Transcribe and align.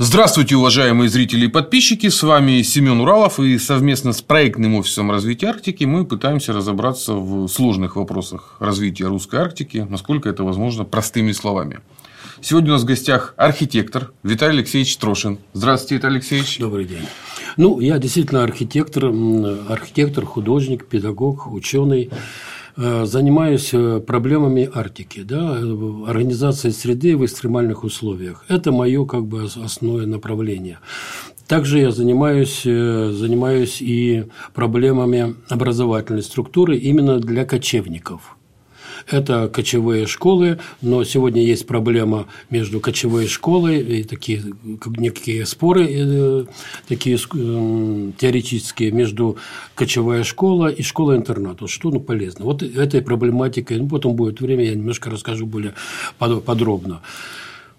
Здравствуйте, 0.00 0.54
уважаемые 0.54 1.08
зрители 1.08 1.46
и 1.46 1.48
подписчики, 1.48 2.08
с 2.08 2.22
вами 2.22 2.62
Семен 2.62 3.00
Уралов, 3.00 3.40
и 3.40 3.58
совместно 3.58 4.12
с 4.12 4.22
проектным 4.22 4.76
офисом 4.76 5.10
развития 5.10 5.48
Арктики 5.48 5.82
мы 5.82 6.04
пытаемся 6.04 6.52
разобраться 6.52 7.14
в 7.14 7.48
сложных 7.48 7.96
вопросах 7.96 8.54
развития 8.60 9.06
русской 9.06 9.40
Арктики, 9.40 9.84
насколько 9.90 10.28
это 10.28 10.44
возможно 10.44 10.84
простыми 10.84 11.32
словами. 11.32 11.80
Сегодня 12.40 12.70
у 12.70 12.72
нас 12.74 12.82
в 12.82 12.84
гостях 12.84 13.34
архитектор 13.36 14.12
Виталий 14.22 14.58
Алексеевич 14.58 14.96
Трошин. 14.98 15.38
Здравствуйте, 15.52 15.96
Виталий 15.96 16.18
Алексеевич. 16.18 16.58
Добрый 16.60 16.84
день. 16.84 17.06
Ну, 17.56 17.80
я 17.80 17.98
действительно 17.98 18.44
архитектор, 18.44 19.06
архитектор, 19.68 20.24
художник, 20.24 20.86
педагог, 20.86 21.52
ученый. 21.52 22.10
Э, 22.80 23.06
занимаюсь 23.06 23.70
э, 23.72 23.98
проблемами 23.98 24.70
Арктики, 24.72 25.24
да, 25.24 25.58
организацией 26.06 26.72
среды 26.72 27.16
в 27.16 27.24
экстремальных 27.24 27.82
условиях. 27.82 28.44
Это 28.46 28.70
мое 28.70 29.04
как 29.04 29.26
бы 29.26 29.42
основное 29.44 30.06
направление. 30.06 30.78
Также 31.48 31.80
я 31.80 31.90
занимаюсь, 31.90 32.62
э, 32.64 33.10
занимаюсь 33.12 33.82
и 33.82 34.26
проблемами 34.54 35.34
образовательной 35.48 36.22
структуры 36.22 36.76
именно 36.76 37.18
для 37.18 37.44
кочевников– 37.44 38.36
это 39.10 39.48
кочевые 39.48 40.06
школы, 40.06 40.58
но 40.82 41.04
сегодня 41.04 41.42
есть 41.42 41.66
проблема 41.66 42.26
между 42.50 42.80
кочевой 42.80 43.26
школой 43.26 43.80
и 43.80 44.04
такие 44.04 44.42
некие 44.96 45.46
споры 45.46 45.86
э, 45.88 46.44
такие 46.86 47.16
э, 47.16 48.10
теоретические 48.18 48.90
между 48.92 49.36
кочевая 49.74 50.24
школа 50.24 50.68
и 50.68 50.82
школа-интернат. 50.82 51.60
Вот 51.60 51.70
что 51.70 51.90
ну, 51.90 52.00
полезно. 52.00 52.44
Вот 52.44 52.62
этой 52.62 53.02
проблематикой, 53.02 53.78
ну, 53.78 53.88
потом 53.88 54.14
будет 54.14 54.40
время, 54.40 54.64
я 54.64 54.74
немножко 54.74 55.10
расскажу 55.10 55.46
более 55.46 55.74
подробно. 56.18 57.00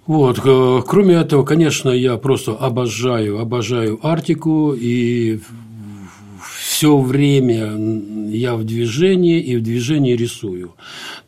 Вот. 0.05 0.39
Э, 0.43 0.81
кроме 0.87 1.15
этого, 1.15 1.43
конечно, 1.43 1.89
я 1.89 2.17
просто 2.17 2.53
обожаю, 2.53 3.39
обожаю 3.39 3.99
Арктику 4.01 4.73
и 4.73 5.39
все 6.79 6.97
время 6.97 7.77
я 8.29 8.55
в 8.55 8.63
движении 8.63 9.41
и 9.41 9.57
в 9.57 9.61
движении 9.61 10.15
рисую. 10.15 10.75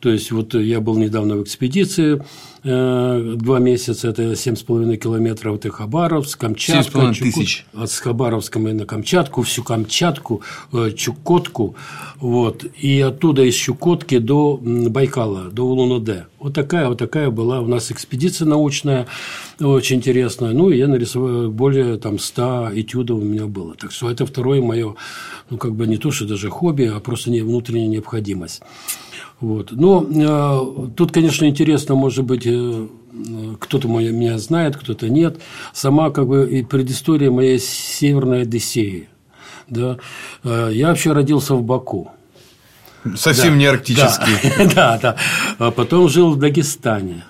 То 0.00 0.08
есть, 0.08 0.32
вот 0.32 0.54
я 0.54 0.80
был 0.80 0.96
недавно 0.96 1.36
в 1.36 1.42
экспедиции, 1.42 2.14
э, 2.14 2.20
два 2.64 3.58
месяца, 3.58 4.08
это 4.08 4.22
7,5 4.22 4.96
километров, 4.96 5.56
это 5.56 5.70
Хабаровск, 5.70 6.38
Камчатка. 6.38 6.98
7,5 6.98 7.18
тысяч. 7.18 7.66
От 7.74 7.90
Хабаровска 7.90 8.58
мы 8.58 8.72
на 8.72 8.86
Камчатку, 8.86 9.42
всю 9.42 9.64
Камчатку, 9.64 10.42
э, 10.72 10.92
Чукотку, 10.92 11.74
вот, 12.20 12.64
и 12.78 13.00
оттуда 13.00 13.42
из 13.42 13.54
Чукотки 13.54 14.18
до 14.18 14.60
Байкала, 14.62 15.50
до 15.50 15.64
Улан-Удэ. 15.64 16.26
Вот 16.38 16.54
такая, 16.54 16.88
вот 16.88 16.98
такая 16.98 17.30
была 17.30 17.60
у 17.60 17.66
нас 17.66 17.90
экспедиция 17.90 18.46
научная, 18.46 19.06
очень 19.60 19.96
интересная. 19.96 20.52
Ну, 20.52 20.70
и 20.70 20.78
я 20.78 20.88
нарисовал 20.88 21.50
более 21.50 21.96
там 21.98 22.18
100 22.18 22.70
этюдов 22.74 23.18
у 23.18 23.24
меня 23.24 23.46
было. 23.46 23.74
Так 23.74 23.92
что 23.92 24.10
это 24.10 24.24
второе 24.26 24.62
мое, 24.62 24.94
ну, 25.50 25.58
как 25.58 25.74
бы 25.74 25.86
не 25.86 25.98
то, 25.98 26.10
что 26.10 26.26
даже 26.26 26.48
хобби, 26.50 26.84
а 26.84 27.00
просто 27.00 27.30
не 27.30 27.42
внутренняя 27.42 27.88
необходимость. 27.88 28.62
Вот. 29.42 29.72
Но 29.72 30.06
э, 30.08 30.90
тут, 30.96 31.10
конечно, 31.10 31.44
интересно, 31.46 31.96
может 31.96 32.24
быть, 32.24 32.46
э, 32.46 32.86
кто-то 33.58 33.88
меня 33.88 34.38
знает, 34.38 34.76
кто-то 34.76 35.08
нет. 35.08 35.40
Сама 35.74 36.10
как 36.10 36.28
бы 36.28 36.48
и 36.48 36.62
предыстория 36.62 37.30
моей 37.30 37.58
северной 37.58 38.42
Одиссеи. 38.42 39.08
Да. 39.68 39.98
Э, 40.44 40.70
я 40.72 40.88
вообще 40.88 41.12
родился 41.12 41.56
в 41.56 41.62
Баку. 41.64 42.12
Совсем 43.16 43.54
да, 43.54 43.56
не 43.58 43.66
арктический. 43.66 44.56
Да, 44.58 44.64
да, 44.74 44.98
да. 45.02 45.16
А 45.58 45.70
потом 45.72 46.08
жил 46.08 46.30
в 46.30 46.38
Дагестане. 46.38 47.24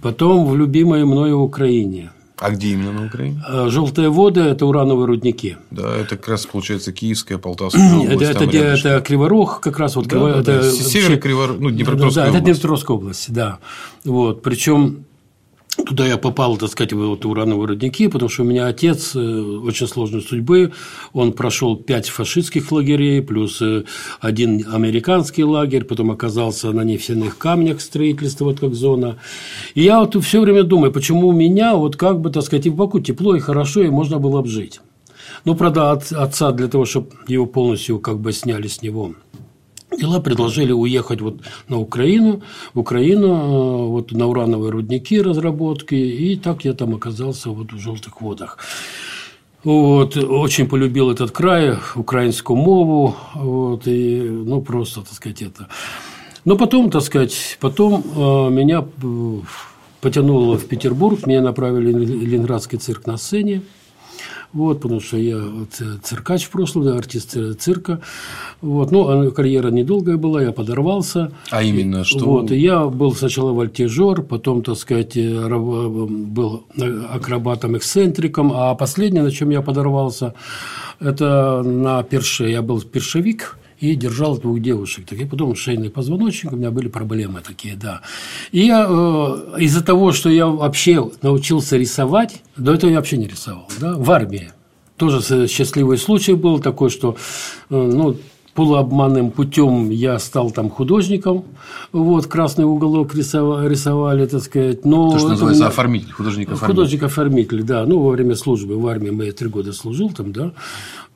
Потом 0.00 0.46
в 0.46 0.56
любимой 0.56 1.04
мною 1.04 1.40
Украине. 1.40 2.12
А 2.40 2.50
где 2.50 2.68
именно 2.68 2.92
на 2.92 3.06
Украине? 3.06 3.42
А, 3.46 3.68
Желтые 3.68 4.10
воды– 4.10 4.40
это 4.42 4.64
урановые 4.66 5.06
рудники. 5.06 5.56
Да, 5.70 5.96
это 5.96 6.16
как 6.16 6.28
раз 6.28 6.46
получается 6.46 6.92
Киевская, 6.92 7.38
Полтавская 7.38 7.98
область. 7.98 8.22
Это, 8.22 8.44
это, 8.44 8.56
это 8.56 9.00
Криворог, 9.00 9.60
как 9.60 9.78
раз 9.78 9.96
вот 9.96 10.06
да, 10.06 10.10
Криво... 10.10 10.42
да, 10.42 10.52
это... 10.54 10.70
Северный 10.70 11.18
Криворог, 11.18 11.58
ну, 11.58 11.70
Днепропетровская 11.70 12.24
да, 12.24 12.30
область. 12.30 12.36
это 12.36 12.44
Днепропетровская 12.44 12.96
область, 12.96 13.32
да. 13.32 13.58
Вот. 14.04 14.42
Причем 14.42 15.04
Туда 15.86 16.06
я 16.06 16.18
попал, 16.18 16.56
так 16.56 16.70
сказать, 16.70 16.92
в 16.92 16.98
вот 16.98 17.24
урановые 17.24 17.68
родники, 17.68 18.08
потому 18.08 18.28
что 18.28 18.42
у 18.42 18.46
меня 18.46 18.66
отец 18.66 19.14
э, 19.14 19.18
очень 19.18 19.86
сложной 19.86 20.20
судьбы. 20.20 20.72
Он 21.12 21.32
прошел 21.32 21.76
пять 21.76 22.08
фашистских 22.08 22.70
лагерей, 22.72 23.22
плюс 23.22 23.62
э, 23.62 23.84
один 24.20 24.66
американский 24.70 25.44
лагерь, 25.44 25.84
потом 25.84 26.10
оказался 26.10 26.72
на 26.72 26.82
нефтяных 26.82 27.38
камнях 27.38 27.80
строительства, 27.80 28.44
вот 28.44 28.60
как 28.60 28.74
зона. 28.74 29.18
И 29.74 29.82
я 29.82 30.00
вот 30.00 30.14
все 30.22 30.40
время 30.40 30.62
думаю, 30.62 30.92
почему 30.92 31.28
у 31.28 31.32
меня 31.32 31.74
вот 31.74 31.96
как 31.96 32.20
бы, 32.20 32.30
так 32.30 32.42
сказать, 32.42 32.66
и 32.66 32.70
в 32.70 32.74
Баку 32.74 33.00
тепло 33.00 33.34
и 33.34 33.40
хорошо, 33.40 33.82
и 33.82 33.88
можно 33.88 34.18
было 34.18 34.42
бы 34.42 34.48
жить. 34.48 34.80
Ну, 35.44 35.54
правда, 35.54 35.92
от 35.92 36.12
отца 36.12 36.52
для 36.52 36.68
того, 36.68 36.84
чтобы 36.84 37.10
его 37.26 37.46
полностью 37.46 37.98
как 38.00 38.18
бы 38.18 38.32
сняли 38.32 38.66
с 38.66 38.82
него 38.82 39.14
дела 39.96 40.20
предложили 40.20 40.72
уехать 40.72 41.20
вот 41.20 41.40
на 41.68 41.78
Украину, 41.78 42.42
в 42.74 42.80
Украину, 42.80 43.26
э, 43.26 43.86
вот 43.88 44.12
на 44.12 44.26
урановые 44.26 44.70
рудники 44.70 45.20
разработки, 45.20 45.94
и 45.94 46.36
так 46.36 46.64
я 46.64 46.74
там 46.74 46.94
оказался 46.94 47.50
вот 47.50 47.72
в 47.72 47.78
желтых 47.78 48.20
водах. 48.20 48.58
Вот, 49.64 50.16
очень 50.16 50.68
полюбил 50.68 51.10
этот 51.10 51.32
край, 51.32 51.76
украинскую 51.96 52.56
мову, 52.56 53.16
вот, 53.34 53.86
и, 53.86 54.20
ну, 54.20 54.62
просто, 54.62 55.00
так 55.00 55.12
сказать, 55.12 55.42
это. 55.42 55.66
Но 56.44 56.56
потом, 56.56 56.90
так 56.90 57.02
сказать, 57.02 57.58
потом 57.60 58.04
э, 58.16 58.50
меня 58.50 58.84
э, 59.02 59.40
потянуло 60.00 60.56
в 60.56 60.64
Петербург, 60.66 61.26
меня 61.26 61.42
направили 61.42 61.92
в 61.92 61.98
Ленинградский 61.98 62.78
цирк 62.78 63.06
на 63.06 63.16
сцене, 63.16 63.62
вот, 64.52 64.80
потому 64.80 65.00
что 65.00 65.16
я 65.18 65.38
вот, 65.38 65.80
э, 65.80 65.98
циркач 66.02 66.44
в 66.44 66.50
прошлом, 66.50 66.84
да, 66.84 66.96
артист 66.96 67.36
э, 67.36 67.52
цирка. 67.52 68.00
Вот, 68.62 68.90
ну, 68.90 69.30
карьера 69.32 69.70
недолгая 69.70 70.16
была, 70.16 70.42
я 70.42 70.52
подорвался. 70.52 71.32
А 71.50 71.62
именно 71.62 72.04
что? 72.04 72.24
Вот, 72.24 72.50
я 72.50 72.86
был 72.86 73.14
сначала 73.14 73.52
вольтежер, 73.52 74.22
потом, 74.22 74.62
так 74.62 74.76
сказать, 74.76 75.16
э, 75.16 75.48
был 75.48 76.64
акробатом-эксцентриком, 77.12 78.52
а 78.54 78.74
последнее, 78.74 79.22
на 79.22 79.30
чем 79.30 79.50
я 79.50 79.60
подорвался, 79.60 80.34
это 80.98 81.62
на 81.62 82.02
перше. 82.02 82.48
Я 82.48 82.62
был 82.62 82.80
першевик, 82.80 83.58
и 83.80 83.94
держал 83.94 84.38
двух 84.38 84.60
девушек. 84.60 85.06
Так 85.06 85.18
я 85.18 85.26
подумал, 85.26 85.54
шейный 85.54 85.90
позвоночник, 85.90 86.52
у 86.52 86.56
меня 86.56 86.70
были 86.70 86.88
проблемы 86.88 87.40
такие, 87.40 87.76
да. 87.76 88.00
И 88.52 88.70
э, 88.70 88.74
из-за 89.58 89.84
того, 89.84 90.12
что 90.12 90.30
я 90.30 90.46
вообще 90.46 91.10
научился 91.22 91.76
рисовать, 91.76 92.42
до 92.56 92.74
этого 92.74 92.90
я 92.90 92.96
вообще 92.96 93.16
не 93.16 93.26
рисовал, 93.26 93.68
да, 93.80 93.94
в 93.96 94.10
армии. 94.10 94.50
Тоже 94.96 95.46
счастливый 95.46 95.96
случай 95.96 96.34
был 96.34 96.58
такой, 96.58 96.90
что 96.90 97.16
э, 97.70 97.76
ну, 97.76 98.16
полуобманным 98.58 99.30
путем 99.30 99.90
я 99.90 100.18
стал 100.18 100.50
там 100.50 100.68
художником, 100.68 101.44
вот, 101.92 102.26
красный 102.26 102.64
уголок 102.64 103.14
рисовали, 103.14 103.68
рисовали 103.68 104.26
так 104.26 104.42
сказать. 104.42 104.84
Но 104.84 105.12
То, 105.12 105.18
что 105.20 105.28
называется 105.28 105.62
меня... 105.62 105.68
оформитель, 105.68 106.10
художник-оформитель. 106.10 106.66
Художник-оформитель, 106.66 107.62
да. 107.62 107.86
Ну, 107.86 108.00
во 108.00 108.10
время 108.10 108.34
службы 108.34 108.76
в 108.76 108.84
армии 108.88 109.10
мы 109.10 109.30
три 109.30 109.48
года 109.48 109.72
служил 109.72 110.10
там, 110.10 110.32
да. 110.32 110.50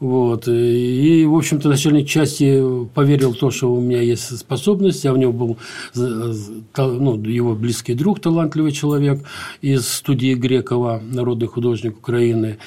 Вот. 0.02 0.48
И, 0.48 1.24
в 1.24 1.36
общем-то, 1.36 1.68
начальник 1.68 2.08
части 2.08 2.60
поверил 2.92 3.34
в 3.34 3.36
то, 3.36 3.52
что 3.52 3.72
у 3.72 3.80
меня 3.80 4.00
есть 4.00 4.36
способность. 4.36 5.04
Я 5.04 5.12
в 5.12 5.18
него 5.18 5.32
был 5.32 5.58
ну, 5.94 7.22
его 7.22 7.54
близкий 7.54 7.94
друг, 7.94 8.18
талантливый 8.18 8.72
человек 8.72 9.20
из 9.60 9.86
студии 9.86 10.34
Грекова, 10.34 11.00
народный 11.00 11.46
художник 11.46 11.98
Украины. 11.98 12.58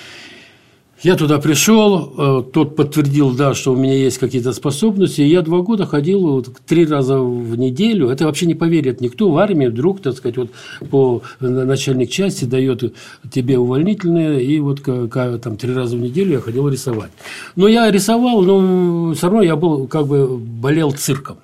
Я 1.06 1.16
туда 1.16 1.38
пришел, 1.38 2.14
э, 2.18 2.44
тот 2.52 2.76
подтвердил, 2.76 3.30
да, 3.30 3.54
что 3.54 3.74
у 3.74 3.76
меня 3.76 3.94
есть 3.94 4.18
какие-то 4.18 4.54
способности, 4.54 5.22
и 5.22 5.28
я 5.28 5.44
два 5.44 5.60
года 5.60 5.86
ходил 5.86 6.22
вот, 6.22 6.50
три 6.66 6.84
раза 6.84 7.20
в 7.20 7.56
неделю. 7.56 8.10
Это 8.10 8.26
вообще 8.26 8.48
не 8.48 8.56
поверит 8.56 9.02
никто. 9.02 9.30
В 9.30 9.38
армии 9.38 9.68
вдруг, 9.68 10.02
так 10.02 10.18
сказать, 10.18 10.38
вот 10.38 10.50
по 10.90 11.22
начальник 11.40 12.10
части 12.10 12.46
дает 12.46 12.96
тебе 13.32 13.60
увольнительные, 13.60 14.44
и 14.44 14.60
вот 14.60 14.82
там 14.82 15.58
три 15.58 15.76
раза 15.76 15.96
в 15.96 16.00
неделю 16.00 16.32
я 16.32 16.40
ходил 16.40 16.68
рисовать. 16.70 17.12
Но 17.56 17.68
я 17.68 17.92
рисовал, 17.92 18.42
но 18.42 19.14
все 19.14 19.28
равно 19.28 19.44
я 19.44 19.56
был 19.56 19.86
как 19.86 20.08
бы 20.08 20.40
болел 20.40 20.92
цирком. 20.92 21.38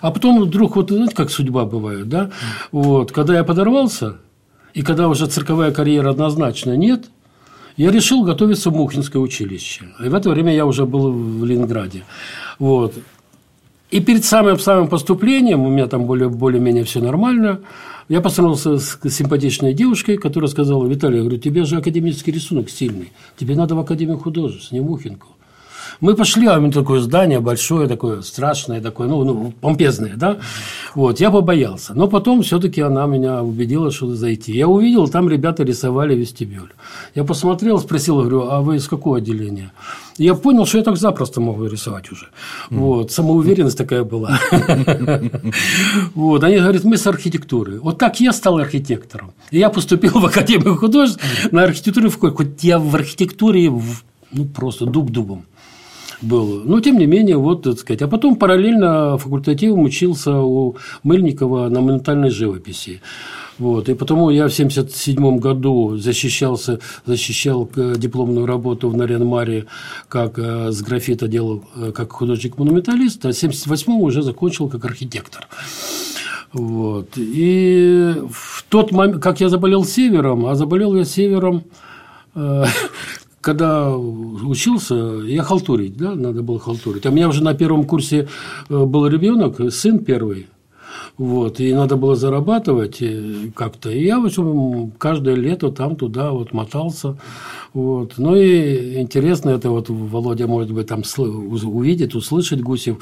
А 0.00 0.10
потом 0.10 0.40
вдруг, 0.44 0.76
вот 0.76 0.88
знаете, 0.88 1.14
как 1.14 1.30
судьба 1.30 1.66
бывает, 1.66 2.08
да? 2.08 2.30
Вот, 2.72 3.12
когда 3.12 3.34
я 3.34 3.44
подорвался, 3.44 4.16
и 4.72 4.80
когда 4.80 5.10
уже 5.10 5.26
цирковая 5.26 5.72
карьера 5.72 6.08
однозначно 6.08 6.74
нет– 6.74 7.04
я 7.76 7.90
решил 7.90 8.22
готовиться 8.22 8.70
в 8.70 8.74
Мухинское 8.74 9.20
училище. 9.20 9.86
И 10.04 10.08
в 10.08 10.14
это 10.14 10.30
время 10.30 10.54
я 10.54 10.66
уже 10.66 10.86
был 10.86 11.12
в 11.12 11.44
Ленинграде. 11.44 12.04
Вот. 12.58 12.94
И 13.90 14.00
перед 14.00 14.24
самым 14.24 14.58
самым 14.58 14.88
поступлением, 14.88 15.60
у 15.60 15.70
меня 15.70 15.86
там 15.86 16.06
более, 16.06 16.28
более-менее 16.28 16.84
все 16.84 17.00
нормально, 17.00 17.60
я 18.08 18.20
познакомился 18.20 18.78
с 18.78 18.98
симпатичной 19.08 19.72
девушкой, 19.72 20.18
которая 20.18 20.50
сказала, 20.50 20.86
Виталий, 20.86 21.16
я 21.16 21.22
говорю, 21.22 21.38
тебе 21.38 21.64
же 21.64 21.76
академический 21.76 22.32
рисунок 22.32 22.70
сильный, 22.70 23.12
тебе 23.36 23.54
надо 23.54 23.74
в 23.74 23.78
Академию 23.78 24.18
художеств, 24.18 24.72
не 24.72 24.80
Мухинку. 24.80 25.28
Мы 26.00 26.14
пошли, 26.14 26.46
а 26.46 26.58
у 26.58 26.60
меня 26.60 26.72
такое 26.72 27.00
здание 27.00 27.40
большое, 27.40 27.88
такое 27.88 28.22
страшное, 28.22 28.80
такое, 28.80 29.08
ну, 29.08 29.24
ну 29.24 29.52
помпезное, 29.60 30.14
да. 30.16 30.38
Вот, 30.94 31.20
я 31.20 31.30
побоялся. 31.30 31.94
Но 31.94 32.08
потом 32.08 32.42
все-таки 32.42 32.80
она 32.80 33.06
меня 33.06 33.42
убедила, 33.42 33.90
что 33.90 34.14
зайти. 34.14 34.52
Я 34.52 34.68
увидел, 34.68 35.08
там 35.08 35.28
ребята 35.28 35.62
рисовали 35.62 36.14
вестибюль. 36.14 36.72
Я 37.14 37.24
посмотрел, 37.24 37.78
спросил, 37.78 38.20
говорю, 38.20 38.48
а 38.50 38.60
вы 38.60 38.76
из 38.76 38.88
какого 38.88 39.18
отделения? 39.18 39.72
Я 40.16 40.34
понял, 40.34 40.64
что 40.64 40.78
я 40.78 40.84
так 40.84 40.96
запросто 40.96 41.40
могу 41.40 41.66
рисовать 41.66 42.12
уже. 42.12 42.28
Вот, 42.70 43.10
самоуверенность 43.10 43.78
такая 43.78 44.04
была. 44.04 44.38
Вот, 46.14 46.44
они 46.44 46.58
говорят, 46.58 46.84
мы 46.84 46.96
с 46.96 47.06
архитектуры. 47.06 47.80
Вот 47.80 47.98
так 47.98 48.20
я 48.20 48.32
стал 48.32 48.58
архитектором. 48.58 49.32
И 49.50 49.58
я 49.58 49.70
поступил 49.70 50.18
в 50.20 50.26
Академию 50.26 50.76
художеств 50.76 51.22
на 51.52 51.64
архитектуре 51.64 52.08
в 52.08 52.18
Хоть 52.18 52.64
я 52.64 52.78
в 52.78 52.94
архитектуре 52.94 53.70
ну, 54.32 54.44
просто 54.46 54.86
дуб 54.86 55.10
дубом 55.10 55.44
был. 56.22 56.62
Но, 56.64 56.80
тем 56.80 56.98
не 56.98 57.06
менее, 57.06 57.36
вот, 57.36 57.62
так 57.62 57.78
сказать. 57.78 58.02
А 58.02 58.08
потом 58.08 58.36
параллельно 58.36 59.18
факультативом 59.18 59.82
учился 59.82 60.38
у 60.40 60.76
Мыльникова 61.02 61.68
на 61.68 61.80
монументальной 61.80 62.30
живописи. 62.30 63.00
Вот. 63.58 63.88
И 63.88 63.94
потому 63.94 64.30
я 64.30 64.48
в 64.48 64.52
1977 64.52 65.38
году 65.38 65.96
защищался, 65.96 66.80
защищал 67.06 67.68
э, 67.76 67.94
дипломную 67.96 68.46
работу 68.46 68.88
в 68.88 68.96
Нарянмаре, 68.96 69.66
как 70.08 70.38
э, 70.38 70.72
с 70.72 70.82
графита 70.82 71.28
делал 71.28 71.64
э, 71.76 71.92
как 71.92 72.12
художник-монументалист, 72.12 73.24
а 73.24 73.32
в 73.32 73.36
1978 73.36 73.92
уже 74.02 74.22
закончил 74.22 74.68
как 74.68 74.84
архитектор. 74.84 75.46
Вот. 76.52 77.10
И 77.16 78.14
в 78.30 78.64
тот 78.68 78.92
момент, 78.92 79.22
как 79.22 79.40
я 79.40 79.48
заболел 79.48 79.84
севером, 79.84 80.46
а 80.46 80.54
заболел 80.54 80.94
я 80.96 81.04
севером 81.04 81.64
когда 83.44 83.94
учился, 83.94 84.94
я 85.24 85.42
халтурить, 85.42 85.96
да, 85.96 86.14
надо 86.14 86.42
было 86.42 86.58
халтурить. 86.58 87.06
А 87.06 87.10
у 87.10 87.12
меня 87.12 87.28
уже 87.28 87.44
на 87.44 87.54
первом 87.54 87.84
курсе 87.84 88.28
был 88.68 89.06
ребенок, 89.06 89.60
сын 89.72 89.98
первый, 89.98 90.46
вот, 91.16 91.60
и 91.60 91.72
надо 91.72 91.96
было 91.96 92.16
зарабатывать 92.16 93.00
э, 93.00 93.50
как-то. 93.54 93.90
И 93.90 94.04
я, 94.04 94.18
в 94.18 94.26
общем, 94.26 94.90
каждое 94.98 95.36
лето 95.36 95.70
там 95.70 95.94
туда 95.94 96.32
вот 96.32 96.52
мотался. 96.52 97.16
Вот. 97.72 98.14
Ну 98.16 98.34
и 98.34 99.00
интересно, 99.00 99.50
это 99.50 99.70
вот 99.70 99.88
Володя, 99.88 100.46
может 100.46 100.72
быть, 100.72 100.88
там 100.88 101.02
увидит, 101.16 102.14
услышит 102.14 102.62
Гусев. 102.62 102.98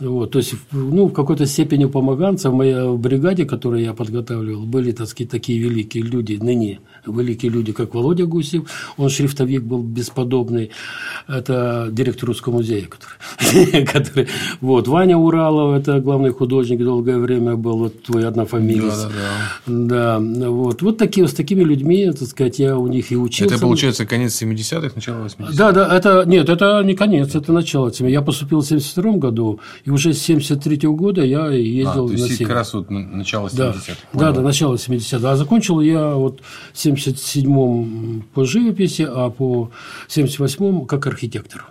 Вот, 0.00 0.30
то 0.30 0.38
есть, 0.38 0.54
ну, 0.70 1.06
в 1.06 1.12
какой-то 1.12 1.46
степени 1.46 1.86
помоганца 1.86 2.50
в 2.50 2.54
моей 2.54 2.96
бригаде, 2.96 3.44
которую 3.44 3.82
я 3.82 3.92
подготавливал, 3.94 4.64
были, 4.64 4.92
так 4.92 5.08
сказать, 5.08 5.30
такие 5.30 5.58
великие 5.58 6.04
люди, 6.04 6.38
ныне 6.40 6.80
великие 7.06 7.50
люди, 7.50 7.72
как 7.72 7.94
Володя 7.94 8.26
Гусев, 8.26 8.64
он 8.96 9.08
шрифтовик 9.08 9.62
был 9.62 9.82
бесподобный, 9.82 10.70
это 11.26 11.88
директор 11.90 12.28
Русского 12.28 12.54
музея, 12.54 12.86
который, 12.86 13.86
который 13.92 14.28
вот, 14.60 14.88
Ваня 14.88 15.16
Уралов, 15.16 15.80
это 15.80 16.00
главный 16.00 16.30
художник, 16.30 16.78
долгое 16.78 17.18
время 17.18 17.56
был, 17.56 17.78
вот 17.78 18.02
твой 18.02 18.26
однофамилец. 18.26 19.02
Да, 19.02 19.08
да, 19.66 20.18
да. 20.18 20.18
да, 20.20 20.50
вот, 20.50 20.82
вот 20.82 20.98
такие, 20.98 21.26
с 21.26 21.34
такими 21.34 21.62
людьми, 21.62 22.10
так 22.12 22.28
сказать, 22.28 22.58
я 22.58 22.76
у 22.76 22.86
них 22.86 23.10
и 23.10 23.16
учился. 23.16 23.54
Это, 23.54 23.60
получается, 23.60 24.06
конец 24.06 24.40
70-х, 24.40 24.92
начало 24.94 25.24
80-х? 25.24 25.52
Да, 25.56 25.72
да, 25.72 25.96
это, 25.96 26.24
нет, 26.26 26.48
это 26.48 26.82
не 26.84 26.94
конец, 26.94 27.34
это 27.34 27.52
начало. 27.52 27.92
Я 28.00 28.22
поступил 28.22 28.60
в 28.60 28.66
72 28.66 29.12
году, 29.12 29.60
и 29.88 29.90
уже 29.90 30.12
с 30.12 30.20
73 30.20 30.86
года 30.88 31.24
я 31.24 31.48
ездил 31.48 32.04
а, 32.04 32.08
то 32.08 32.12
есть 32.12 32.22
на 32.22 32.28
север. 32.28 32.46
как 32.46 32.56
раз 32.56 32.74
вот 32.74 32.90
начало 32.90 33.48
70-х. 33.48 33.94
Да, 34.12 34.20
да, 34.20 34.32
да, 34.32 34.40
начало 34.42 34.74
70-х. 34.74 35.30
А 35.30 35.34
закончил 35.34 35.80
я 35.80 36.14
вот 36.14 36.42
в 36.74 36.76
77-м 36.76 38.24
по 38.34 38.44
живописи, 38.44 39.08
а 39.08 39.30
по 39.30 39.70
78-м 40.08 40.84
как 40.84 41.06
архитектор. 41.06 41.64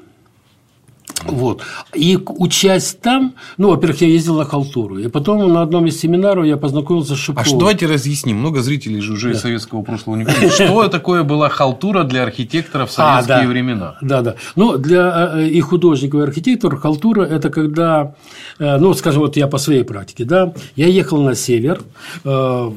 Вот. 1.26 1.62
И 1.94 2.18
учась 2.26 2.98
там, 3.02 3.34
ну, 3.58 3.70
во-первых, 3.70 4.02
я 4.02 4.08
ездил 4.08 4.38
на 4.38 4.46
халтуру, 4.46 4.98
и 5.00 5.08
потом 5.08 5.52
на 5.52 5.62
одном 5.62 5.88
из 5.88 6.00
семинаров 6.00 6.46
я 6.46 6.58
познакомился 6.58 7.16
с 7.16 7.18
Шиповым. 7.18 7.42
А 7.42 7.46
что, 7.46 7.58
давайте 7.58 7.88
разъясним, 7.88 8.38
много 8.38 8.62
зрителей 8.62 9.02
же 9.02 9.14
уже 9.14 9.34
да. 9.34 9.40
советского 9.40 9.82
прошлого 9.82 10.16
не 10.16 10.26
помнят. 10.26 10.54
Что 10.54 10.88
такое 10.88 11.24
была 11.24 11.50
халтура 11.50 12.04
для 12.04 12.24
архитектора 12.24 12.86
в 12.86 12.90
а, 12.98 13.22
советские 13.22 13.48
времена? 13.48 13.98
Да, 14.02 14.22
да. 14.22 14.36
Ну, 14.56 14.78
для 14.78 15.34
э, 15.36 15.48
и 15.48 15.62
художников, 15.62 16.22
и 16.22 16.24
архитекторов 16.24 16.82
халтура– 16.82 17.24
это 17.24 17.50
когда, 17.50 18.16
э, 18.60 18.78
ну, 18.78 18.94
скажем, 18.94 19.22
вот 19.22 19.38
я 19.38 19.48
по 19.48 19.58
своей 19.58 19.84
практике, 19.84 20.24
да, 20.24 20.54
я 20.76 20.88
ехал 20.88 21.22
на 21.22 21.36
север, 21.36 21.82
э, 22.24 22.72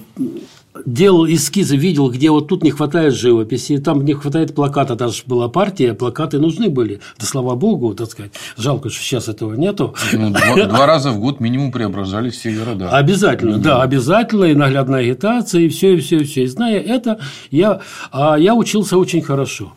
делал 0.87 1.27
эскизы, 1.27 1.77
видел, 1.77 2.11
где 2.11 2.31
вот 2.31 2.49
тут 2.49 2.63
не 2.63 2.71
хватает 2.71 3.15
живописи, 3.15 3.79
там 3.79 4.05
не 4.05 4.15
хватает 4.15 4.55
плаката, 4.55 4.95
даже 4.95 5.23
была 5.27 5.49
партия, 5.49 5.95
плакаты 5.95 6.39
нужны 6.39 6.69
были. 6.69 7.01
Да 7.19 7.27
слава 7.27 7.55
богу, 7.55 7.95
так 7.95 8.11
сказать. 8.11 8.33
Жалко, 8.57 8.91
что 8.91 9.03
сейчас 9.03 9.29
этого 9.29 9.55
нету. 9.55 9.95
Ну, 10.13 10.31
два, 10.31 10.67
два 10.67 10.87
раза 10.87 11.11
в 11.11 11.21
год 11.21 11.41
минимум 11.41 11.73
преображались 11.73 12.35
все 12.35 12.53
города. 12.53 12.91
Обязательно, 12.91 13.59
да, 13.59 13.77
да 13.77 13.83
обязательно, 13.83 14.45
и 14.45 14.55
наглядная 14.55 15.01
агитация, 15.01 15.63
и 15.63 15.69
все, 15.69 15.95
и 15.95 16.01
все, 16.01 16.19
и 16.19 16.25
все. 16.25 16.45
И 16.45 16.47
зная 16.47 16.81
это, 16.81 17.21
я, 17.51 17.81
а 18.13 18.37
я 18.37 18.55
учился 18.55 18.97
очень 18.97 19.23
хорошо. 19.23 19.73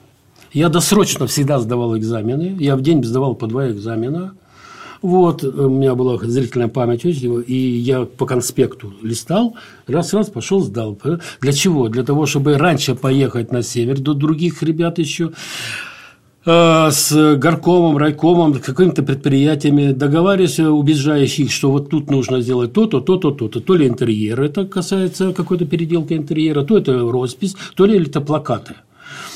Я 0.52 0.70
досрочно 0.70 1.26
всегда 1.26 1.60
сдавал 1.60 1.98
экзамены. 1.98 2.56
Я 2.60 2.76
в 2.76 2.82
день 2.82 3.04
сдавал 3.04 3.34
по 3.34 3.48
два 3.48 3.72
экзамена. 3.72 4.34
Вот, 5.04 5.44
у 5.44 5.70
меня 5.70 5.96
была 5.96 6.18
зрительная 6.18 6.70
память, 6.70 7.04
и 7.04 7.54
я 7.54 8.06
по 8.06 8.26
конспекту 8.26 8.94
листал, 9.02 9.54
раз-раз 9.86 10.30
пошел, 10.30 10.62
сдал. 10.62 10.98
Для 11.42 11.52
чего? 11.52 11.90
Для 11.90 12.04
того, 12.04 12.26
чтобы 12.26 12.58
раньше 12.58 12.96
поехать 12.96 13.52
на 13.52 13.64
север 13.64 14.00
до 14.00 14.14
других 14.14 14.64
ребят 14.64 15.00
еще 15.00 15.34
э, 16.46 16.90
с 16.90 17.36
горкомом, 17.36 17.98
райкомом, 17.98 18.54
какими-то 18.54 19.04
предприятиями, 19.04 19.92
договариваясь, 19.92 20.60
убеждаешь 20.60 21.38
их, 21.38 21.52
что 21.52 21.70
вот 21.70 21.90
тут 21.90 22.10
нужно 22.10 22.40
сделать 22.40 22.72
то-то, 22.72 23.02
то-то, 23.02 23.32
то-то. 23.32 23.60
То 23.60 23.76
ли 23.76 23.90
интерьер, 23.90 24.42
это 24.42 24.66
касается 24.66 25.34
какой-то 25.34 25.66
переделки 25.66 26.14
интерьера, 26.14 26.64
то 26.64 26.78
это 26.78 26.98
роспись, 26.98 27.58
то 27.76 27.84
ли 27.86 28.02
это 28.02 28.22
плакаты. 28.22 28.76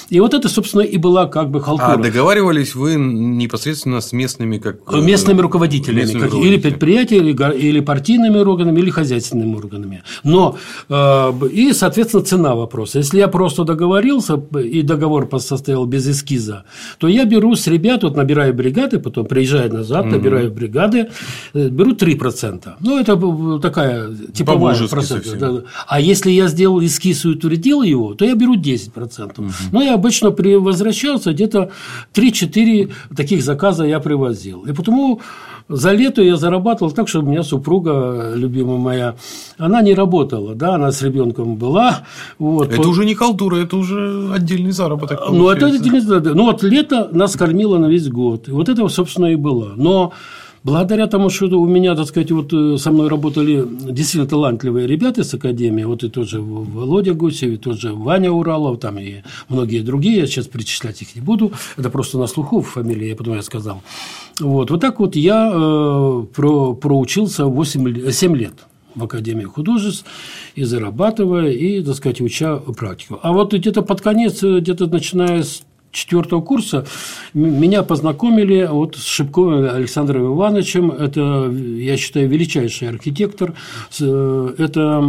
И 0.09 0.19
вот 0.19 0.33
это, 0.33 0.47
собственно, 0.47 0.81
и 0.81 0.97
была 0.97 1.27
как 1.27 1.49
бы 1.49 1.61
халтура. 1.61 1.93
А 1.93 1.97
договаривались 1.97 2.75
вы 2.75 2.95
непосредственно 2.95 4.01
с 4.01 4.13
местными 4.13 4.57
как 4.57 4.77
э, 4.87 5.01
местными 5.01 5.41
руководителями, 5.41 5.99
местными 5.99 6.21
как, 6.21 6.31
руководителями. 6.31 6.55
или 6.55 6.61
предприятия, 6.61 7.17
или, 7.17 7.57
или 7.57 7.79
партийными 7.81 8.37
органами, 8.37 8.79
или 8.79 8.89
хозяйственными 8.89 9.55
органами. 9.55 10.03
Но 10.23 10.57
э, 10.89 11.47
и, 11.51 11.73
соответственно, 11.73 12.23
цена 12.23 12.55
вопроса. 12.55 12.99
Если 12.99 13.19
я 13.19 13.27
просто 13.27 13.63
договорился 13.63 14.41
и 14.63 14.81
договор 14.81 15.27
состоял 15.39 15.85
без 15.85 16.07
эскиза, 16.07 16.63
то 16.99 17.07
я 17.07 17.25
беру 17.25 17.55
с 17.55 17.67
ребят, 17.67 18.03
вот 18.03 18.15
набираю 18.15 18.53
бригады, 18.53 18.99
потом 18.99 19.25
приезжаю 19.25 19.73
назад, 19.73 20.05
угу. 20.05 20.15
набираю 20.15 20.51
бригады, 20.51 21.09
э, 21.53 21.67
беру 21.69 21.91
3%. 21.91 22.73
Ну, 22.79 22.99
это 22.99 23.59
такая 23.59 24.09
типовая 24.33 24.87
процент. 24.87 25.37
Да. 25.37 25.63
А 25.87 25.99
если 25.99 26.31
я 26.31 26.47
сделал 26.47 26.83
эскиз 26.83 27.25
и 27.25 27.29
утвердил 27.29 27.81
его, 27.81 28.13
то 28.13 28.23
я 28.23 28.35
беру 28.35 28.55
10%. 28.55 29.39
Угу. 29.39 29.51
Но 29.71 29.81
я 29.81 29.96
обычно 29.97 30.31
при 30.31 30.55
возвращался, 30.55 31.33
где-то 31.33 31.71
3-4 32.13 32.91
таких 33.15 33.43
заказа 33.43 33.83
я 33.85 33.99
привозил. 33.99 34.63
И 34.63 34.73
потому 34.73 35.19
за 35.69 35.91
лето 35.91 36.21
я 36.21 36.37
зарабатывал 36.37 36.91
так, 36.91 37.09
что 37.09 37.19
у 37.19 37.23
меня 37.23 37.43
супруга, 37.43 38.33
любимая 38.35 38.77
моя, 38.77 39.15
она 39.57 39.81
не 39.81 39.93
работала, 39.93 40.55
да, 40.55 40.75
она 40.75 40.91
с 40.91 41.01
ребенком 41.01 41.57
была. 41.57 42.05
Вот. 42.39 42.71
Это 42.71 42.87
уже 42.87 43.05
не 43.05 43.15
халтура, 43.15 43.57
это 43.57 43.75
уже 43.75 44.31
отдельный 44.33 44.71
заработок. 44.71 45.19
Ну, 45.29 45.49
это 45.49 45.67
отдельный 45.67 45.99
заработок. 45.99 46.35
Ну, 46.35 46.45
вот 46.45 46.63
лето 46.63 47.09
нас 47.11 47.35
кормило 47.35 47.77
на 47.77 47.87
весь 47.87 48.07
год. 48.07 48.47
И 48.47 48.51
вот 48.51 48.69
это, 48.69 48.87
собственно, 48.87 49.27
и 49.27 49.35
было. 49.35 49.73
Но 49.75 50.13
Благодаря 50.67 51.07
тому, 51.07 51.29
что 51.29 51.61
у 51.61 51.65
меня, 51.65 51.95
так 51.95 52.07
сказать, 52.07 52.29
вот 52.31 52.51
э, 52.51 52.77
со 52.77 52.91
мной 52.91 53.07
работали 53.07 53.65
действительно 53.65 54.27
талантливые 54.27 54.85
ребята 54.85 55.23
с 55.23 55.33
Академии, 55.33 55.85
вот 55.85 56.03
и 56.03 56.09
тот 56.09 56.27
же 56.27 56.41
Володя 56.41 57.13
Гусев, 57.13 57.53
и 57.53 57.57
тот 57.57 57.79
же 57.79 57.93
Ваня 57.93 58.31
Уралов, 58.31 58.77
там 58.77 58.99
и 58.99 59.21
многие 59.47 59.79
другие, 59.79 60.17
я 60.17 60.27
сейчас 60.27 60.47
перечислять 60.47 61.01
их 61.01 61.15
не 61.15 61.21
буду, 61.21 61.53
это 61.77 61.89
просто 61.89 62.17
на 62.17 62.27
слуху 62.27 62.61
фамилия, 62.61 63.11
я 63.11 63.15
потом 63.15 63.35
я 63.35 63.43
сказал. 63.43 63.81
Вот, 64.41 64.69
вот 64.69 64.81
так 64.81 64.99
вот 64.99 65.15
я 65.15 65.49
э, 65.53 66.25
про, 66.35 66.73
проучился 66.73 67.45
8, 67.45 68.11
7 68.11 68.35
лет 68.35 68.53
в 68.93 69.03
Академии 69.05 69.45
художеств 69.45 70.05
и 70.55 70.65
зарабатывая, 70.65 71.51
и, 71.51 71.81
так 71.81 71.95
сказать, 71.95 72.19
уча 72.19 72.57
практику. 72.57 73.19
А 73.23 73.31
вот 73.31 73.53
где-то 73.53 73.83
под 73.83 74.01
конец, 74.01 74.43
где-то 74.43 74.87
начиная 74.87 75.43
с 75.43 75.63
четвертого 75.97 76.41
курса 76.41 76.85
меня 77.33 77.83
познакомили 77.83 78.67
вот 78.71 78.95
с 78.95 79.05
Шипковым 79.05 79.69
Александром 79.69 80.33
Ивановичем. 80.33 80.91
Это, 80.91 81.51
я 81.51 81.97
считаю, 81.97 82.29
величайший 82.29 82.89
архитектор. 82.89 83.53
Э, 83.99 84.53
это 84.57 85.03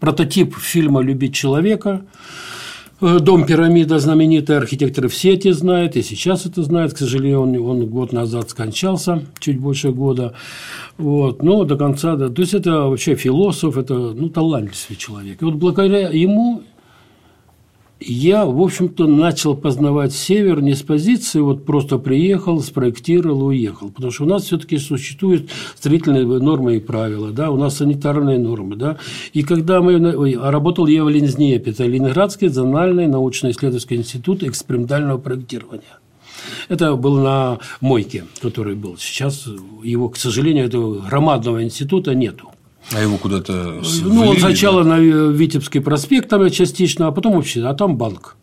прототип 0.00 0.56
фильма 0.56 1.00
«Любить 1.00 1.34
человека». 1.34 2.02
Э, 3.00 3.18
Дом 3.20 3.44
пирамида 3.44 3.98
знаменитый, 3.98 4.56
архитекторы 4.56 5.08
все 5.08 5.34
эти 5.34 5.50
знают, 5.50 5.96
и 5.96 6.02
сейчас 6.02 6.46
это 6.46 6.62
знают. 6.62 6.94
К 6.94 6.98
сожалению, 6.98 7.42
он, 7.42 7.56
он 7.56 7.86
год 7.86 8.12
назад 8.12 8.50
скончался, 8.50 9.22
чуть 9.38 9.58
больше 9.58 9.90
года. 9.90 10.34
Вот, 10.96 11.42
но 11.42 11.64
до 11.64 11.76
конца, 11.76 12.16
да. 12.16 12.28
То 12.28 12.42
есть 12.42 12.54
это 12.54 12.82
вообще 12.82 13.14
философ, 13.16 13.76
это 13.76 13.94
ну, 13.94 14.28
талантливый 14.28 14.96
человек. 14.96 15.42
И 15.42 15.44
вот 15.44 15.54
благодаря 15.54 16.08
ему 16.08 16.62
я, 18.06 18.44
в 18.44 18.60
общем-то, 18.60 19.06
начал 19.06 19.56
познавать 19.56 20.12
север 20.12 20.60
не 20.62 20.74
с 20.74 20.82
позиции, 20.82 21.40
вот 21.40 21.64
просто 21.64 21.98
приехал, 21.98 22.60
спроектировал 22.60 23.50
и 23.50 23.56
уехал. 23.56 23.90
Потому 23.90 24.12
что 24.12 24.24
у 24.24 24.26
нас 24.28 24.44
все-таки 24.44 24.78
существуют 24.78 25.50
строительные 25.76 26.24
нормы 26.24 26.76
и 26.76 26.80
правила, 26.80 27.30
да, 27.30 27.50
у 27.50 27.56
нас 27.56 27.76
санитарные 27.76 28.38
нормы, 28.38 28.76
да. 28.76 28.98
И 29.32 29.42
когда 29.42 29.80
мы... 29.80 29.94
А 30.36 30.50
работал 30.50 30.86
я 30.86 31.04
в 31.04 31.08
Лензнепе, 31.08 31.70
это 31.70 31.84
Ленинградский 31.84 32.48
зональный 32.48 33.06
научно-исследовательский 33.06 33.96
институт 33.96 34.42
экспериментального 34.42 35.18
проектирования. 35.18 35.98
Это 36.68 36.96
был 36.96 37.16
на 37.16 37.58
Мойке, 37.80 38.24
который 38.40 38.74
был. 38.74 38.96
Сейчас 38.98 39.48
его, 39.82 40.08
к 40.08 40.16
сожалению, 40.16 40.66
этого 40.66 41.00
громадного 41.00 41.62
института 41.62 42.14
нету. 42.14 42.50
А 42.92 43.00
его 43.00 43.16
куда-то 43.16 43.82
Ну, 44.02 44.28
он 44.28 44.38
сначала 44.38 44.82
на 44.84 44.98
Витебский 44.98 45.80
проспект 45.80 46.28
там 46.28 46.48
частично, 46.50 47.08
а 47.08 47.12
потом 47.12 47.34
вообще, 47.34 47.64
а 47.64 47.74
там 47.74 47.96
банк. 47.96 48.36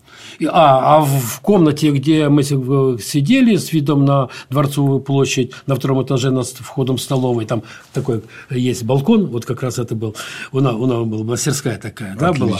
А, 0.47 0.97
а 0.97 1.01
в 1.01 1.41
комнате, 1.41 1.91
где 1.91 2.29
мы 2.29 2.43
сидели 2.43 3.55
с 3.55 3.73
видом 3.73 4.05
на 4.05 4.29
Дворцовую 4.50 5.00
площадь, 5.00 5.51
на 5.67 5.75
втором 5.75 6.03
этаже 6.03 6.31
над 6.31 6.47
входом 6.47 6.97
столовой, 6.97 7.45
там 7.45 7.63
такой 7.93 8.21
есть 8.50 8.83
балкон, 8.83 9.27
вот 9.27 9.45
как 9.45 9.63
раз 9.63 9.79
это 9.79 9.95
был, 9.95 10.15
у 10.51 10.59
нас, 10.59 10.73
у 10.73 10.85
нас 10.85 11.05
была 11.05 11.23
мастерская 11.23 11.77
такая, 11.77 12.15
да, 12.15 12.33
была 12.33 12.57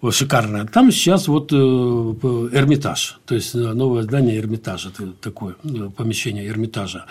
вот, 0.00 0.14
шикарная. 0.14 0.66
Там 0.66 0.90
сейчас 0.92 1.28
вот 1.28 1.52
э, 1.52 1.56
Эрмитаж, 1.56 3.18
то 3.26 3.34
есть 3.34 3.54
э, 3.54 3.58
новое 3.58 4.02
здание 4.02 4.38
Эрмитажа, 4.38 4.90
это 4.90 5.12
такое 5.20 5.56
э, 5.64 5.90
помещение 5.96 6.46
Эрмитажа. 6.46 7.06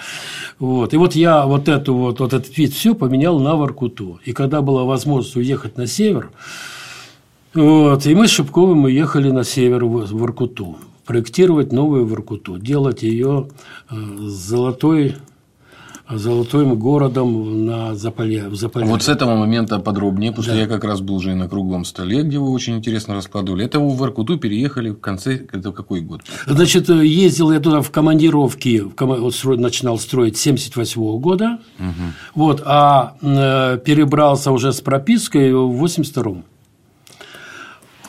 Вот. 0.60 0.94
И 0.94 0.98
вот 0.98 1.16
я 1.16 1.46
вот, 1.46 1.68
эту 1.68 1.96
вот, 1.96 2.20
вот 2.20 2.34
этот 2.34 2.58
вид 2.58 2.74
все 2.74 2.96
поменял 2.96 3.40
на 3.40 3.56
Воркуту. 3.56 4.20
И 4.26 4.34
когда 4.34 4.62
была 4.62 4.84
возможность 4.84 5.36
уехать 5.36 5.78
на 5.78 5.88
север, 5.88 6.32
вот, 7.54 8.06
и 8.06 8.16
мы 8.16 8.28
с 8.28 8.32
Шипковым 8.32 8.84
уехали 8.84 9.32
на 9.32 9.44
север 9.44 9.86
в 9.86 10.12
Воркуту, 10.12 10.78
проектировать 11.06 11.72
новую 11.72 12.06
Воркуту, 12.06 12.60
делать 12.60 13.04
ее 13.04 13.48
э, 13.90 13.96
золотой 14.20 15.16
золотым 16.10 16.76
городом 16.76 17.66
на 17.66 17.96
Заполе, 17.96 18.48
в 18.50 18.56
Заполярье. 18.56 18.92
Вот 18.92 19.04
с 19.04 19.10
этого 19.10 19.36
момента 19.36 19.80
подробнее, 19.80 20.32
потому 20.32 20.48
да. 20.48 20.54
что 20.54 20.62
я 20.62 20.68
как 20.68 20.84
раз 20.84 21.02
был 21.02 21.16
уже 21.16 21.36
на 21.36 21.48
круглом 21.48 21.86
столе, 21.86 22.24
где 22.24 22.40
вы 22.40 22.50
очень 22.50 22.78
интересно 22.78 23.14
раскладывали. 23.14 23.66
Это 23.66 23.80
вы 23.80 23.90
в 23.90 23.98
Воркуту 23.98 24.38
переехали 24.38 24.90
в 24.90 25.00
конце, 25.00 25.46
это 25.52 25.72
какой 25.72 26.02
год? 26.02 26.22
Значит, 26.48 26.90
ездил 26.90 27.52
я 27.52 27.60
туда 27.60 27.82
в 27.82 27.92
командировки, 27.92 28.84
вот 28.98 29.60
начинал 29.60 30.00
строить 30.00 30.38
78 30.38 31.02
-го 31.02 31.20
года, 31.20 31.60
угу. 31.78 31.94
вот, 32.34 32.64
а 32.66 33.16
э, 33.22 33.80
перебрался 33.86 34.52
уже 34.52 34.74
с 34.74 34.82
пропиской 34.82 35.54
в 35.54 35.78
82 35.78 36.24
-м. 36.24 36.44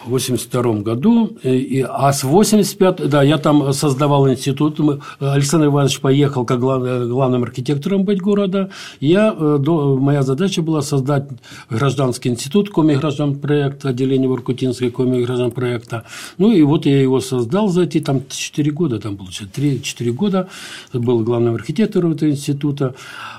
82 0.05 0.81
году, 0.81 1.27
и, 1.43 1.85
а 1.89 2.13
с 2.13 2.25
85 2.25 3.09
да, 3.09 3.23
я 3.23 3.39
там 3.39 3.73
создавал 3.73 4.29
институт, 4.31 4.81
Александр 5.19 5.67
Иванович 5.67 6.01
поехал 6.01 6.45
как 6.45 6.61
глав, 6.61 6.83
главным 7.09 7.43
архитектором 7.43 8.05
быть 8.05 8.21
города, 8.21 8.71
я, 9.01 9.35
э, 9.39 9.59
до, 9.61 9.97
моя 9.97 10.23
задача 10.23 10.63
была 10.63 10.83
создать 10.83 11.29
гражданский 11.69 12.31
институт, 12.31 12.71
коми-граждан 12.71 13.37
проект, 13.37 13.85
отделение 13.85 14.29
Воркутинской 14.29 14.91
коми-граждан 14.91 15.51
проекта, 15.51 16.05
ну 16.39 16.53
и 16.53 16.63
вот 16.63 16.87
я 16.87 17.01
его 17.01 17.21
создал 17.21 17.69
за 17.69 17.83
эти 17.83 18.01
там 18.01 18.23
4 18.29 18.71
года, 18.73 19.01
там 19.01 19.17
получается 19.17 19.61
3-4 19.61 20.13
года, 20.13 20.49
был 20.93 21.21
главным 21.21 21.55
архитектором 21.55 22.13
этого 22.13 22.31
института, 22.31 22.95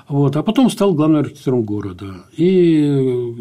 вот, 0.08 0.36
а 0.36 0.42
потом 0.42 0.70
стал 0.70 0.94
главным 0.94 1.20
архитектором 1.20 1.62
города, 1.62 2.24
и 2.36 3.32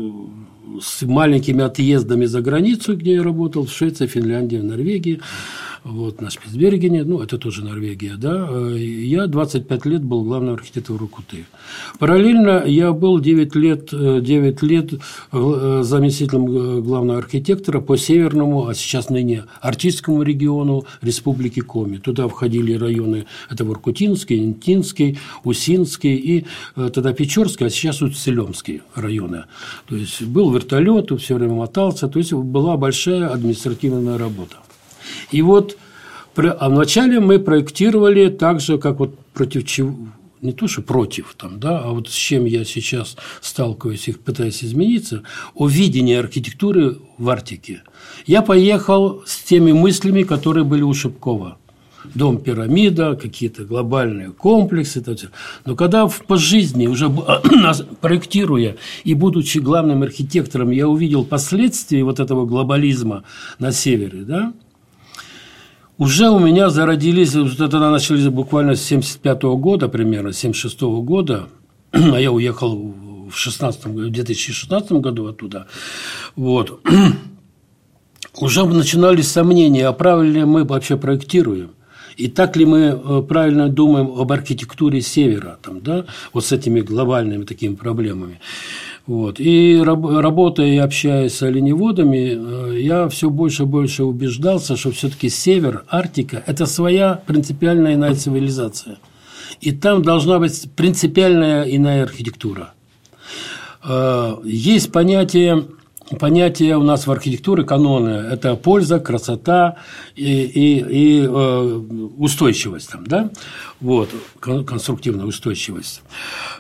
с 0.80 1.02
маленькими 1.04 1.64
отъездами 1.64 2.26
за 2.26 2.42
границу, 2.42 2.96
где 2.96 3.16
я 3.16 3.24
работал, 3.24 3.66
в 3.66 3.72
Швеции, 3.72 4.08
Финляндии, 4.08 4.58
в 4.58 4.64
Норвегии 4.64 5.22
вот, 5.84 6.22
на 6.22 6.30
Спицбергене, 6.30 7.04
ну, 7.04 7.22
это 7.22 7.38
тоже 7.38 7.64
Норвегия, 7.64 8.16
да, 8.16 8.48
я 8.76 9.26
25 9.26 9.86
лет 9.86 10.04
был 10.04 10.24
главным 10.24 10.54
архитектором 10.54 11.00
Рукуты. 11.00 11.46
Параллельно 11.98 12.64
я 12.66 12.92
был 12.94 13.20
9 13.20 13.56
лет, 13.56 13.90
9 13.90 14.62
лет 14.62 14.94
э, 15.32 15.82
заместителем 15.84 16.84
главного 16.84 17.20
архитектора 17.20 17.82
по 17.82 17.98
северному, 17.98 18.68
а 18.68 18.76
сейчас 18.76 19.10
ныне 19.10 19.46
Арктическому 19.62 20.22
региону 20.22 20.86
Республики 21.02 21.62
Коми. 21.62 21.98
Туда 21.98 22.28
входили 22.28 22.74
районы, 22.74 23.26
это 23.50 23.66
Воркутинский, 23.66 24.38
Интинский, 24.38 25.18
Усинский 25.44 26.16
и 26.16 26.46
э, 26.76 26.90
тогда 26.94 27.14
Печорский, 27.14 27.66
а 27.66 27.70
сейчас 27.70 28.02
Уцелемский 28.02 28.82
районы. 28.94 29.46
То 29.88 29.96
есть 29.96 30.22
был 30.22 30.52
вертолет, 30.52 31.12
все 31.20 31.36
время 31.36 31.56
мотался, 31.56 32.08
то 32.08 32.20
есть 32.20 32.34
была 32.34 32.78
большая 32.78 33.30
административная 33.30 34.18
работа. 34.18 34.58
И 35.32 35.42
вот 35.42 35.78
а 36.36 36.70
вначале 36.70 37.20
мы 37.20 37.40
проектировали 37.40 38.30
так 38.30 38.62
же, 38.62 38.78
как 38.78 39.00
вот 39.00 39.18
против 39.34 39.66
чего, 39.66 39.96
не 40.42 40.54
то, 40.54 40.68
что 40.68 40.82
против, 40.82 41.36
там, 41.38 41.60
да, 41.60 41.80
а 41.80 41.90
вот 41.90 42.10
с 42.10 42.14
чем 42.14 42.46
я 42.46 42.64
сейчас 42.64 43.18
сталкиваюсь 43.42 44.08
и 44.08 44.14
пытаюсь 44.14 44.64
измениться, 44.64 45.24
о 45.56 45.68
видении 45.68 46.16
архитектуры 46.16 46.98
в 47.18 47.30
Арктике. 47.30 47.84
Я 48.26 48.42
поехал 48.42 49.24
с 49.26 49.42
теми 49.42 49.72
мыслями, 49.72 50.24
которые 50.24 50.64
были 50.64 50.82
у 50.82 50.94
Шипкова. 50.94 51.58
Дом 52.16 52.40
пирамида, 52.40 53.16
какие-то 53.16 53.64
глобальные 53.64 54.32
комплексы. 54.32 55.02
Это 55.02 55.16
все. 55.16 55.28
Но 55.66 55.76
когда 55.76 56.08
по 56.08 56.36
жизни, 56.36 56.88
уже 56.88 57.12
проектируя 58.02 58.78
и 59.04 59.14
будучи 59.14 59.60
главным 59.60 60.02
архитектором, 60.02 60.72
я 60.72 60.88
увидел 60.88 61.24
последствия 61.24 62.04
вот 62.04 62.20
этого 62.20 62.48
глобализма 62.48 63.24
на 63.60 63.72
севере, 63.72 64.24
да, 64.24 64.54
уже 66.02 66.30
у 66.32 66.40
меня 66.40 66.72
зародились, 66.72 67.32
тогда 67.58 67.92
начались 67.92 68.28
буквально 68.28 68.76
с 68.76 68.82
75 68.82 69.44
-го 69.44 69.56
года 69.56 69.88
примерно, 69.88 70.34
76 70.34 70.82
-го 70.82 71.04
года, 71.04 71.48
а 71.92 72.20
я 72.20 72.32
уехал 72.32 72.96
в, 73.30 73.36
16, 73.36 73.86
в 73.86 74.10
2016 74.10 74.92
году 74.94 75.28
оттуда, 75.28 75.68
вот, 76.36 76.80
уже 78.42 78.66
начинались 78.66 79.28
сомнения, 79.28 79.88
а 79.88 79.94
правильно 79.94 80.34
ли 80.34 80.46
мы 80.46 80.64
вообще 80.64 80.98
проектируем. 80.98 81.70
И 82.18 82.28
так 82.28 82.58
ли 82.58 82.66
мы 82.66 82.80
э, 82.80 83.22
правильно 83.22 83.70
думаем 83.70 84.08
об 84.20 84.32
архитектуре 84.32 85.02
Севера, 85.02 85.60
там, 85.62 85.82
да, 85.82 86.06
вот 86.34 86.46
с 86.46 86.52
этими 86.52 86.82
глобальными 86.82 87.46
такими 87.46 87.76
проблемами. 87.76 88.40
Вот. 89.08 89.40
И 89.40 89.82
работая 89.84 90.68
и 90.68 90.78
общаясь 90.78 91.36
с 91.36 91.42
оленеводами, 91.42 92.74
э, 92.74 92.82
я 92.82 93.10
все 93.10 93.30
больше 93.30 93.64
и 93.64 93.66
больше 93.66 94.04
убеждался, 94.04 94.78
что 94.78 94.92
все-таки 94.92 95.30
север, 95.30 95.84
Арктика– 95.90 96.44
это 96.46 96.66
своя 96.66 97.22
принципиальная 97.26 97.96
иная 97.96 98.16
цивилизация. 98.16 99.00
И 99.60 99.72
там 99.72 100.04
должна 100.04 100.40
быть 100.40 100.70
принципиальная 100.76 101.64
иная 101.64 102.04
архитектура. 102.04 102.74
Э, 103.84 104.38
есть 104.46 104.92
понятие 104.92 105.66
понятие 106.20 106.76
у 106.76 106.84
нас 106.84 107.08
в 107.08 107.12
архитектуре 107.12 107.64
каноны– 107.64 108.10
это 108.32 108.58
польза, 108.58 109.00
красота 109.00 109.78
и, 110.14 110.44
и, 110.44 110.80
и 110.80 111.26
э, 111.26 111.82
устойчивость, 112.18 112.90
там, 112.92 113.08
да? 113.08 113.30
вот, 113.80 114.10
конструктивная 114.40 115.26
устойчивость 115.26 116.02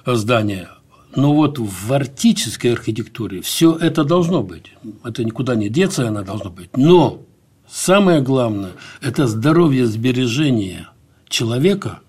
здания– 0.06 0.70
но 1.16 1.34
вот 1.34 1.60
в 1.60 1.94
арктической 1.94 2.74
архитектуре 2.74 3.42
все 3.42 3.76
это 3.76 4.04
должно 4.04 4.44
быть. 4.44 4.74
Это 5.04 5.24
никуда 5.24 5.56
не 5.56 5.70
деться, 5.70 6.08
она 6.08 6.22
должна 6.22 6.50
быть. 6.50 6.70
Но 6.76 7.22
самое 7.70 8.22
главное– 8.22 8.72
это 9.02 9.28
здоровье 9.28 9.86
сбережения 9.86 10.90
человека 11.28 12.00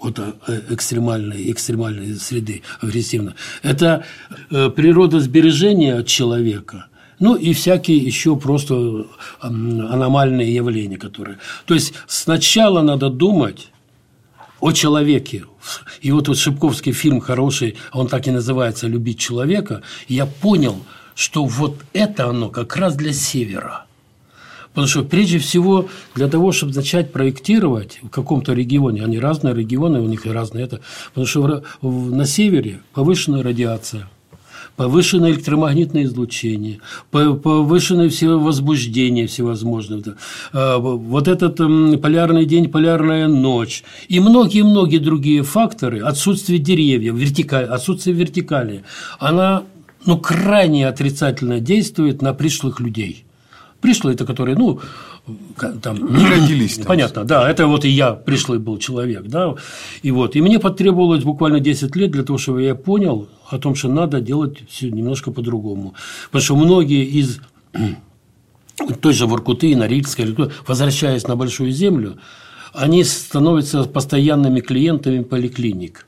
от 0.00 0.18
э, 0.18 0.60
экстремальной, 0.70 1.50
экстремальной 1.50 2.14
среды 2.16 2.62
агрессивно. 2.80 3.34
Это 3.62 4.04
э, 4.50 4.70
природа 4.70 5.20
сбережения 5.20 6.02
человека– 6.02 6.86
ну 7.18 7.34
и 7.34 7.52
всякие 7.52 7.98
еще 7.98 8.36
просто 8.36 9.06
аномальные 9.40 10.54
явления, 10.54 10.98
которые. 10.98 11.38
То 11.64 11.74
есть 11.74 11.94
сначала 12.06 12.82
надо 12.82 13.08
думать 13.08 13.68
о 14.60 14.72
человеке. 14.72 15.44
И 16.00 16.12
вот, 16.12 16.28
вот 16.28 16.38
Шипковский 16.38 16.92
фильм 16.92 17.20
хороший, 17.20 17.76
он 17.92 18.08
так 18.08 18.26
и 18.26 18.30
называется 18.30 18.86
«Любить 18.86 19.18
человека». 19.18 19.82
Я 20.08 20.26
понял, 20.26 20.84
что 21.14 21.44
вот 21.44 21.78
это 21.92 22.28
оно 22.28 22.48
как 22.50 22.76
раз 22.76 22.94
для 22.94 23.12
Севера. 23.12 23.86
Потому 24.68 24.88
что 24.88 25.04
прежде 25.04 25.38
всего 25.38 25.88
для 26.14 26.28
того, 26.28 26.52
чтобы 26.52 26.74
начать 26.74 27.10
проектировать 27.10 27.98
в 28.02 28.08
каком-то 28.08 28.52
регионе, 28.52 29.02
они 29.02 29.18
разные 29.18 29.54
регионы, 29.54 30.00
у 30.00 30.06
них 30.06 30.26
и 30.26 30.30
разные 30.30 30.64
это, 30.64 30.80
потому 31.08 31.26
что 31.26 31.64
на 31.80 32.26
севере 32.26 32.82
повышенная 32.92 33.42
радиация– 33.42 34.10
повышенное 34.76 35.30
электромагнитное 35.32 36.04
излучение, 36.04 36.80
повышенное 37.10 38.08
все 38.08 38.38
возбуждение 38.38 39.26
всевозможное. 39.26 40.02
А, 40.52 40.78
вот 40.78 41.28
этот 41.28 41.56
полярный 41.56 42.44
день, 42.44 42.68
полярная 42.68 43.28
ночь 43.28 43.84
и 44.08 44.20
многие-многие 44.20 44.98
другие 44.98 45.42
факторы, 45.42 46.00
отсутствие 46.00 46.58
деревьев, 46.58 47.14
вертикаль, 47.14 47.64
отсутствие 47.64 48.14
вертикали, 48.14 48.84
она 49.18 49.64
ну, 50.04 50.18
крайне 50.18 50.86
отрицательно 50.86 51.60
действует 51.60 52.22
на 52.22 52.32
пришлых 52.34 52.80
людей– 52.80 53.24
Пришлые– 53.80 54.14
это 54.16 54.24
которые, 54.24 54.56
ну, 54.56 54.80
там… 55.82 56.16
Не 56.16 56.26
родились 56.26 56.76
там. 56.76 56.86
Понятно, 56.86 57.24
да, 57.24 57.50
это 57.50 57.66
вот 57.66 57.84
и 57.84 57.88
я 57.88 58.12
пришлый 58.12 58.58
был 58.58 58.78
человек, 58.78 59.24
да, 59.24 59.54
и 60.02 60.10
вот. 60.10 60.36
И 60.36 60.40
мне 60.40 60.58
потребовалось 60.58 61.24
буквально 61.24 61.60
10 61.60 61.94
лет 61.96 62.10
для 62.10 62.22
того, 62.22 62.38
чтобы 62.38 62.62
я 62.62 62.74
понял 62.74 63.28
о 63.48 63.58
том, 63.58 63.74
что 63.74 63.88
надо 63.88 64.20
делать 64.20 64.58
все 64.68 64.90
немножко 64.90 65.30
по-другому. 65.30 65.94
Потому 66.26 66.44
что 66.44 66.56
многие 66.56 67.04
из 67.04 67.40
той 69.00 69.12
же 69.12 69.26
Воркуты, 69.26 69.74
Норильской, 69.76 70.34
возвращаясь 70.66 71.26
на 71.26 71.36
Большую 71.36 71.72
Землю, 71.72 72.18
они 72.72 73.04
становятся 73.04 73.84
постоянными 73.84 74.60
клиентами 74.60 75.22
поликлиник 75.22 76.06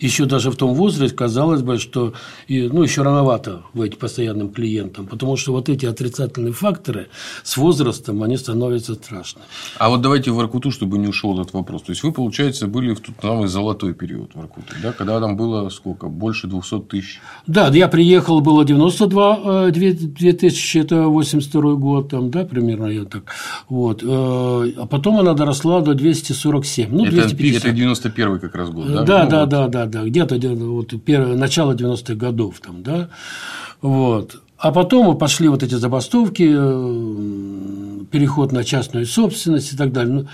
еще 0.00 0.24
даже 0.24 0.50
в 0.50 0.56
том 0.56 0.74
возрасте 0.74 1.16
казалось 1.16 1.62
бы, 1.62 1.78
что 1.78 2.14
ну, 2.48 2.82
еще 2.82 3.02
рановато 3.02 3.62
быть 3.74 3.98
постоянным 3.98 4.50
клиентом, 4.50 5.06
потому 5.06 5.36
что 5.36 5.52
вот 5.52 5.68
эти 5.68 5.86
отрицательные 5.86 6.52
факторы 6.52 7.08
с 7.42 7.56
возрастом, 7.56 8.22
они 8.22 8.36
становятся 8.36 8.94
страшны. 8.94 9.42
А 9.78 9.88
вот 9.88 10.00
давайте 10.00 10.30
в 10.30 10.34
Воркуту, 10.34 10.70
чтобы 10.70 10.98
не 10.98 11.08
ушел 11.08 11.40
этот 11.40 11.52
вопрос. 11.52 11.82
То 11.82 11.92
есть, 11.92 12.02
вы, 12.02 12.12
получается, 12.12 12.66
были 12.66 12.94
в 12.94 13.00
тот 13.00 13.14
самый 13.22 13.48
золотой 13.48 13.94
период 13.94 14.34
Воркуты, 14.34 14.74
да? 14.82 14.92
когда 14.92 15.20
там 15.20 15.36
было 15.36 15.68
сколько? 15.70 16.08
Больше 16.08 16.46
200 16.46 16.80
тысяч? 16.80 17.20
Да, 17.46 17.68
я 17.68 17.88
приехал, 17.88 18.40
было 18.40 18.64
92 18.64 19.70
2000, 19.70 20.78
э, 20.78 20.80
это 20.80 21.08
82 21.08 21.74
год, 21.74 22.08
там, 22.10 22.30
да, 22.30 22.44
примерно 22.44 22.86
я 22.86 23.04
так. 23.04 23.24
Вот. 23.68 24.02
Э, 24.02 24.06
а 24.06 24.86
потом 24.86 25.18
она 25.18 25.34
доросла 25.34 25.80
до 25.80 25.94
247. 25.94 26.88
Ну, 26.90 27.04
это, 27.04 27.12
250. 27.12 27.64
Это 27.64 27.72
91 27.72 28.38
как 28.38 28.54
раз 28.54 28.70
год, 28.70 28.86
да? 28.86 29.02
Да, 29.02 29.24
ну, 29.24 29.30
да, 29.30 29.46
да, 29.46 29.68
да, 29.68 29.86
да, 29.90 30.04
где-то 30.04 30.36
вот, 30.54 30.94
первое, 31.04 31.36
начало 31.36 31.74
90-х 31.74 32.14
годов 32.14 32.60
там, 32.60 32.82
да, 32.82 33.08
вот. 33.82 34.40
А 34.60 34.72
потом 34.72 35.16
пошли 35.16 35.48
вот 35.48 35.62
эти 35.62 35.74
забастовки, 35.74 36.52
э, 36.54 38.04
переход 38.10 38.52
на 38.52 38.62
частную 38.62 39.06
собственность 39.06 39.72
и 39.72 39.76
так 39.76 39.90
далее. 39.90 40.26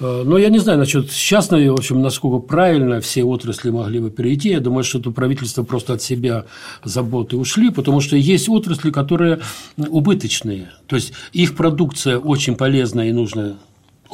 Ну, 0.00 0.06
э, 0.06 0.22
но 0.24 0.38
я 0.38 0.48
не 0.48 0.58
знаю 0.58 0.78
насчет 0.78 1.10
частной, 1.10 1.68
в 1.68 1.74
общем, 1.74 2.00
насколько 2.00 2.38
правильно 2.38 3.02
все 3.02 3.22
отрасли 3.22 3.68
могли 3.68 4.00
бы 4.00 4.10
перейти. 4.10 4.48
Я 4.48 4.60
думаю, 4.60 4.82
что 4.82 4.98
это 4.98 5.10
правительство 5.10 5.62
просто 5.62 5.92
от 5.92 6.00
себя 6.00 6.46
заботы 6.84 7.36
ушли, 7.36 7.68
потому 7.68 8.00
что 8.00 8.16
есть 8.16 8.48
отрасли, 8.48 8.90
которые 8.90 9.40
убыточные. 9.76 10.70
То 10.86 10.96
есть 10.96 11.12
их 11.34 11.54
продукция 11.54 12.18
очень 12.18 12.56
полезная 12.56 13.10
и 13.10 13.12
нужная 13.12 13.56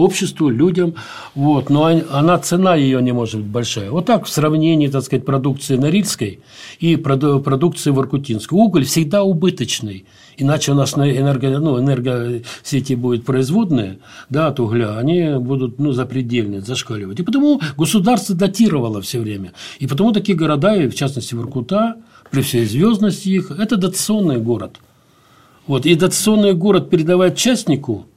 обществу, 0.00 0.48
людям, 0.48 0.94
вот, 1.34 1.70
но 1.70 1.84
она, 1.84 2.38
цена 2.38 2.74
ее 2.74 3.02
не 3.02 3.12
может 3.12 3.40
быть 3.40 3.50
большая. 3.50 3.90
Вот 3.90 4.06
так 4.06 4.24
в 4.24 4.28
сравнении, 4.28 4.88
так 4.88 5.02
сказать, 5.04 5.24
продукции 5.24 5.76
Норильской 5.76 6.40
и 6.78 6.96
продукции 6.96 7.90
Воркутинской. 7.90 8.58
Уголь 8.58 8.84
всегда 8.84 9.22
убыточный, 9.22 10.04
иначе 10.36 10.72
у 10.72 10.74
нас 10.74 10.94
энерго, 10.94 11.58
ну, 11.58 11.78
энергосети 11.78 12.94
будут 12.94 13.24
производные 13.24 13.98
да, 14.28 14.48
от 14.48 14.60
угля, 14.60 14.98
они 14.98 15.38
будут 15.38 15.78
ну, 15.78 15.92
запредельные, 15.92 16.60
зашкаливать. 16.60 17.20
И 17.20 17.22
потому 17.22 17.60
государство 17.76 18.34
датировало 18.34 19.00
все 19.00 19.20
время. 19.20 19.52
И 19.78 19.86
потому 19.86 20.12
такие 20.12 20.36
города, 20.36 20.74
и 20.74 20.88
в 20.88 20.94
частности 20.94 21.34
Воркута, 21.34 21.96
при 22.30 22.42
всей 22.42 22.64
звездности 22.64 23.28
их, 23.28 23.50
это 23.50 23.76
дотационный 23.76 24.38
город. 24.38 24.76
Вот, 25.66 25.86
и 25.86 25.94
дотационный 25.94 26.54
город 26.54 26.90
передавать 26.90 27.36
частнику– 27.36 28.06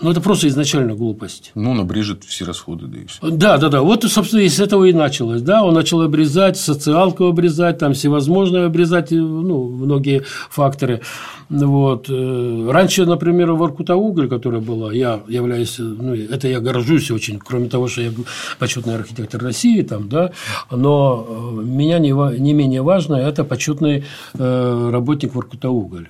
ну, 0.00 0.10
это 0.10 0.20
просто 0.20 0.48
изначально 0.48 0.94
глупость. 0.94 1.50
Ну, 1.54 1.72
он 1.72 1.80
обрежет 1.80 2.24
все 2.24 2.44
расходы, 2.44 2.86
да 2.86 2.98
и 2.98 3.06
все. 3.06 3.30
Да, 3.30 3.58
да, 3.58 3.68
да. 3.68 3.82
Вот, 3.82 4.04
собственно, 4.04 4.40
из 4.40 4.60
этого 4.60 4.84
и 4.84 4.92
началось. 4.92 5.42
Да, 5.42 5.64
он 5.64 5.74
начал 5.74 6.00
обрезать, 6.02 6.56
социалку 6.56 7.24
обрезать, 7.24 7.78
там 7.78 7.94
всевозможные 7.94 8.66
обрезать, 8.66 9.10
ну, 9.10 9.68
многие 9.68 10.22
факторы. 10.50 11.02
Вот. 11.50 12.06
Э, 12.08 12.68
раньше, 12.70 13.06
например, 13.06 13.52
в 13.52 13.62
Аркутауголь, 13.62 14.28
которая 14.28 14.60
была, 14.60 14.92
я 14.92 15.20
являюсь, 15.28 15.78
ну, 15.78 16.14
это 16.14 16.46
я 16.46 16.60
горжусь 16.60 17.10
очень, 17.10 17.38
кроме 17.38 17.68
того, 17.68 17.88
что 17.88 18.02
я 18.02 18.10
почетный 18.58 18.94
архитектор 18.94 19.42
России, 19.42 19.82
там, 19.82 20.08
да, 20.08 20.32
но 20.70 21.26
э, 21.28 21.62
меня 21.64 21.98
не, 21.98 22.10
не 22.38 22.52
менее 22.52 22.82
важно, 22.82 23.16
это 23.16 23.44
почетный 23.44 24.04
э, 24.34 24.90
работник 24.92 25.34
Воркутауголь. 25.34 26.08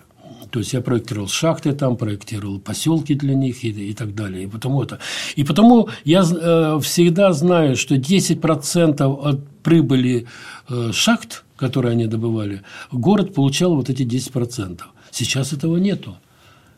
То 0.51 0.61
есть 0.61 0.73
я 0.73 0.81
проектировал 0.81 1.29
шахты 1.29 1.73
там, 1.73 1.97
проектировал 1.97 2.61
поселки 2.61 3.15
для 3.15 3.35
них 3.35 3.65
и, 3.65 3.69
и 3.69 3.95
так 3.95 4.15
далее. 4.15 4.45
И 4.45 4.47
потому 4.47 4.83
это. 4.83 4.99
И 5.37 5.45
потому 5.45 5.89
я 6.05 6.21
э, 6.23 6.81
всегда 6.83 7.33
знаю, 7.33 7.77
что 7.77 7.95
10% 7.95 9.03
от 9.03 9.49
прибыли 9.63 10.27
э, 10.69 10.93
шахт, 10.93 11.45
которые 11.57 11.93
они 11.93 12.07
добывали, 12.07 12.63
город 12.93 13.35
получал 13.35 13.75
вот 13.77 13.91
эти 13.91 14.03
10%. 14.03 14.81
Сейчас 15.11 15.53
этого 15.53 15.77
нету. 15.79 16.17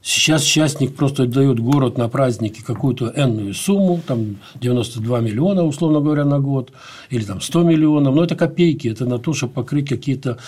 Сейчас 0.02 0.42
частник 0.44 0.94
просто 0.94 1.26
дает 1.26 1.60
город 1.60 1.98
на 1.98 2.08
праздники 2.08 2.62
какую-то 2.62 3.12
энную 3.14 3.52
сумму, 3.52 4.00
там 4.06 4.36
92 4.54 5.20
миллиона, 5.20 5.62
условно 5.62 6.00
говоря, 6.00 6.24
на 6.24 6.38
год, 6.38 6.72
или 7.10 7.22
там 7.22 7.42
100 7.42 7.62
миллионов, 7.64 8.14
но 8.14 8.24
это 8.24 8.34
копейки, 8.34 8.88
это 8.88 9.04
на 9.04 9.18
то, 9.18 9.34
чтобы 9.34 9.52
покрыть 9.52 9.88
какие-то 9.88 10.38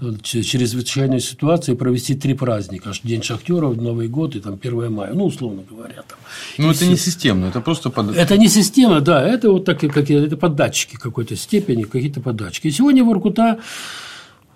э, 0.00 0.12
чрезвычайные 0.22 1.20
ситуации, 1.20 1.74
провести 1.74 2.14
три 2.14 2.32
праздника, 2.32 2.92
День 3.04 3.22
шахтеров, 3.22 3.76
Новый 3.76 4.08
год 4.08 4.34
и 4.34 4.40
там 4.40 4.58
1 4.62 4.92
мая, 4.92 5.12
ну, 5.12 5.26
условно 5.26 5.62
говоря. 5.68 6.02
Там. 6.08 6.18
Ну, 6.56 6.70
это 6.70 6.78
все. 6.78 6.88
не 6.88 6.96
системно, 6.96 7.46
это 7.46 7.60
просто 7.60 7.90
под... 7.90 8.16
Это 8.16 8.38
не 8.38 8.48
система, 8.48 9.02
да, 9.02 9.22
это 9.22 9.50
вот 9.50 9.66
такие 9.66 9.92
какие 9.92 10.24
это 10.24 10.38
поддатчики 10.38 10.96
какой-то 10.96 11.36
степени, 11.36 11.82
какие-то 11.82 12.20
поддатчики. 12.20 12.68
И 12.68 12.70
сегодня 12.70 13.04
Воркута 13.04 13.58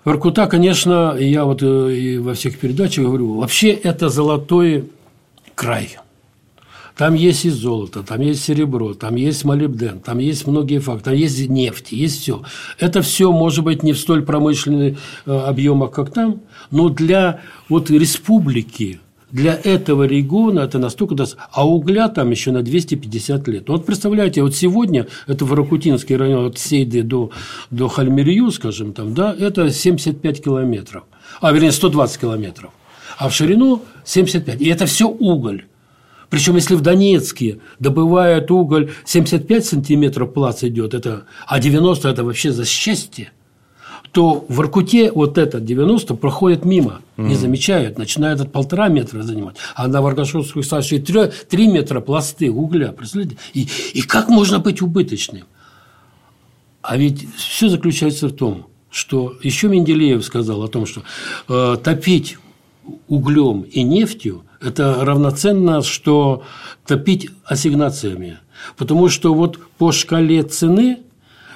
Воркута, 0.07 0.47
конечно, 0.47 1.17
я 1.19 1.43
вот 1.43 1.61
э, 1.61 1.93
и 1.93 2.17
во 2.17 2.33
всех 2.33 2.57
передачах 2.57 3.03
говорю, 3.03 3.33
вообще 3.33 3.71
это 3.71 4.07
золотой 4.07 4.89
край. 5.53 5.97
Там 6.95 7.13
есть 7.13 7.43
и 7.43 7.49
золото, 7.49 8.03
там 8.03 8.21
есть 8.21 8.41
серебро, 8.41 8.93
там 8.93 9.15
есть 9.15 9.43
молибден, 9.43 9.99
там 9.99 10.19
есть 10.19 10.47
многие 10.47 10.79
факты, 10.79 11.03
там 11.03 11.13
есть 11.13 11.49
нефть, 11.49 11.91
есть 11.91 12.21
все. 12.21 12.41
Это 12.79 13.01
все 13.01 13.33
может 13.33 13.65
быть 13.65 13.83
не 13.83 13.91
в 13.91 13.99
столь 13.99 14.23
промышленных 14.23 14.97
э, 15.25 15.37
объемах, 15.37 15.91
как 15.91 16.13
там, 16.13 16.39
но 16.71 16.87
для 16.87 17.41
вот 17.67 17.89
республики, 17.89 19.01
для 19.31 19.53
этого 19.53 20.03
региона 20.03 20.61
это 20.61 20.79
настолько 20.79 21.15
даст, 21.15 21.37
а 21.51 21.67
угля 21.67 22.07
там 22.07 22.31
еще 22.31 22.51
на 22.51 22.61
250 22.61 23.47
лет. 23.47 23.69
Вот 23.69 23.85
представляете, 23.85 24.41
вот 24.41 24.55
сегодня 24.55 25.07
это 25.27 25.45
в 25.45 25.53
Ракутинский 25.53 26.15
район 26.15 26.45
от 26.45 26.57
Сейды 26.57 27.03
до, 27.03 27.31
до 27.69 27.87
Хальмирью, 27.87 28.51
скажем 28.51 28.93
там, 28.93 29.13
да, 29.13 29.35
это 29.37 29.69
75 29.71 30.43
километров, 30.43 31.03
а 31.41 31.51
вернее 31.51 31.71
120 31.71 32.21
километров, 32.21 32.71
а 33.17 33.29
в 33.29 33.33
ширину 33.33 33.83
75, 34.05 34.61
и 34.61 34.69
это 34.69 34.85
все 34.85 35.07
уголь. 35.07 35.65
Причем, 36.29 36.55
если 36.55 36.75
в 36.75 36.81
Донецке 36.81 37.59
добывают 37.79 38.51
уголь 38.51 38.91
75 39.05 39.65
сантиметров 39.65 40.33
плац 40.33 40.63
идет, 40.63 40.93
это, 40.93 41.23
а 41.45 41.59
90 41.59 42.07
это 42.07 42.23
вообще 42.23 42.51
за 42.51 42.65
счастье 42.65 43.31
то 44.11 44.45
в 44.47 44.61
Иркуте 44.61 45.11
вот 45.11 45.37
этот 45.37 45.65
90 45.65 46.15
проходит 46.15 46.65
мимо, 46.65 47.01
не 47.17 47.35
замечают, 47.35 47.97
начинают 47.97 48.41
от 48.41 48.51
полтора 48.51 48.87
метра 48.87 49.21
занимать. 49.21 49.55
А 49.75 49.87
на 49.87 50.01
Варгашовскую 50.01 50.63
станцию 50.63 51.01
3, 51.03 51.31
3 51.49 51.67
метра 51.67 52.01
пласты 52.01 52.51
угля, 52.51 52.91
представляете? 52.91 53.37
И, 53.53 53.67
и 53.93 54.01
как 54.01 54.29
можно 54.29 54.59
быть 54.59 54.81
убыточным? 54.81 55.45
А 56.81 56.97
ведь 56.97 57.27
все 57.35 57.69
заключается 57.69 58.27
в 58.27 58.33
том, 58.33 58.67
что 58.89 59.35
еще 59.43 59.67
Менделеев 59.67 60.23
сказал 60.23 60.63
о 60.63 60.67
том, 60.67 60.85
что 60.85 61.03
э, 61.49 61.77
топить 61.83 62.37
углем 63.07 63.61
и 63.61 63.83
нефтью– 63.83 64.43
это 64.61 65.03
равноценно, 65.05 65.81
что 65.81 66.43
топить 66.85 67.29
ассигнациями. 67.45 68.39
Потому 68.75 69.09
что 69.09 69.33
вот 69.33 69.59
по 69.77 69.91
шкале 69.91 70.43
цены, 70.43 70.99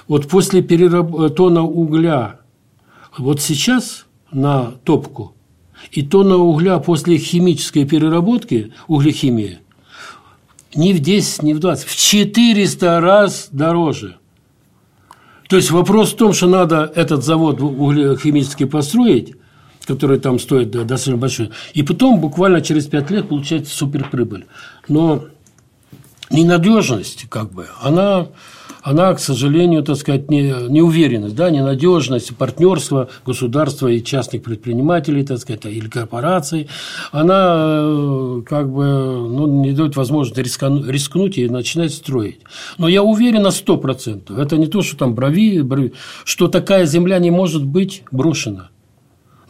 вот 0.07 0.27
после 0.27 0.61
перераб... 0.61 1.33
тона 1.35 1.63
угля 1.63 2.40
вот 3.17 3.41
сейчас 3.41 4.05
на 4.31 4.71
топку 4.83 5.35
и 5.91 6.03
тонна 6.03 6.37
угля 6.37 6.79
после 6.79 7.17
химической 7.17 7.85
переработки, 7.85 8.73
углехимии, 8.87 9.59
не 10.75 10.93
в 10.93 10.99
10, 10.99 11.43
не 11.43 11.53
в 11.53 11.59
20, 11.59 11.87
в 11.87 11.95
400 11.95 13.01
раз 13.01 13.49
дороже. 13.51 14.17
То 15.49 15.57
есть 15.57 15.71
вопрос 15.71 16.13
в 16.13 16.15
том, 16.15 16.33
что 16.33 16.47
надо 16.47 16.91
этот 16.95 17.25
завод 17.25 17.61
углехимический 17.61 18.65
построить, 18.65 19.35
который 19.85 20.19
там 20.19 20.39
стоит 20.39 20.71
достаточно 20.71 21.17
большой, 21.17 21.51
и 21.73 21.83
потом 21.83 22.21
буквально 22.21 22.61
через 22.61 22.85
5 22.85 23.11
лет 23.11 23.27
получать 23.27 23.67
суперприбыль. 23.67 24.45
Но 24.87 25.25
ненадежность, 26.29 27.25
как 27.27 27.51
бы, 27.51 27.67
она 27.81 28.27
она, 28.83 29.13
к 29.13 29.19
сожалению, 29.19 29.83
так 29.83 29.97
сказать, 29.97 30.29
не, 30.29 30.53
неуверенность, 30.69 31.35
да, 31.35 31.49
ненадежность, 31.49 32.35
партнерство 32.35 33.09
государства 33.25 33.87
и 33.87 34.03
частных 34.03 34.43
предпринимателей, 34.43 35.23
так 35.23 35.39
сказать, 35.39 35.65
или 35.65 35.87
корпораций, 35.87 36.67
она 37.11 37.81
э, 37.83 38.41
как 38.45 38.71
бы 38.71 38.83
ну, 38.83 39.61
не 39.61 39.71
дает 39.71 39.95
возможности 39.95 40.39
рискнуть 40.41 41.37
и 41.37 41.47
начинать 41.49 41.93
строить. 41.93 42.39
Но 42.77 42.87
я 42.87 43.03
уверен 43.03 43.43
на 43.43 43.51
сто 43.51 43.77
процентов, 43.77 44.37
это 44.37 44.57
не 44.57 44.67
то, 44.67 44.81
что 44.81 44.97
там 44.97 45.15
брови, 45.15 45.61
брови, 45.61 45.93
что 46.25 46.47
такая 46.47 46.85
земля 46.85 47.19
не 47.19 47.31
может 47.31 47.65
быть 47.65 48.03
брошена. 48.11 48.69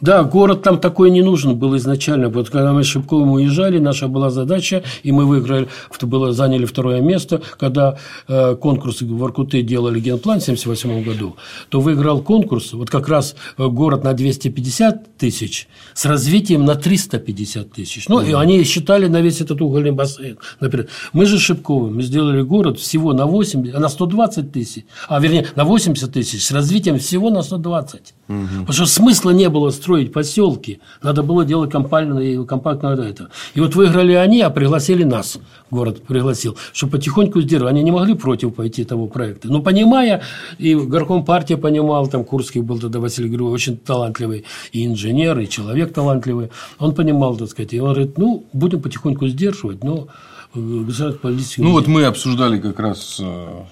Да, 0.02 0.24
город 0.24 0.62
там 0.62 0.78
такой 0.78 1.10
не 1.10 1.22
нужен 1.22 1.56
был 1.56 1.76
изначально. 1.76 2.28
Вот 2.28 2.50
когда 2.50 2.72
мы 2.72 2.82
с 2.82 2.88
Шипковым 2.88 3.30
уезжали, 3.30 3.78
наша 3.78 4.08
была 4.08 4.30
задача, 4.30 4.82
и 5.04 5.12
мы 5.12 5.26
выиграли, 5.26 5.68
было, 6.02 6.32
заняли 6.32 6.64
второе 6.64 7.00
место, 7.00 7.40
когда 7.56 7.96
э, 8.26 8.56
конкурс 8.56 9.00
в 9.00 9.24
Аркуте 9.24 9.62
делали 9.62 10.00
генплан 10.00 10.40
в 10.40 10.42
1978 10.42 11.04
году, 11.04 11.36
то 11.68 11.80
выиграл 11.80 12.20
конкурс, 12.20 12.72
вот 12.72 12.90
как 12.90 13.08
раз 13.08 13.36
э, 13.56 13.66
город 13.68 14.02
на 14.02 14.12
250 14.12 15.16
тысяч 15.16 15.68
с 15.94 16.04
развитием 16.04 16.64
на 16.64 16.74
350 16.74 17.70
тысяч. 17.70 18.08
Ну, 18.08 18.20
и 18.20 18.32
они 18.32 18.64
считали 18.64 19.06
на 19.06 19.20
весь 19.20 19.40
этот 19.40 19.62
угольный 19.62 19.92
бассейн. 19.92 20.36
Например, 20.58 20.88
мы 21.12 21.26
же 21.26 21.38
Шипковым, 21.38 21.94
мы 21.96 22.02
сделали 22.02 22.42
город 22.42 22.80
всего 22.80 23.12
на 23.12 23.26
8, 23.26 23.78
на 23.78 23.88
120 23.88 24.50
тысяч, 24.50 24.84
а 25.08 25.20
вернее 25.20 25.46
на 25.54 25.64
80 25.64 26.12
тысяч 26.12 26.44
с 26.44 26.50
развитием 26.50 26.98
всего 26.98 27.30
на 27.30 27.42
120. 27.42 28.14
Угу. 28.28 28.38
Потому 28.60 28.72
что 28.72 28.86
смысла 28.86 29.30
не 29.30 29.48
было 29.48 29.70
строить 29.70 29.91
поселки, 30.00 30.80
надо 31.02 31.22
было 31.22 31.44
делать 31.44 31.70
компактно, 31.70 32.44
компактно 32.44 32.88
это. 32.88 33.28
И 33.54 33.60
вот 33.60 33.74
выиграли 33.74 34.12
они, 34.12 34.40
а 34.40 34.50
пригласили 34.50 35.04
нас, 35.04 35.38
город 35.70 36.02
пригласил, 36.02 36.56
чтобы 36.72 36.92
потихоньку 36.92 37.40
сделать. 37.40 37.70
Они 37.70 37.82
не 37.82 37.90
могли 37.90 38.14
против 38.14 38.54
пойти 38.54 38.84
того 38.84 39.06
проекта. 39.06 39.48
Но 39.48 39.62
понимая, 39.62 40.22
и 40.58 40.74
горком 40.74 41.24
партия 41.24 41.56
понимал, 41.56 42.06
там 42.08 42.24
Курский 42.24 42.60
был 42.60 42.78
тогда 42.78 43.00
Василий 43.00 43.28
Григорьевич 43.28 43.68
очень 43.68 43.76
талантливый 43.78 44.44
и 44.72 44.86
инженер, 44.86 45.38
и 45.38 45.48
человек 45.48 45.92
талантливый, 45.92 46.50
он 46.78 46.94
понимал, 46.94 47.36
так 47.36 47.48
сказать, 47.48 47.72
и 47.74 47.80
он 47.80 47.92
говорит, 47.92 48.18
ну, 48.18 48.44
будем 48.52 48.80
потихоньку 48.80 49.28
сдерживать, 49.28 49.84
но 49.84 50.08
э, 50.54 50.58
государственная 50.58 51.12
политика... 51.12 51.62
Ну, 51.62 51.72
вот 51.72 51.86
мы 51.86 52.04
обсуждали 52.04 52.60
как 52.60 52.78
раз 52.80 53.20
э, 53.20 53.64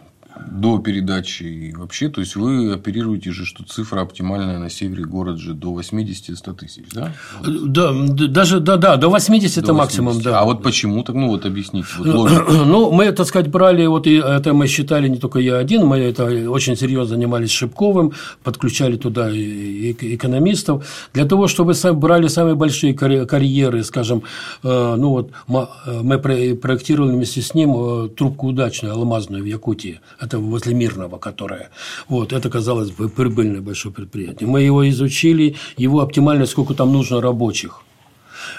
до 0.46 0.78
передачи 0.78 1.42
и 1.42 1.74
вообще, 1.74 2.08
то 2.08 2.20
есть 2.20 2.36
вы 2.36 2.72
оперируете 2.72 3.32
же, 3.32 3.44
что 3.44 3.64
цифра 3.64 4.00
оптимальная 4.00 4.58
на 4.58 4.70
севере 4.70 5.04
город 5.04 5.38
же 5.38 5.54
до 5.54 5.78
80-100 5.78 6.54
тысяч, 6.54 6.84
да? 6.92 7.12
Да, 7.44 7.92
даже 8.28 8.60
да, 8.60 8.76
да, 8.76 8.96
до 8.96 9.08
80 9.08 9.54
до 9.54 9.60
это 9.60 9.72
80. 9.72 9.78
максимум, 9.78 10.22
да. 10.22 10.40
А 10.40 10.44
вот 10.44 10.62
почему 10.62 11.02
так, 11.02 11.14
ну 11.16 11.28
вот 11.28 11.46
объясните. 11.46 11.88
Вот 11.98 12.30
ну, 12.48 12.90
мы, 12.92 13.12
так 13.12 13.26
сказать, 13.26 13.48
брали, 13.48 13.86
вот 13.86 14.06
и 14.06 14.14
это 14.14 14.52
мы 14.52 14.66
считали 14.66 15.08
не 15.08 15.18
только 15.18 15.38
я 15.38 15.56
один, 15.58 15.86
мы 15.86 15.98
это 15.98 16.24
очень 16.50 16.76
серьезно 16.76 17.16
занимались 17.16 17.50
Шипковым, 17.50 18.12
подключали 18.42 18.96
туда 18.96 19.30
экономистов, 19.30 20.86
для 21.12 21.24
того, 21.24 21.48
чтобы 21.48 21.74
брали 21.94 22.28
самые 22.28 22.54
большие 22.54 22.94
карьеры, 22.94 23.84
скажем, 23.84 24.22
э, 24.62 24.94
ну 24.96 25.10
вот 25.10 25.30
э, 25.30 26.00
мы 26.02 26.18
проектировали 26.18 27.12
вместе 27.12 27.42
с 27.42 27.54
ним 27.54 27.74
э, 27.76 28.08
трубку 28.08 28.48
удачную, 28.48 28.94
алмазную 28.94 29.42
в 29.42 29.46
Якутии 29.46 30.00
это 30.30 30.38
возле 30.38 30.74
Мирного, 30.74 31.18
которое. 31.18 31.70
Вот, 32.08 32.32
это 32.32 32.48
казалось 32.48 32.90
бы 32.90 33.08
прибыльное 33.08 33.60
большое 33.60 33.92
предприятие. 33.92 34.48
Мы 34.48 34.62
его 34.62 34.88
изучили, 34.88 35.56
его 35.76 36.00
оптимально, 36.00 36.46
сколько 36.46 36.74
там 36.74 36.92
нужно 36.92 37.20
рабочих, 37.20 37.82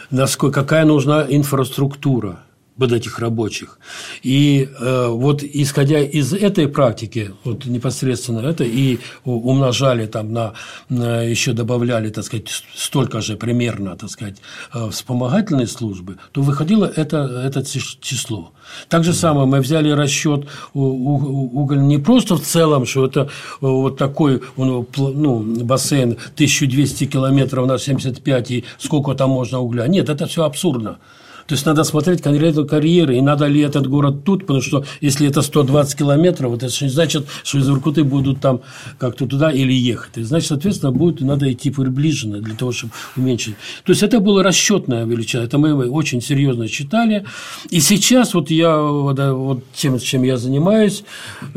насколько, 0.09 0.61
какая 0.61 0.85
нужна 0.85 1.25
инфраструктура– 1.27 2.43
вот 2.77 2.91
этих 2.91 3.19
рабочих. 3.19 3.79
И 4.23 4.69
э, 4.79 5.07
вот 5.07 5.43
исходя 5.43 5.99
из 5.99 6.33
этой 6.33 6.67
практики, 6.67 7.31
вот 7.43 7.65
непосредственно 7.65 8.39
это, 8.39 8.63
и 8.63 8.99
умножали 9.23 10.05
там 10.07 10.33
на, 10.33 10.53
на 10.89 11.21
еще 11.21 11.53
добавляли, 11.53 12.09
так 12.09 12.23
сказать, 12.23 12.49
столько 12.75 13.21
же 13.21 13.35
примерно, 13.35 13.95
так 13.95 14.09
сказать, 14.09 14.37
э, 14.73 14.89
вспомогательной 14.89 15.67
службы, 15.67 16.17
то 16.31 16.41
выходило 16.41 16.85
это, 16.85 17.17
это 17.45 17.63
число. 17.63 18.51
Так 18.89 19.03
же 19.03 19.13
самое 19.13 19.45
мы 19.45 19.59
взяли 19.59 19.89
расчет 19.91 20.47
уголь 20.73 21.81
не 21.81 21.97
просто 21.97 22.35
в 22.35 22.41
целом, 22.41 22.85
что 22.85 23.05
это 23.05 23.29
вот 23.59 23.97
такой 23.97 24.41
ну, 24.55 25.41
бассейн 25.63 26.11
1200 26.11 27.05
километров 27.05 27.67
на 27.67 27.77
75 27.77 28.51
и 28.51 28.65
сколько 28.77 29.13
там 29.13 29.31
можно 29.31 29.59
угля. 29.59 29.87
Нет, 29.87 30.09
это 30.09 30.25
все 30.25 30.43
абсурдно. 30.43 30.99
То 31.47 31.55
есть 31.55 31.65
надо 31.65 31.83
смотреть 31.83 32.21
конкретно 32.21 32.65
карьеры, 32.65 33.17
и 33.17 33.21
надо 33.21 33.47
ли 33.47 33.61
этот 33.61 33.87
город 33.87 34.23
тут, 34.23 34.41
потому 34.41 34.61
что 34.61 34.85
если 35.01 35.27
это 35.27 35.41
120 35.41 35.97
километров, 35.97 36.51
вот 36.51 36.63
это 36.63 36.89
значит, 36.89 37.27
что 37.43 37.57
из 37.57 37.69
Иркуты 37.69 38.03
будут 38.03 38.39
там 38.39 38.61
как-то 38.97 39.25
туда 39.25 39.51
или 39.51 39.73
ехать. 39.73 40.17
И 40.17 40.23
значит, 40.23 40.49
соответственно, 40.49 40.91
будет 40.91 41.21
надо 41.21 41.51
идти 41.51 41.71
приближенно 41.71 42.39
для 42.39 42.55
того, 42.55 42.71
чтобы 42.71 42.93
уменьшить. 43.15 43.55
То 43.83 43.91
есть 43.91 44.03
это 44.03 44.19
была 44.19 44.43
расчетная 44.43 45.05
величина, 45.05 45.43
это 45.43 45.57
мы 45.57 45.89
очень 45.89 46.21
серьезно 46.21 46.67
считали. 46.67 47.25
И 47.69 47.79
сейчас 47.79 48.33
вот 48.33 48.49
я 48.49 48.77
вот, 48.77 49.19
вот 49.19 49.63
тем, 49.73 49.99
чем 49.99 50.23
я 50.23 50.37
занимаюсь, 50.37 51.03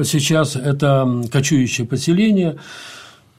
сейчас 0.03 0.57
это 0.57 1.25
кочующее 1.31 1.87
поселение. 1.87 2.57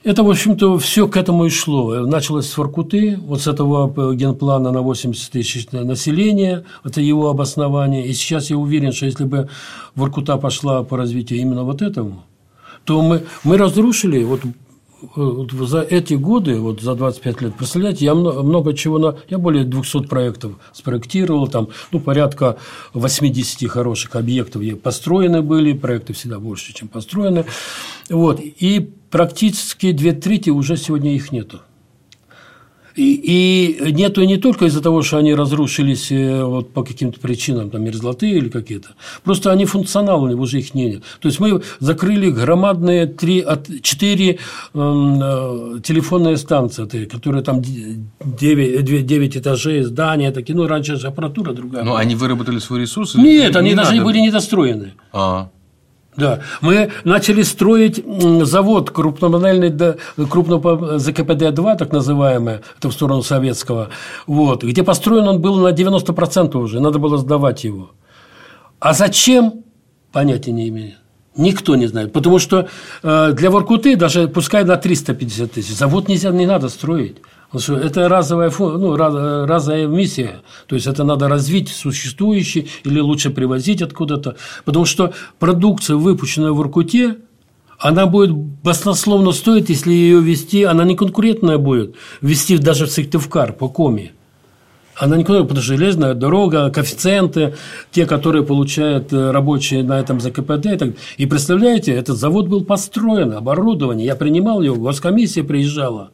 Это, 0.06 0.22
в 0.24 0.30
общем-то, 0.30 0.78
все 0.78 1.08
к 1.08 1.18
этому 1.18 1.46
и 1.46 1.50
шло. 1.50 2.06
Началось 2.06 2.48
с 2.48 2.56
Воркуты, 2.60 3.18
вот 3.18 3.42
с 3.42 3.48
этого 3.48 4.14
генплана 4.14 4.72
на 4.72 4.82
80 4.82 5.32
тысяч 5.32 5.68
населения, 5.72 6.64
это 6.84 7.02
его 7.02 7.28
обоснование. 7.28 8.06
И 8.06 8.14
сейчас 8.14 8.52
я 8.52 8.58
уверен, 8.58 8.92
что 8.92 9.08
если 9.08 9.24
бы 9.24 9.50
Воркута 9.96 10.38
пошла 10.38 10.84
по 10.84 10.96
развитию 10.96 11.40
именно 11.40 11.64
вот 11.64 11.82
этому, 11.82 12.24
то 12.84 13.02
мы, 13.02 13.24
мы 13.44 13.58
разрушили 13.58 14.24
вот 14.24 14.42
за 15.16 15.82
эти 15.82 16.14
годы, 16.14 16.60
вот 16.60 16.82
за 16.82 16.96
25 16.96 17.42
лет, 17.42 17.56
представляете, 17.56 18.06
я 18.06 18.16
много 18.16 18.74
чего, 18.74 18.98
на, 18.98 19.18
я 19.30 19.38
более 19.38 19.64
200 19.64 20.08
проектов 20.08 20.54
спроектировал, 20.74 21.48
там, 21.48 21.70
ну, 21.92 22.00
порядка 22.00 22.58
80 22.94 23.70
хороших 23.70 24.16
объектов 24.16 24.62
построены 24.82 25.42
были, 25.42 25.74
проекты 25.74 26.14
всегда 26.14 26.40
больше, 26.40 26.74
чем 26.74 26.88
построены, 26.88 27.46
вот, 28.10 28.40
и 28.40 28.80
практически 29.10 29.92
две 29.92 30.14
трети 30.14 30.50
уже 30.50 30.78
сегодня 30.78 31.16
их 31.16 31.32
нету. 31.32 31.62
И, 32.96 33.76
и 33.88 33.92
нету 33.92 34.24
не 34.24 34.38
только 34.38 34.66
из-за 34.66 34.82
того, 34.82 35.02
что 35.02 35.18
они 35.18 35.36
разрушились 35.36 36.12
э, 36.12 36.44
вот 36.44 36.72
по 36.72 36.84
каким-то 36.84 37.20
причинам, 37.20 37.70
там, 37.70 37.84
мерзлоты 37.84 38.30
или 38.30 38.50
какие-то. 38.50 38.90
Просто 39.24 39.52
они 39.52 39.66
функциональны, 39.66 40.36
уже 40.36 40.60
их 40.60 40.74
нет. 40.74 41.04
То 41.20 41.28
есть, 41.28 41.40
мы 41.40 41.62
закрыли 41.80 42.30
громадные 42.30 43.06
3, 43.06 43.46
4 43.82 44.30
э, 44.30 44.38
телефонные 45.84 46.38
станции, 46.38 47.06
которые 47.06 47.44
там 47.44 47.62
9, 47.62 49.06
9 49.06 49.38
этажей, 49.38 49.84
здания 49.84 50.32
такие. 50.32 50.56
Ну, 50.56 50.68
раньше 50.68 50.96
же 50.96 51.08
аппаратура 51.08 51.52
другая. 51.54 51.84
Но 51.84 51.96
они 51.96 52.16
выработали 52.16 52.60
свои 52.60 52.82
ресурсы? 52.82 53.20
Нет, 53.20 53.56
они 53.56 53.72
не 53.72 53.76
даже 53.76 53.92
надо... 53.92 54.06
были 54.06 54.20
недостроены. 54.20 54.94
А. 55.12 55.50
Да, 56.18 56.40
мы 56.62 56.92
начали 57.04 57.42
строить 57.42 58.04
завод 58.44 58.90
крупномодельный, 58.92 59.98
крупного 60.30 60.98
ЗКПД-2, 60.98 61.78
так 61.78 61.92
называемый, 61.92 62.60
это 62.78 62.90
в 62.90 62.94
сторону 62.94 63.22
советского, 63.22 63.90
вот, 64.26 64.64
где 64.64 64.84
построен 64.84 65.28
он 65.28 65.42
был 65.42 65.58
на 65.58 65.74
90% 65.74 66.56
уже, 66.58 66.80
надо 66.80 67.00
было 67.00 67.18
сдавать 67.18 67.66
его. 67.66 67.92
А 68.80 68.94
зачем? 68.94 69.64
Понятия 70.12 70.52
не 70.52 70.70
имею. 70.70 70.94
Никто 71.36 71.76
не 71.76 71.88
знает. 71.88 72.14
Потому 72.14 72.40
что 72.40 72.70
э, 73.04 73.32
для 73.34 73.50
Воркуты 73.50 73.98
даже 73.98 74.30
пускай 74.30 74.64
на 74.64 74.78
350 74.78 75.52
тысяч 75.52 75.76
завод 75.76 76.08
нельзя, 76.08 76.30
не 76.30 76.46
надо 76.46 76.70
строить. 76.70 77.18
Это 77.56 78.10
разовая, 78.10 78.52
ну, 78.58 78.96
разовая 78.96 79.88
миссия. 79.88 80.42
То 80.68 80.76
есть, 80.76 80.88
это 80.88 81.04
надо 81.04 81.28
развить 81.28 81.70
существующий 81.70 82.70
или 82.84 83.00
лучше 83.00 83.30
привозить 83.30 83.82
откуда-то. 83.82 84.36
Потому 84.66 84.86
что 84.86 85.14
продукция, 85.40 85.96
выпущенная 85.96 86.52
в 86.52 86.62
Иркуте, 86.62 87.18
она 87.80 88.06
будет 88.06 88.34
баснословно 88.34 89.32
стоить, 89.32 89.70
если 89.70 89.92
ее 89.92 90.22
вести, 90.22 90.64
она 90.64 90.84
не 90.86 90.96
конкурентная 90.96 91.58
будет, 91.58 91.96
вести 92.22 92.58
даже 92.58 92.86
в 92.86 92.92
Сыктывкар 92.92 93.54
по 93.54 93.68
коме. 93.68 94.14
Она 94.96 95.18
никуда, 95.18 95.42
потому 95.42 95.60
что 95.60 95.76
железная 95.76 96.14
дорога, 96.14 96.70
коэффициенты, 96.70 97.56
те, 97.92 98.06
которые 98.06 98.46
получают 98.46 99.12
э, 99.12 99.32
рабочие 99.32 99.84
на 99.84 100.00
этом 100.00 100.22
ЗКПД. 100.22 100.66
И, 100.68 100.78
так. 100.78 100.90
и 101.18 101.26
представляете, 101.26 101.94
этот 101.94 102.18
завод 102.18 102.48
был 102.48 102.64
построен, 102.64 103.34
оборудование. 103.34 104.06
Я 104.06 104.16
принимал 104.16 104.62
его, 104.62 104.76
госкомиссия 104.78 105.44
приезжала. 105.44 106.12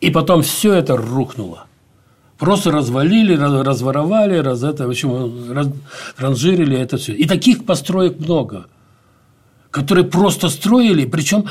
И 0.00 0.10
потом 0.10 0.42
все 0.42 0.74
это 0.74 0.96
рухнуло. 0.96 1.66
Просто 2.38 2.70
развалили, 2.70 3.36
разворовали, 3.36 4.38
раз 4.38 4.62
это, 4.62 4.86
в 4.86 4.90
общем, 4.90 5.52
раз, 5.52 5.68
ранжирили 6.16 6.76
это 6.78 6.96
все. 6.96 7.12
И 7.12 7.26
таких 7.26 7.66
построек 7.66 8.18
много, 8.18 8.66
которые 9.70 10.06
просто 10.06 10.48
строили, 10.48 11.04
причем 11.04 11.46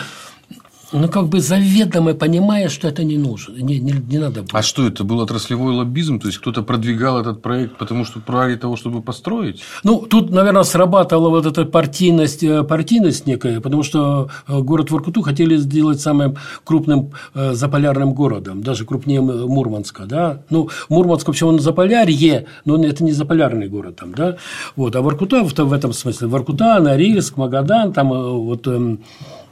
ну, 0.92 1.08
как 1.08 1.28
бы 1.28 1.40
заведомо 1.40 2.14
понимая, 2.14 2.70
что 2.70 2.88
это 2.88 3.04
не 3.04 3.18
нужно, 3.18 3.58
не, 3.58 3.80
не, 3.80 3.94
не 3.94 4.18
надо 4.18 4.42
было. 4.42 4.60
А 4.60 4.62
что 4.62 4.88
это 4.88 5.04
был 5.04 5.20
отраслевой 5.20 5.74
лоббизм? 5.74 6.20
То 6.20 6.28
есть 6.28 6.40
кто-то 6.40 6.64
продвигал 6.64 7.20
этот 7.20 7.42
проект, 7.42 7.78
потому 7.78 8.06
что 8.06 8.22
ради 8.28 8.58
того, 8.58 8.76
чтобы 8.76 9.02
построить? 9.02 9.62
Ну, 9.84 10.06
тут, 10.10 10.32
наверное, 10.32 10.64
срабатывала 10.64 11.30
вот 11.30 11.46
эта 11.46 11.66
партийность, 11.66 12.44
э, 12.44 12.64
партийность 12.64 13.28
некая, 13.28 13.62
потому 13.62 13.84
что 13.84 14.30
э, 14.48 14.60
город 14.60 14.92
Воркуту 14.92 15.22
хотели 15.22 15.58
сделать 15.58 16.02
самым 16.02 16.38
крупным 16.64 17.12
э, 17.36 17.54
заполярным 17.54 18.14
городом, 18.14 18.64
даже 18.64 18.86
крупнее 18.86 19.22
Мурманска. 19.22 20.06
Да? 20.06 20.42
Ну, 20.50 20.70
Мурманск 20.90 21.28
вообще 21.28 21.46
он 21.46 21.60
заполярье, 21.60 22.48
но 22.66 22.84
это 22.84 23.04
не 23.04 23.12
заполярный 23.12 23.68
город 23.68 23.98
там, 23.98 24.14
да? 24.14 24.38
Вот, 24.76 24.96
а 24.96 25.02
Воркута 25.02 25.44
в 25.44 25.74
этом 25.74 25.94
смысле, 25.94 26.28
Воркута, 26.28 26.80
Норильск, 26.80 27.38
Магадан, 27.38 27.94
там 27.94 28.10
вот 28.10 28.68
эм, 28.68 29.00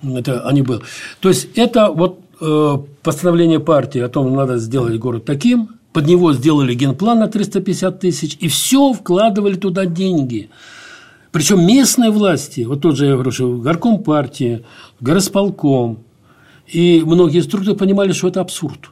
это 0.03 0.47
они 0.47 0.61
были. 0.61 0.81
То 1.19 1.29
есть 1.29 1.49
это 1.55 1.89
вот 1.89 2.19
э, 2.41 2.77
постановление 3.03 3.59
партии 3.59 4.01
о 4.01 4.09
том, 4.09 4.27
что 4.27 4.35
надо 4.35 4.57
сделать 4.57 4.97
город 4.99 5.25
таким, 5.25 5.69
под 5.93 6.05
него 6.05 6.33
сделали 6.33 6.73
генплан 6.75 7.19
на 7.19 7.27
350 7.27 7.99
тысяч, 7.99 8.37
и 8.39 8.47
все 8.47 8.93
вкладывали 8.93 9.55
туда 9.55 9.85
деньги. 9.85 10.49
Причем 11.31 11.65
местные 11.65 12.11
власти, 12.11 12.61
вот 12.61 12.81
тот 12.81 12.97
же, 12.97 13.05
я 13.05 13.13
говорю, 13.13 13.31
что 13.31 13.57
горком 13.57 14.03
партии, 14.03 14.63
горосполком, 14.99 16.03
и 16.67 17.01
многие 17.05 17.41
структуры 17.41 17.75
понимали, 17.75 18.11
что 18.11 18.27
это 18.27 18.41
абсурд. 18.41 18.91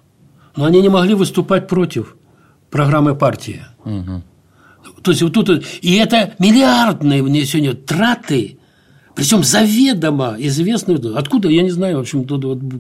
Но 0.56 0.66
они 0.66 0.82
не 0.82 0.90
могли 0.90 1.14
выступать 1.14 1.68
против 1.68 2.16
программы 2.72 3.16
партии. 3.16 3.62
Угу. 3.84 4.24
То 5.02 5.12
есть 5.12 5.22
вот 5.22 5.34
тут 5.34 5.50
и 5.82 5.96
это 5.96 6.34
миллиардные 6.40 7.22
внесения 7.22 7.74
траты, 7.74 8.58
причем 9.16 9.44
заведомо 9.44 10.36
известные. 10.38 11.00
Откуда, 11.16 11.50
я 11.50 11.64
не 11.64 11.72
знаю, 11.72 11.98
в 11.98 12.02
общем, 12.02 12.24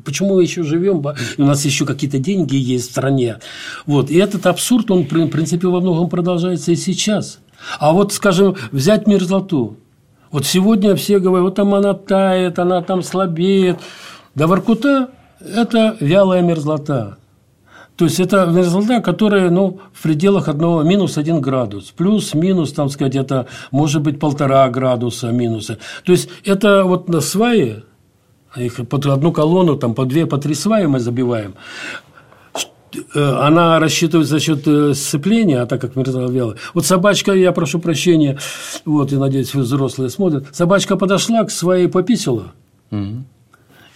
почему 0.04 0.36
мы 0.36 0.44
еще 0.44 0.64
живем, 0.64 1.04
у 1.38 1.44
нас 1.44 1.66
еще 1.66 1.86
какие-то 1.86 2.20
деньги 2.20 2.56
есть 2.56 2.90
в 2.90 2.92
стране. 2.92 3.38
Вот. 3.86 4.12
И 4.12 4.18
этот 4.18 4.46
абсурд, 4.46 4.92
он, 4.92 5.04
в 5.04 5.28
принципе, 5.30 5.68
во 5.68 5.80
многом 5.80 6.10
продолжается 6.10 6.72
и 6.72 6.76
сейчас. 6.76 7.40
А 7.80 7.94
вот, 7.94 8.14
скажем, 8.14 8.56
взять 8.72 9.08
мерзлоту. 9.08 9.78
Вот 10.32 10.46
сегодня 10.46 10.96
все 10.96 11.20
говорят, 11.20 11.44
вот 11.46 11.56
там 11.56 11.74
она 11.74 11.94
тает, 11.94 12.60
она 12.60 12.82
там 12.82 13.02
слабеет. 13.02 13.80
Да 14.36 14.48
Воркута– 14.48 15.12
это 15.40 15.96
вялая 16.02 16.42
мерзлота. 16.42 17.18
То 17.96 18.06
есть 18.06 18.20
это 18.20 18.46
мерзлота, 18.46 19.02
которая 19.02 19.50
ну, 19.50 19.80
в 19.94 20.04
пределах 20.04 20.50
одного 20.50 20.84
минус 20.84 21.18
один 21.18 21.40
градус. 21.40 21.92
Плюс-минус, 21.92 22.74
там 22.74 22.90
сказать, 22.90 23.16
это 23.16 23.48
может 23.72 24.02
быть 24.02 24.20
полтора 24.20 24.68
градуса 24.70 25.32
минуса. 25.32 25.78
То 26.04 26.12
есть 26.12 26.30
это 26.44 26.84
вот 26.84 27.08
на 27.08 27.22
свае, 27.22 27.84
их 28.58 28.76
под 28.88 29.06
одну 29.06 29.32
колонну, 29.32 29.78
там 29.78 29.94
по 29.94 30.06
две, 30.06 30.26
по 30.26 30.38
три 30.38 30.56
сваи 30.56 30.86
мы 30.88 31.00
забиваем. 31.00 31.56
Э, 33.14 33.40
она 33.42 33.80
рассчитывает 33.80 34.28
за 34.28 34.40
счет 34.40 34.68
э, 34.68 34.94
сцепления, 34.94 35.62
а 35.62 35.66
так 35.66 35.80
как 35.80 35.96
мерзла 35.96 36.30
вялая. 36.30 36.58
Вот 36.74 36.86
собачка, 36.86 37.32
я 37.34 37.54
прошу 37.54 37.80
прощения, 37.80 38.38
вот, 38.84 39.14
и 39.14 39.18
надеюсь, 39.18 39.54
вы 39.54 39.62
взрослые 39.62 40.10
смотрят. 40.10 40.48
Собачка 40.54 40.98
подошла 40.98 41.44
к 41.46 41.52
своей 41.52 41.88
пописила, 41.88 42.52
угу. 42.92 43.24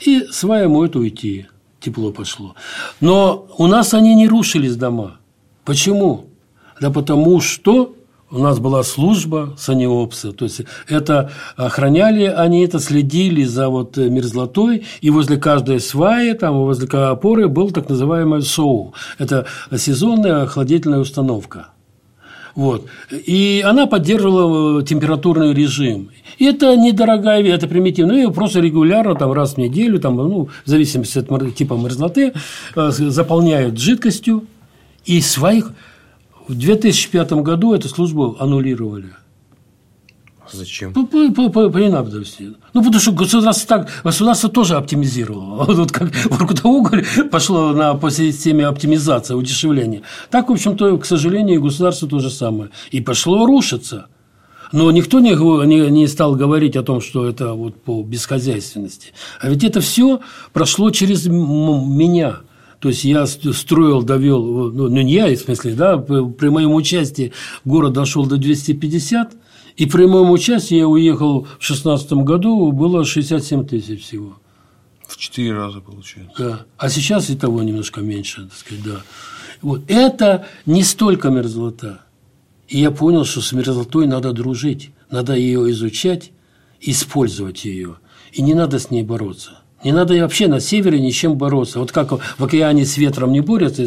и 0.05 0.23
свая 0.31 0.69
может 0.69 0.95
уйти 0.95 1.47
тепло 1.79 2.11
пошло. 2.11 2.55
Но 2.99 3.47
у 3.57 3.67
нас 3.67 3.93
они 3.93 4.15
не 4.15 4.27
рушились 4.27 4.75
дома. 4.75 5.17
Почему? 5.65 6.25
Да 6.81 6.89
потому 6.89 7.41
что 7.41 7.95
у 8.31 8.37
нас 8.37 8.59
была 8.59 8.83
служба 8.83 9.55
саниопса, 9.57 10.33
то 10.33 10.45
есть 10.45 10.61
это 10.87 11.31
охраняли 11.55 12.25
они 12.25 12.63
это, 12.63 12.79
следили 12.79 13.43
за 13.43 13.69
вот 13.69 13.97
мерзлотой, 13.97 14.85
и 15.01 15.09
возле 15.09 15.37
каждой 15.37 15.79
сваи, 15.79 16.33
там 16.33 16.59
возле 16.59 16.87
опоры 16.87 17.47
был 17.47 17.71
так 17.71 17.89
называемый 17.89 18.43
СОУ, 18.43 18.93
это 19.17 19.47
сезонная 19.75 20.43
охладительная 20.43 20.99
установка. 20.99 21.69
Вот. 22.59 22.87
И 23.09 23.63
она 23.65 23.87
поддерживала 23.87 24.81
э, 24.81 24.83
температурный 24.83 25.53
режим. 25.53 26.09
И 26.39 26.43
это 26.43 26.75
недорогая 26.75 27.41
это 27.41 27.69
примитивно. 27.69 28.11
Ее 28.11 28.31
просто 28.31 28.59
регулярно, 28.59 29.15
там, 29.15 29.31
раз 29.31 29.53
в 29.53 29.57
неделю, 29.59 29.97
там, 29.97 30.17
ну, 30.17 30.49
в 30.65 30.69
зависимости 30.69 31.19
от 31.19 31.55
типа 31.55 31.75
мерзлоты, 31.75 32.33
э, 32.75 32.91
заполняют 32.91 33.79
жидкостью. 33.79 34.43
И 35.05 35.21
своих... 35.21 35.71
В 36.49 36.53
2005 36.53 37.31
году 37.43 37.73
эту 37.73 37.87
службу 37.87 38.35
аннулировали. 38.39 39.11
Зачем? 40.51 40.93
По, 40.93 41.05
по, 41.05 41.31
по, 41.31 41.49
по, 41.49 41.69
по 41.69 41.77
ненадобности. 41.77 42.53
Ну, 42.73 42.83
потому 42.83 42.99
что 42.99 43.11
государство 43.11 43.67
так, 43.67 43.89
государство 44.03 44.49
тоже 44.49 44.75
оптимизировало. 44.75 45.65
Вот 45.79 45.91
как 45.91 46.11
Воркутоуголь 46.25 47.05
пошло 47.31 47.71
на, 47.73 47.93
по 47.93 48.11
системе 48.11 48.65
оптимизации, 48.65 49.33
удешевления. 49.33 50.01
Так, 50.29 50.49
в 50.49 50.51
общем-то, 50.51 50.97
к 50.97 51.05
сожалению, 51.05 51.61
государство 51.61 52.07
то 52.07 52.19
же 52.19 52.29
самое. 52.29 52.71
И 52.91 53.01
пошло 53.01 53.45
рушиться. 53.45 54.07
Но 54.71 54.91
никто 54.91 55.19
не, 55.19 55.31
не, 55.65 55.89
не 55.89 56.07
стал 56.07 56.35
говорить 56.35 56.75
о 56.75 56.83
том, 56.83 57.01
что 57.01 57.27
это 57.27 57.53
вот 57.53 57.81
по 57.81 58.03
бесхозяйственности. 58.03 59.13
А 59.41 59.49
ведь 59.49 59.63
это 59.63 59.81
все 59.81 60.21
прошло 60.53 60.91
через 60.91 61.25
меня. 61.27 62.37
То 62.79 62.89
есть 62.89 63.03
я 63.03 63.25
строил, 63.25 64.03
довел, 64.03 64.71
ну 64.71 64.87
не 64.87 65.13
я, 65.13 65.27
в 65.27 65.37
смысле, 65.37 65.73
да, 65.73 65.97
при 65.97 66.49
моем 66.49 66.73
участии 66.73 67.33
город 67.65 67.93
дошел 67.93 68.25
до 68.25 68.37
250, 68.37 69.33
и 69.79 69.85
при 69.85 70.05
моем 70.07 70.29
участии 70.29 70.75
я 70.75 70.89
уехал 70.89 71.43
в 71.43 71.65
2016 71.65 72.11
году, 72.11 72.73
было 72.73 73.05
67 73.05 73.65
тысяч 73.65 74.03
всего. 74.03 74.37
В 75.07 75.15
четыре 75.15 75.53
раза 75.53 75.79
получается. 75.79 76.35
Да. 76.37 76.65
А 76.77 76.89
сейчас 76.89 77.29
и 77.29 77.35
того 77.37 77.63
немножко 77.63 78.01
меньше, 78.01 78.43
так 78.43 78.57
сказать, 78.57 78.83
да. 78.83 79.01
Вот. 79.61 79.83
Это 79.87 80.45
не 80.65 80.83
столько 80.83 81.29
мерзлота. 81.29 82.01
И 82.67 82.77
я 82.77 82.91
понял, 82.91 83.23
что 83.23 83.39
с 83.39 83.53
мерзлотой 83.53 84.05
надо 84.05 84.33
дружить, 84.33 84.91
надо 85.09 85.33
ее 85.33 85.71
изучать, 85.71 86.31
использовать 86.81 87.63
ее. 87.63 87.95
И 88.33 88.41
не 88.41 88.55
надо 88.55 88.79
с 88.79 88.91
ней 88.91 89.03
бороться. 89.03 89.59
Не 89.81 89.93
надо 89.93 90.13
вообще 90.15 90.49
на 90.49 90.59
севере 90.59 90.99
ни 90.99 91.09
с 91.09 91.15
чем 91.15 91.37
бороться. 91.37 91.79
Вот 91.79 91.93
как 91.93 92.11
в 92.11 92.43
океане 92.43 92.85
с 92.85 92.97
ветром 92.97 93.31
не 93.31 93.39
борются, 93.39 93.85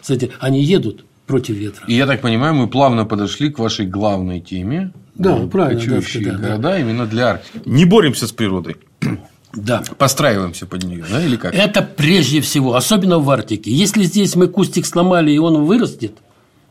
кстати, 0.00 0.30
они 0.40 0.64
едут 0.64 1.04
против 1.26 1.56
ветра. 1.56 1.84
И 1.88 1.94
я 1.94 2.06
так 2.06 2.22
понимаю, 2.22 2.54
мы 2.54 2.68
плавно 2.68 3.04
подошли 3.04 3.50
к 3.50 3.58
вашей 3.58 3.86
главной 3.86 4.40
теме. 4.40 4.92
Да, 5.18 5.36
ну, 5.36 5.48
правильно. 5.48 5.80
Кочующие 5.80 6.32
да, 6.32 6.38
города 6.38 6.58
да. 6.58 6.78
именно 6.78 7.06
для 7.06 7.30
Арктики. 7.30 7.62
Не 7.66 7.84
боремся 7.84 8.26
с 8.26 8.32
природой. 8.32 8.76
Да. 9.54 9.82
Постраиваемся 9.96 10.66
под 10.66 10.84
нее, 10.84 11.02
да, 11.10 11.24
или 11.24 11.36
как? 11.36 11.54
Это 11.54 11.80
прежде 11.80 12.42
всего, 12.42 12.74
особенно 12.74 13.18
в 13.18 13.30
Арктике. 13.30 13.70
Если 13.70 14.02
здесь 14.02 14.36
мы 14.36 14.48
кустик 14.48 14.84
сломали, 14.84 15.30
и 15.32 15.38
он 15.38 15.64
вырастет, 15.64 16.12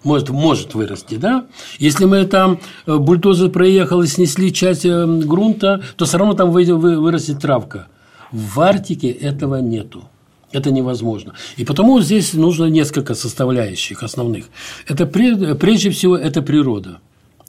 может, 0.03 0.29
может 0.29 0.75
вырасти, 0.75 1.15
да? 1.15 1.47
Если 1.79 2.05
мы 2.05 2.25
там 2.25 2.59
э, 2.85 2.95
бульдозер 2.95 3.49
проехал 3.49 4.03
и 4.03 4.07
снесли 4.07 4.53
часть 4.53 4.85
э, 4.85 5.03
грунта, 5.03 5.81
то 5.95 6.05
все 6.05 6.19
равно 6.19 6.35
там 6.35 6.51
вырастет 6.51 7.39
травка. 7.39 7.87
В 8.31 8.61
Арктике 8.61 9.09
этого 9.09 9.55
нету. 9.55 10.07
Это 10.51 10.69
невозможно. 10.69 11.33
И 11.57 11.65
потому 11.65 11.99
здесь 12.01 12.33
нужно 12.33 12.65
несколько 12.65 13.15
составляющих 13.15 14.03
основных. 14.03 14.45
Это 14.87 15.07
прежде 15.07 15.89
всего 15.89 16.15
это 16.15 16.43
природа. 16.43 16.99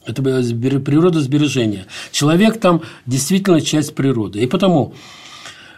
Это 0.06 0.22
природа 0.22 1.20
сбережения. 1.20 1.86
Человек 2.12 2.58
там 2.60 2.82
действительно 3.06 3.60
часть 3.60 3.94
природы. 3.94 4.40
И 4.40 4.46
потому 4.46 4.94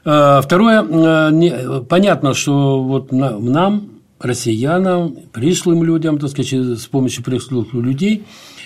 э, 0.04 0.40
второе, 0.42 0.82
э, 0.82 1.82
понятно, 1.88 2.34
что 2.34 2.82
вот 2.82 3.10
нам, 3.10 3.88
россиянам, 4.20 5.16
пришлым 5.32 5.82
людям, 5.82 6.18
так 6.18 6.30
сказать, 6.30 6.52
с 6.52 6.86
помощью 6.86 7.24
пришлых 7.24 7.72
людей, 7.72 8.24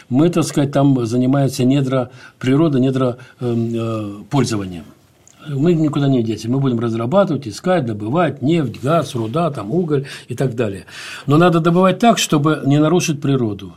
мы, 0.09 0.29
так 0.29 0.44
сказать, 0.44 0.72
там 0.72 1.07
занимаемся 1.07 1.64
недра 1.64 2.11
природы, 2.38 2.81
недра 2.81 3.18
э, 3.40 4.22
пользованием. 4.31 4.85
Мы 5.48 5.75
никуда 5.75 6.09
не 6.09 6.22
дети. 6.22 6.46
Мы 6.46 6.61
будем 6.61 6.79
разрабатывать, 6.79 7.48
искать, 7.48 7.85
добывать 7.87 8.42
нефть, 8.42 8.81
газ, 8.83 9.14
руда, 9.14 9.51
там, 9.51 9.70
уголь 9.70 10.07
и 10.29 10.35
так 10.35 10.55
далее. 10.55 10.85
Но 11.27 11.37
надо 11.37 11.61
добывать 11.61 11.98
так, 11.98 12.18
чтобы 12.18 12.62
не 12.64 12.79
нарушить 12.79 13.20
природу. 13.20 13.72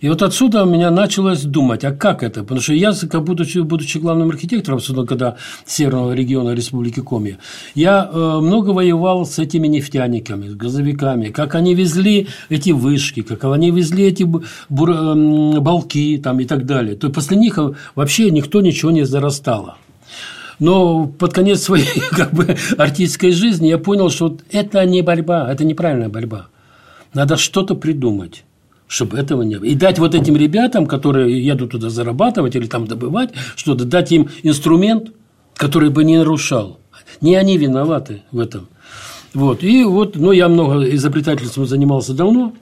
И 0.00 0.08
вот 0.08 0.22
отсюда 0.22 0.64
у 0.64 0.66
меня 0.66 0.90
началось 0.90 1.42
думать, 1.42 1.84
а 1.84 1.92
как 1.92 2.22
это? 2.22 2.42
Потому 2.42 2.60
что 2.60 2.72
я, 2.72 2.92
будучи, 3.20 3.58
будучи 3.58 3.98
главным 3.98 4.30
архитектором, 4.30 4.78
особенно 4.78 5.06
когда 5.06 5.36
Северного 5.66 6.12
региона 6.12 6.54
Республики 6.54 7.00
Коми, 7.00 7.38
я 7.74 8.08
э, 8.10 8.38
много 8.40 8.70
воевал 8.70 9.26
с 9.26 9.38
этими 9.38 9.66
нефтяниками, 9.66 10.48
с 10.48 10.54
газовиками, 10.54 11.30
как 11.30 11.54
они 11.54 11.74
везли 11.74 12.28
эти 12.48 12.70
вышки, 12.70 13.22
как 13.22 13.44
они 13.44 13.70
везли 13.70 14.04
эти 14.04 14.22
бур, 14.22 14.90
э, 14.90 15.60
балки 15.60 16.20
там, 16.22 16.40
и 16.40 16.44
так 16.44 16.66
далее. 16.66 16.96
То 16.96 17.06
есть 17.06 17.14
после 17.14 17.36
них 17.36 17.58
вообще 17.94 18.30
никто 18.30 18.60
ничего 18.60 18.90
не 18.90 19.04
зарастало. 19.04 19.76
Но 20.58 21.06
под 21.06 21.32
конец 21.32 21.62
своей 21.62 22.00
как 22.10 22.32
бы, 22.32 22.56
артистской 22.76 23.32
жизни 23.32 23.68
я 23.68 23.78
понял, 23.78 24.10
что 24.10 24.36
это 24.50 24.84
не 24.84 25.02
борьба, 25.02 25.50
это 25.50 25.64
неправильная 25.64 26.08
борьба. 26.08 26.48
Надо 27.14 27.36
что-то 27.36 27.74
придумать 27.74 28.44
чтобы 28.88 29.18
этого 29.18 29.42
не 29.42 29.56
было. 29.56 29.66
И 29.66 29.74
дать 29.74 29.98
вот 29.98 30.14
этим 30.14 30.36
ребятам, 30.36 30.86
которые 30.86 31.44
едут 31.44 31.70
туда 31.72 31.90
зарабатывать 31.90 32.56
или 32.56 32.66
там 32.66 32.86
добывать 32.86 33.30
что-то, 33.54 33.84
дать 33.84 34.10
им 34.10 34.28
инструмент, 34.42 35.12
который 35.54 35.90
бы 35.90 36.02
не 36.02 36.16
нарушал. 36.16 36.80
Не 37.20 37.36
они 37.36 37.58
виноваты 37.58 38.22
в 38.32 38.40
этом. 38.40 38.68
Вот. 39.34 39.62
И 39.62 39.84
вот, 39.84 40.16
ну, 40.16 40.32
я 40.32 40.48
много 40.48 40.82
изобретательством 40.94 41.66
занимался 41.66 42.14
давно, 42.14 42.54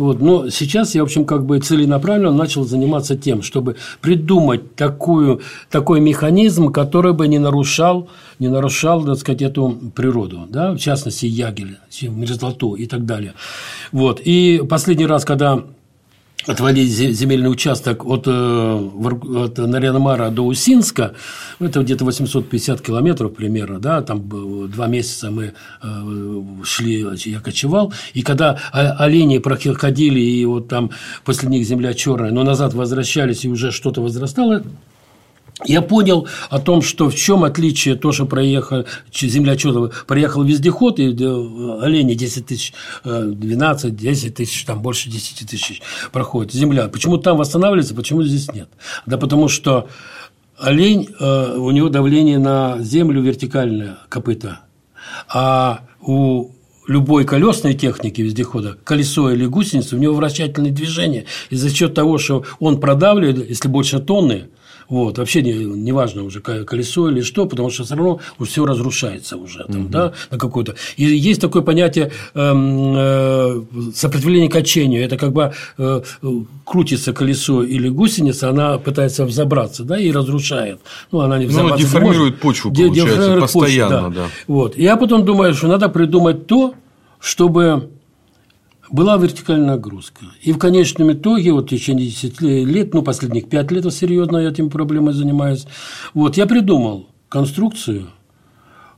вот, 0.00 0.20
но 0.20 0.48
сейчас 0.48 0.94
я, 0.94 1.02
в 1.02 1.04
общем, 1.04 1.26
как 1.26 1.44
бы 1.44 1.58
целенаправленно 1.60 2.32
начал 2.32 2.64
заниматься 2.64 3.16
тем, 3.16 3.42
чтобы 3.42 3.76
придумать 4.00 4.74
такую, 4.74 5.40
такой 5.70 6.00
механизм, 6.00 6.72
который 6.72 7.12
бы 7.12 7.28
не 7.28 7.38
нарушал, 7.38 8.08
не 8.38 8.48
нарушал, 8.48 9.04
так 9.04 9.18
сказать, 9.18 9.42
эту 9.42 9.78
природу, 9.94 10.46
да, 10.48 10.72
в 10.72 10.78
частности, 10.78 11.26
ягель, 11.26 11.76
мерзлоту 12.02 12.74
и 12.74 12.86
так 12.86 13.04
далее. 13.04 13.34
Вот. 13.92 14.22
И 14.24 14.62
последний 14.68 15.06
раз, 15.06 15.26
когда 15.26 15.64
отводить 16.46 16.90
земельный 16.90 17.50
участок 17.50 18.04
от, 18.04 18.24
э, 18.26 18.30
от 18.30 19.58
Нарьянмара 19.58 20.30
до 20.30 20.42
Усинска, 20.42 21.14
это 21.58 21.82
где-то 21.82 22.04
850 22.04 22.80
километров 22.80 23.34
примерно, 23.34 23.78
да, 23.78 24.02
там 24.02 24.28
два 24.70 24.86
месяца 24.86 25.30
мы 25.30 25.52
э, 25.82 26.42
шли, 26.64 27.06
я 27.24 27.40
кочевал, 27.40 27.92
и 28.14 28.22
когда 28.22 28.58
олени 28.72 29.38
проходили, 29.38 30.20
и 30.20 30.44
вот 30.44 30.68
там 30.68 30.90
после 31.24 31.48
них 31.48 31.66
земля 31.66 31.94
черная, 31.94 32.30
но 32.30 32.42
назад 32.42 32.74
возвращались, 32.74 33.44
и 33.44 33.48
уже 33.48 33.70
что-то 33.70 34.00
возрастало, 34.00 34.62
я 35.64 35.82
понял 35.82 36.26
о 36.48 36.58
том, 36.58 36.82
что 36.82 37.10
в 37.10 37.14
чем 37.14 37.44
отличие 37.44 37.94
то, 37.94 38.12
что 38.12 38.26
проехал 38.26 38.84
земля 39.12 39.56
чудова, 39.56 39.92
проехал 40.06 40.42
вездеход, 40.42 40.98
и 40.98 41.06
олени 41.06 42.14
10 42.14 42.46
тысяч, 42.46 42.72
12, 43.04 43.96
10 43.96 44.34
тысяч, 44.34 44.64
там 44.64 44.82
больше 44.82 45.10
10 45.10 45.48
тысяч 45.48 45.82
проходит 46.12 46.52
земля. 46.52 46.88
Почему 46.88 47.18
там 47.18 47.36
восстанавливается, 47.36 47.94
почему 47.94 48.22
здесь 48.22 48.52
нет? 48.52 48.68
Да 49.06 49.18
потому 49.18 49.48
что 49.48 49.88
олень, 50.58 51.08
э, 51.18 51.54
у 51.56 51.70
него 51.70 51.88
давление 51.88 52.38
на 52.38 52.78
землю 52.80 53.22
вертикальное, 53.22 53.98
копыта, 54.08 54.60
а 55.28 55.84
у 56.00 56.50
любой 56.86 57.24
колесной 57.24 57.74
техники 57.74 58.20
вездехода, 58.20 58.76
колесо 58.84 59.30
или 59.30 59.46
гусеница, 59.46 59.96
у 59.96 59.98
него 59.98 60.14
вращательное 60.14 60.70
движение. 60.70 61.26
И 61.48 61.56
за 61.56 61.70
счет 61.70 61.94
того, 61.94 62.18
что 62.18 62.44
он 62.58 62.80
продавливает, 62.80 63.48
если 63.48 63.68
больше 63.68 64.00
тонны, 64.00 64.48
вот, 64.90 65.18
вообще 65.18 65.40
не, 65.40 65.52
не 65.52 65.92
важно 65.92 66.24
уже 66.24 66.40
колесо 66.40 67.08
или 67.08 67.22
что, 67.22 67.46
потому 67.46 67.70
что 67.70 67.84
все 67.84 67.94
равно 67.94 68.20
все 68.44 68.66
разрушается 68.66 69.36
уже 69.36 69.64
там, 69.64 69.82
угу. 69.82 69.88
да, 69.88 70.12
на 70.30 70.38
какое-то. 70.38 70.74
И 70.96 71.04
есть 71.04 71.40
такое 71.40 71.62
понятие 71.62 72.10
э, 72.34 72.52
э, 72.52 73.62
сопротивления 73.94 74.48
качению. 74.48 75.04
Это 75.04 75.16
как 75.16 75.32
бы 75.32 75.52
э, 75.78 76.00
крутится 76.64 77.12
колесо 77.12 77.62
или 77.62 77.88
гусеница, 77.88 78.50
она 78.50 78.78
пытается 78.78 79.24
взобраться, 79.24 79.84
да, 79.84 79.98
и 79.98 80.10
разрушает. 80.10 80.80
Ну, 81.12 81.20
она 81.20 81.38
не 81.38 81.44
ну, 81.44 81.52
взобраться. 81.52 81.76
Ну, 81.76 81.86
деформирует 81.86 82.40
почву, 82.40 82.72
получается, 82.72 83.36
постоянно, 83.40 83.96
почву, 83.96 84.14
да. 84.14 84.22
да. 84.22 84.28
Вот. 84.48 84.76
Я 84.76 84.96
потом 84.96 85.24
думаю, 85.24 85.54
что 85.54 85.68
надо 85.68 85.88
придумать 85.88 86.48
то, 86.48 86.74
чтобы 87.20 87.90
была 88.90 89.16
вертикальная 89.16 89.68
нагрузка. 89.68 90.26
И 90.42 90.52
в 90.52 90.58
конечном 90.58 91.12
итоге, 91.12 91.52
вот 91.52 91.66
в 91.66 91.68
течение 91.68 92.06
10 92.06 92.40
лет, 92.40 92.94
ну, 92.94 93.02
последних 93.02 93.48
5 93.48 93.70
лет 93.70 93.92
серьезно 93.92 94.38
я 94.38 94.50
этим 94.50 94.70
проблемой 94.70 95.14
занимаюсь, 95.14 95.66
вот, 96.14 96.36
я 96.36 96.46
придумал 96.46 97.06
конструкцию, 97.28 98.08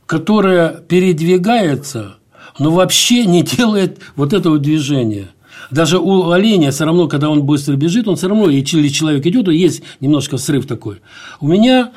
которая 0.05 0.69
передвигается, 0.69 2.15
но 2.59 2.71
вообще 2.71 3.25
не 3.25 3.43
делает 3.43 3.99
вот 4.15 4.33
этого 4.33 4.59
движения. 4.59 5.29
Даже 5.71 5.97
у 5.97 6.29
оленя 6.29 6.71
все 6.71 6.85
равно, 6.85 7.07
когда 7.07 7.29
он 7.29 7.43
быстро 7.43 7.75
бежит, 7.75 8.07
он 8.07 8.15
все 8.15 8.27
равно, 8.27 8.49
или 8.49 8.63
человек 8.89 9.25
идет, 9.25 9.47
есть 9.47 9.83
немножко 10.01 10.37
срыв 10.37 10.67
такой. 10.67 11.01
У 11.39 11.47
меня 11.47 11.91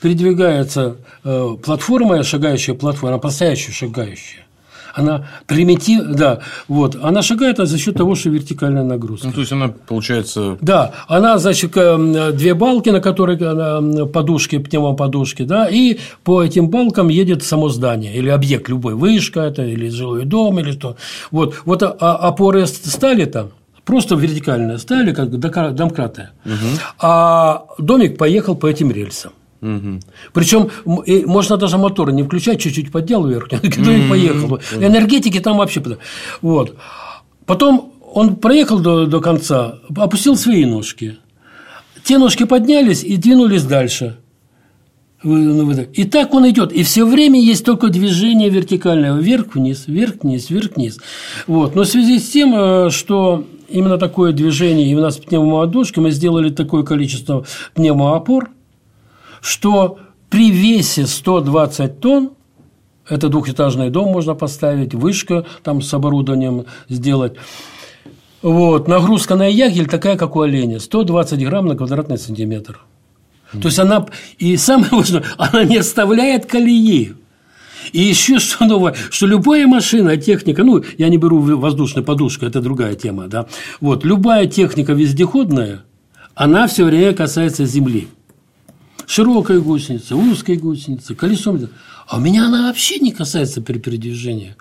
передвигается 0.00 0.98
э, 1.22 1.56
платформа, 1.62 2.22
шагающая 2.22 2.74
платформа, 2.74 3.14
она 3.14 3.22
настоящая 3.22 3.72
шагающая 3.72 4.43
она 4.94 5.26
примитив, 5.46 6.04
да, 6.04 6.40
вот, 6.68 6.96
она 7.02 7.22
шагает 7.22 7.58
за 7.58 7.78
счет 7.78 7.96
того, 7.96 8.14
что 8.14 8.30
вертикальная 8.30 8.84
нагрузка. 8.84 9.26
Ну, 9.26 9.32
то 9.32 9.40
есть 9.40 9.52
она 9.52 9.68
получается. 9.68 10.56
Да, 10.60 10.92
она 11.08 11.38
значит 11.38 11.72
две 11.72 12.54
балки, 12.54 12.90
на 12.90 13.00
которых 13.00 13.38
подушки, 14.12 14.58
пневмоподушки, 14.58 15.42
да, 15.42 15.68
и 15.68 15.98
по 16.22 16.42
этим 16.42 16.68
балкам 16.68 17.08
едет 17.08 17.42
само 17.42 17.68
здание 17.68 18.14
или 18.14 18.28
объект 18.28 18.68
любой, 18.68 18.94
вышка 18.94 19.40
это 19.40 19.62
или 19.62 19.88
жилой 19.88 20.24
дом 20.24 20.58
или 20.58 20.72
что. 20.72 20.96
Вот, 21.30 21.54
вот 21.64 21.82
а, 21.82 21.96
а 21.98 22.28
опоры 22.28 22.66
стали 22.66 23.24
там, 23.24 23.50
просто 23.84 24.14
вертикальные 24.14 24.78
стали, 24.78 25.12
как 25.12 25.38
домкраты, 25.74 26.28
угу. 26.44 26.54
а 26.98 27.66
домик 27.78 28.18
поехал 28.18 28.54
по 28.56 28.66
этим 28.66 28.90
рельсам. 28.90 29.32
Угу. 29.64 30.00
Причем 30.34 30.70
можно 31.26 31.56
даже 31.56 31.78
моторы 31.78 32.12
не 32.12 32.22
включать, 32.22 32.60
чуть-чуть 32.60 32.92
поддел 32.92 33.26
вверх, 33.26 33.44
угу. 33.52 34.08
поехал. 34.10 34.60
Энергетики 34.78 35.40
там 35.40 35.56
вообще. 35.56 35.82
Вот. 36.42 36.76
Потом 37.46 37.94
он 38.12 38.36
проехал 38.36 38.78
до, 38.78 39.06
до 39.06 39.20
конца, 39.20 39.78
опустил 39.96 40.36
свои 40.36 40.64
ножки. 40.66 41.16
Те 42.04 42.18
ножки 42.18 42.44
поднялись 42.44 43.02
и 43.02 43.16
двинулись 43.16 43.64
дальше. 43.64 44.18
Ну, 45.22 45.72
и 45.72 46.04
так 46.04 46.34
он 46.34 46.48
идет. 46.50 46.70
И 46.70 46.82
все 46.82 47.06
время 47.06 47.40
есть 47.40 47.64
только 47.64 47.88
движение 47.88 48.50
вертикальное. 48.50 49.14
Вверх-вниз, 49.14 49.84
вверх-вниз, 49.86 50.50
вверх-вниз. 50.50 50.98
Вот. 51.46 51.74
Но 51.74 51.84
в 51.84 51.86
связи 51.86 52.18
с 52.18 52.28
тем, 52.28 52.54
э, 52.54 52.90
что 52.90 53.46
именно 53.70 53.96
такое 53.96 54.32
движение, 54.32 54.86
и 54.86 54.94
у 54.94 55.00
нас 55.00 55.16
пневмоодушки, 55.16 55.98
мы 55.98 56.10
сделали 56.10 56.50
такое 56.50 56.82
количество 56.82 57.46
пневмоопор, 57.74 58.50
что 59.44 59.98
при 60.30 60.50
весе 60.50 61.06
120 61.06 62.00
тонн 62.00 62.30
это 63.06 63.28
двухэтажный 63.28 63.90
дом 63.90 64.08
можно 64.08 64.34
поставить, 64.34 64.94
вышка 64.94 65.44
там 65.62 65.82
с 65.82 65.92
оборудованием 65.92 66.64
сделать. 66.88 67.34
Вот, 68.40 68.88
нагрузка 68.88 69.36
на 69.36 69.46
ягель 69.46 69.86
такая, 69.86 70.16
как 70.16 70.34
у 70.36 70.40
оленя, 70.40 70.80
120 70.80 71.44
грамм 71.44 71.66
на 71.66 71.76
квадратный 71.76 72.16
сантиметр. 72.16 72.80
То 73.52 73.68
есть 73.68 73.78
она, 73.78 74.06
и 74.38 74.56
самое 74.56 74.90
важное, 74.90 75.24
она 75.36 75.62
не 75.64 75.76
оставляет 75.76 76.46
колеи. 76.46 77.12
И 77.92 78.00
еще 78.00 78.38
что 78.38 78.64
новое, 78.64 78.94
что 79.10 79.26
любая 79.26 79.66
машина, 79.66 80.16
техника, 80.16 80.64
ну, 80.64 80.82
я 80.96 81.10
не 81.10 81.18
беру 81.18 81.40
воздушную 81.40 82.02
подушку, 82.02 82.46
это 82.46 82.62
другая 82.62 82.94
тема, 82.94 83.28
да, 83.28 83.46
вот, 83.82 84.06
любая 84.06 84.46
техника 84.46 84.94
вездеходная, 84.94 85.84
она 86.34 86.66
все 86.66 86.84
время 86.84 87.12
касается 87.12 87.66
земли 87.66 88.08
широкая 89.06 89.60
гусеница, 89.60 90.16
узкая 90.16 90.56
гусеница, 90.56 91.14
колесом. 91.14 91.68
А 92.06 92.16
у 92.16 92.20
меня 92.20 92.46
она 92.46 92.68
вообще 92.68 92.98
не 92.98 93.12
касается 93.12 93.60
при 93.60 93.78
передвижении. 93.78 94.56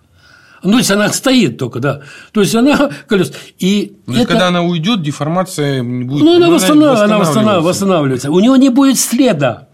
Ну, 0.63 0.71
то 0.71 0.77
есть 0.77 0.91
она 0.91 1.09
стоит 1.09 1.57
только, 1.57 1.79
да. 1.79 2.01
То 2.31 2.41
есть 2.41 2.55
она 2.55 2.89
колес. 3.07 3.33
И 3.59 3.97
ну, 4.07 4.15
это... 4.15 4.27
когда 4.27 4.47
она 4.47 4.61
уйдет, 4.61 5.01
деформация 5.01 5.81
не 5.81 6.05
будет. 6.05 6.23
Ну, 6.23 6.35
она, 6.37 6.49
восстанов... 6.49 6.99
она 6.99 7.59
восстанавливается. 7.59 8.31
У 8.31 8.39
него 8.39 8.55
не 8.55 8.69
будет 8.69 8.97
следа. 8.97 9.67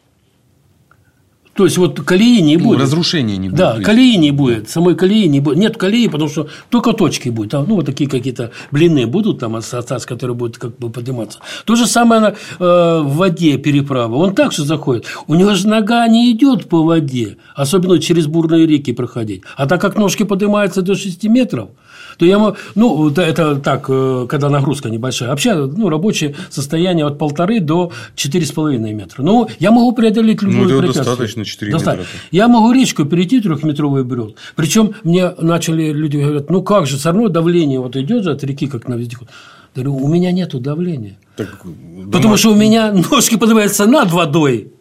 То 1.60 1.66
есть 1.66 1.78
вот 1.78 2.00
колеи 2.00 2.40
не 2.40 2.56
ну, 2.56 2.64
будет. 2.64 2.80
Разрушения 2.80 3.36
не 3.36 3.50
будет. 3.50 3.60
Да, 3.60 3.82
колеи 3.82 4.16
не 4.16 4.32
будет. 4.32 4.70
Самой 4.70 4.96
колеи 4.96 5.28
не 5.28 5.42
будет. 5.42 5.58
Нет 5.58 5.76
колеи, 5.76 6.08
потому 6.08 6.30
что 6.30 6.48
только 6.70 6.94
точки 6.94 7.28
будут. 7.28 7.52
Там, 7.52 7.66
ну, 7.68 7.76
вот 7.76 7.86
такие 7.86 8.10
какие-то 8.10 8.52
блины 8.72 9.06
будут 9.06 9.40
там 9.40 9.58
остаться, 9.58 10.08
которые 10.08 10.36
будут 10.36 10.58
как 10.58 10.78
бы 10.78 10.90
подниматься. 10.90 11.40
То 11.66 11.76
же 11.76 11.86
самое 11.86 12.22
э, 12.22 12.32
в 12.60 13.14
воде 13.18 13.58
переправа. 13.58 14.16
Он 14.16 14.34
так 14.34 14.54
же 14.54 14.64
заходит. 14.64 15.06
У 15.28 15.36
него 15.36 15.54
же 15.54 15.68
нога 15.68 16.08
не 16.08 16.32
идет 16.32 16.70
по 16.70 16.82
воде, 16.82 17.36
особенно 17.56 18.00
через 18.00 18.28
бурные 18.28 18.66
реки 18.66 18.94
проходить. 18.94 19.42
А 19.58 19.66
так 19.66 19.82
как 19.82 19.98
ножки 19.98 20.24
поднимаются 20.24 20.82
до 20.82 20.96
6 20.96 21.26
метров, 21.26 21.72
то 22.20 22.26
я 22.26 22.54
ну, 22.76 23.10
это 23.10 23.56
так, 23.56 23.86
э, 23.88 24.28
когда 24.28 24.50
нагрузка 24.50 24.90
небольшая. 24.90 25.30
Вообще, 25.30 25.56
ну, 25.56 25.88
рабочее 25.88 26.36
состояние 26.50 27.06
от 27.06 27.18
полторы 27.18 27.62
до 27.62 27.94
четыре 28.14 28.46
с 28.46 28.52
половиной 28.52 28.94
метра. 28.94 29.24
Ну, 29.24 29.48
я 29.60 29.72
могу 29.72 29.94
преодолеть 29.94 30.42
любое 30.42 30.68
ну, 30.68 30.80
препятствие. 30.80 31.06
достаточно 31.06 31.46
4 31.46 31.72
достаточно. 31.72 32.02
метра. 32.02 32.20
Я 32.32 32.50
могу 32.50 32.74
речку 32.74 33.06
перейти 33.06 33.40
трехметровый 33.40 34.04
брод. 34.04 34.36
Причем 34.58 34.96
мне 35.06 35.32
начали 35.40 35.94
люди 35.94 36.18
говорят, 36.18 36.50
ну 36.50 36.62
как 36.62 36.88
же, 36.88 36.98
все 36.98 37.12
равно 37.12 37.30
давление 37.30 37.80
вот 37.80 37.96
идет 37.96 38.26
же 38.26 38.32
от 38.32 38.44
реки, 38.44 38.68
как 38.68 38.90
на 38.90 38.96
вездеход. 38.96 39.30
Я 39.76 39.84
говорю, 39.84 40.04
у 40.04 40.08
меня 40.10 40.34
нету 40.34 40.60
давления. 40.60 41.18
Так, 41.38 41.64
Потому 42.12 42.36
что 42.36 42.52
у 42.52 42.56
меня 42.56 42.92
ножки 42.92 43.38
поднимаются 43.38 43.86
над 43.86 44.12
водой. 44.12 44.74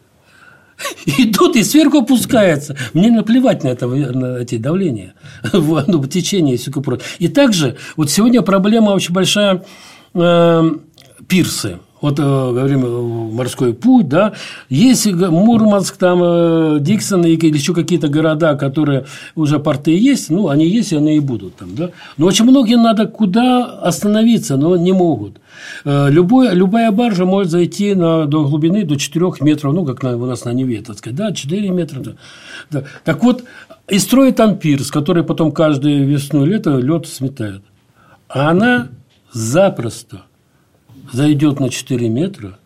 идут 1.05 1.55
и 1.55 1.63
сверху 1.63 1.99
опускается. 1.99 2.75
Мне 2.93 3.11
наплевать 3.11 3.63
на, 3.63 3.69
это, 3.69 3.87
на 3.87 4.37
эти 4.37 4.57
давления, 4.57 5.13
ну, 5.53 6.05
течение 6.05 6.55
и 6.55 6.57
все 6.57 6.71
такое 6.71 6.99
И 7.19 7.27
также, 7.27 7.77
вот 7.95 8.09
сегодня 8.09 8.41
проблема 8.41 8.91
очень 8.91 9.13
большая 9.13 9.63
э, 10.13 10.71
пирсы. 11.27 11.79
Вот 12.01 12.17
э, 12.17 12.23
говорим 12.23 12.85
э, 12.85 13.33
морской 13.33 13.73
путь, 13.73 14.07
да, 14.07 14.33
есть 14.69 15.05
Мурманск, 15.05 15.97
там 15.97 16.19
э, 16.23 16.77
Диксон 16.79 17.25
или 17.25 17.57
еще 17.57 17.73
какие-то 17.73 18.07
города, 18.07 18.55
которые 18.55 19.05
уже 19.35 19.59
порты 19.59 19.97
есть, 19.97 20.29
ну, 20.29 20.47
они 20.47 20.65
есть, 20.65 20.93
и 20.93 20.95
они 20.95 21.17
и 21.17 21.19
будут 21.19 21.57
там, 21.57 21.75
да. 21.75 21.91
Но 22.17 22.27
очень 22.27 22.45
многим 22.45 22.81
надо 22.81 23.05
куда 23.05 23.65
остановиться, 23.65 24.55
но 24.55 24.77
не 24.77 24.93
могут. 24.93 25.41
Любой, 25.83 26.53
любая 26.53 26.91
баржа 26.91 27.25
может 27.25 27.51
зайти 27.51 27.93
на, 27.93 28.25
до 28.25 28.45
глубины 28.45 28.85
до 28.85 28.97
4 28.97 29.33
метров, 29.41 29.73
ну, 29.73 29.83
как 29.85 30.01
на, 30.03 30.15
у 30.15 30.25
нас 30.25 30.45
на 30.45 30.53
Неве, 30.53 30.81
так 30.81 30.97
сказать, 30.97 31.17
да, 31.17 31.33
4 31.33 31.69
метра. 31.69 31.99
Да. 31.99 32.11
Да. 32.71 32.83
Так 33.03 33.23
вот, 33.23 33.43
и 33.89 33.99
строит 33.99 34.37
там 34.37 34.57
пирс, 34.57 34.89
который 34.89 35.23
потом 35.23 35.51
каждую 35.51 36.07
весну 36.07 36.45
и 36.45 36.49
лето 36.49 36.77
лед 36.77 37.07
сметает. 37.07 37.61
А 38.29 38.51
она 38.51 38.89
запросто 39.33 40.21
зайдет 41.11 41.59
на 41.59 41.69
4 41.69 42.09
метра, 42.09 42.59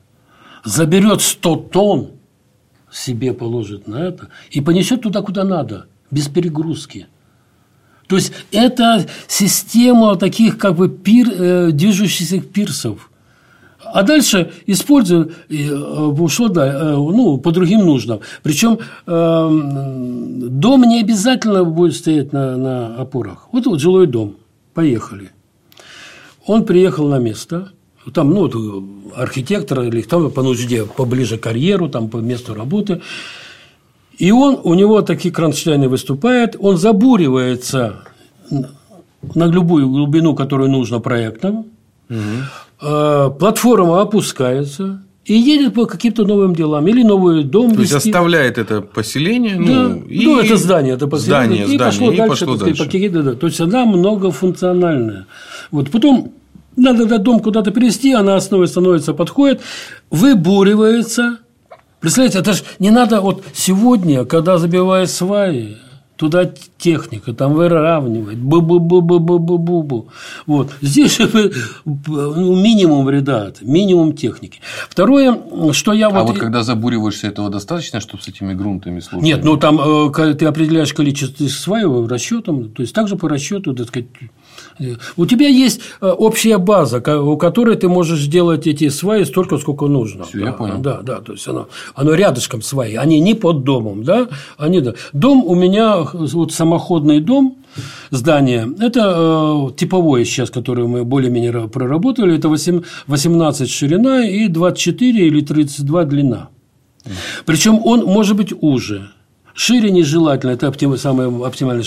заберет 0.63 1.21
100 1.21 1.55
тонн, 1.55 2.11
себе 2.91 3.33
положит 3.33 3.87
на 3.87 3.97
это 3.97 4.29
и 4.51 4.61
понесет 4.61 5.01
туда, 5.01 5.21
куда 5.21 5.43
надо, 5.43 5.87
без 6.11 6.27
перегрузки. 6.27 7.07
То 8.07 8.17
есть 8.17 8.33
это 8.51 9.07
система 9.27 10.15
таких 10.15 10.57
как 10.57 10.75
бы 10.75 10.89
пир, 10.89 11.29
э, 11.31 11.71
движущихся 11.71 12.39
пирсов. 12.41 13.09
А 13.83 14.03
дальше 14.03 14.51
использую, 14.65 15.33
э, 15.49 15.71
ушло 15.73 16.47
да, 16.47 16.67
э, 16.67 16.95
ну, 16.95 17.37
по 17.37 17.51
другим 17.51 17.85
нуждам. 17.85 18.19
Причем 18.41 18.79
э, 19.05 19.49
дом 20.49 20.83
не 20.83 20.99
обязательно 21.01 21.63
будет 21.63 21.95
стоять 21.95 22.33
на, 22.33 22.57
на 22.57 22.95
опорах. 22.95 23.49
Вот, 23.51 23.65
вот 23.65 23.79
жилой 23.79 24.07
дом. 24.07 24.35
Поехали. 24.73 25.31
Он 26.45 26.65
приехал 26.65 27.07
на 27.07 27.19
место, 27.19 27.69
там, 28.12 28.32
ну, 28.32 28.49
архитектор 29.16 29.82
или 29.82 30.01
там 30.01 30.32
по 30.32 30.41
нужде 30.43 30.86
поближе 30.86 31.38
к 31.38 31.43
карьеру, 31.43 31.89
там 31.89 32.10
по 32.10 32.18
месту 32.18 32.54
работы. 32.54 33.01
И 34.18 34.32
он, 34.32 34.60
у 34.64 34.74
него 34.74 35.01
такие 35.01 35.34
кронштейны 35.34 35.89
выступают, 35.89 36.56
он 36.60 36.78
забуривается 36.78 38.04
на 39.36 39.45
любую 39.45 39.89
глубину, 39.89 40.36
которую 40.36 40.70
нужно 40.70 40.99
проектом, 40.99 41.66
угу. 42.10 43.34
платформа 43.39 44.01
опускается, 44.01 45.04
и 45.26 45.36
едет 45.36 45.74
по 45.74 45.86
каким-то 45.86 46.26
новым 46.26 46.54
делам. 46.54 46.86
Или 46.88 47.01
новый 47.01 47.45
дом 47.45 47.74
То 47.74 47.82
вести. 47.82 47.95
есть, 47.95 48.08
оставляет 48.08 48.58
это 48.58 48.82
поселение. 48.82 49.56
Да, 49.56 49.62
ну, 49.64 50.04
и... 50.04 50.26
ну 50.26 50.39
это 50.39 50.58
здание, 50.58 50.95
это 50.95 51.08
поселение. 51.08 51.45
Здание, 51.45 51.64
и 51.64 51.78
здание, 51.78 51.80
пошло 51.80 52.12
и 52.12 52.18
дальше. 52.18 52.45
Пошло 52.45 52.58
дальше. 52.58 52.84
Сказать, 52.84 53.12
да. 53.14 53.34
То 53.34 53.47
есть, 53.47 53.62
она 53.62 53.86
многофункциональная. 53.86 55.28
Вот 55.72 55.91
потом 55.91 56.34
надо 56.76 57.05
этот 57.05 57.24
дом 57.24 57.39
куда-то 57.39 57.71
перевести, 57.71 58.13
она 58.13 58.36
основой 58.36 58.67
становится, 58.67 59.13
подходит, 59.13 59.61
выбуривается. 60.09 61.39
Представляете, 61.99 62.39
это 62.39 62.53
же 62.53 62.63
не 62.80 62.91
надо 62.91 63.21
вот 63.21 63.43
сегодня, 63.53 64.26
когда 64.26 64.57
забивают 64.57 65.09
сваи, 65.09 65.78
туда 66.24 66.49
техника, 66.78 67.34
там 67.34 67.53
выравнивает, 67.53 68.38
бу-бу-бу-бу-бу-бу-бу. 68.38 70.07
Вот. 70.45 70.71
Здесь 70.82 71.19
ну, 71.86 72.55
минимум 72.55 73.05
вреда, 73.05 73.51
минимум 73.61 74.13
техники. 74.13 74.61
Второе, 74.89 75.38
что 75.71 75.93
я 75.93 76.07
а 76.07 76.09
вот... 76.09 76.19
А 76.19 76.24
вот 76.24 76.38
когда 76.38 76.63
забуриваешься, 76.63 77.28
этого 77.28 77.49
достаточно, 77.49 77.99
чтобы 77.99 78.24
с 78.24 78.28
этими 78.28 78.53
грунтами 78.53 78.99
слушать? 78.99 79.24
Нет, 79.24 79.43
ну 79.43 79.57
там 79.57 79.80
э, 79.80 80.34
ты 80.36 80.45
определяешь 80.45 80.93
количество 80.93 81.47
сваев 81.47 82.07
расчетом, 82.07 82.69
то 82.69 82.82
есть 82.82 82.93
также 82.93 83.15
по 83.15 83.28
расчету, 83.28 83.74
так 83.74 83.88
сказать, 83.88 84.07
у 85.17 85.26
тебя 85.26 85.47
есть 85.47 85.82
э, 86.01 86.07
общая 86.07 86.57
база, 86.57 86.97
у 87.21 87.38
которой 87.38 87.76
ты 87.76 87.88
можешь 87.88 88.21
сделать 88.21 88.67
эти 88.67 88.89
сваи 88.89 89.24
столько, 89.24 89.57
сколько 89.57 89.88
нужно. 89.88 90.24
Все, 90.24 90.39
да, 90.39 90.45
я 90.45 90.53
понял. 90.53 90.78
Да, 90.80 91.01
да, 91.01 91.21
то 91.21 91.34
есть 91.34 91.47
оно, 91.47 91.67
оно 91.95 92.13
рядышком 92.13 92.61
сваи, 92.61 92.95
они 92.95 93.19
не 93.19 93.36
под 93.36 93.63
домом, 93.63 94.03
да, 94.03 94.28
они 94.57 94.82
да. 94.82 94.93
Дом 95.13 95.43
у 95.45 95.55
меня 95.55 95.97
вот 96.13 96.53
самоходный 96.53 97.19
дом, 97.19 97.57
здание. 98.11 98.69
Это 98.80 99.13
э, 99.15 99.76
типовое 99.76 100.26
сейчас, 100.26 100.49
которое 100.49 100.88
мы 100.88 101.03
более-менее 101.03 101.67
проработали. 101.69 102.38
Это 102.38 102.49
8, 102.49 102.82
18 103.07 103.69
ширина 103.69 104.26
и 104.26 104.47
24 104.47 105.28
или 105.28 105.41
32 105.41 106.05
длина. 106.05 106.49
Причем 107.45 107.80
он 107.84 108.05
может 108.05 108.38
быть 108.38 108.53
уже. 108.61 109.09
Шире 109.53 109.91
нежелательно, 109.91 110.51
это 110.51 110.67
оптим, 110.67 110.97
самое 110.97 111.30
оптимальное. 111.45 111.86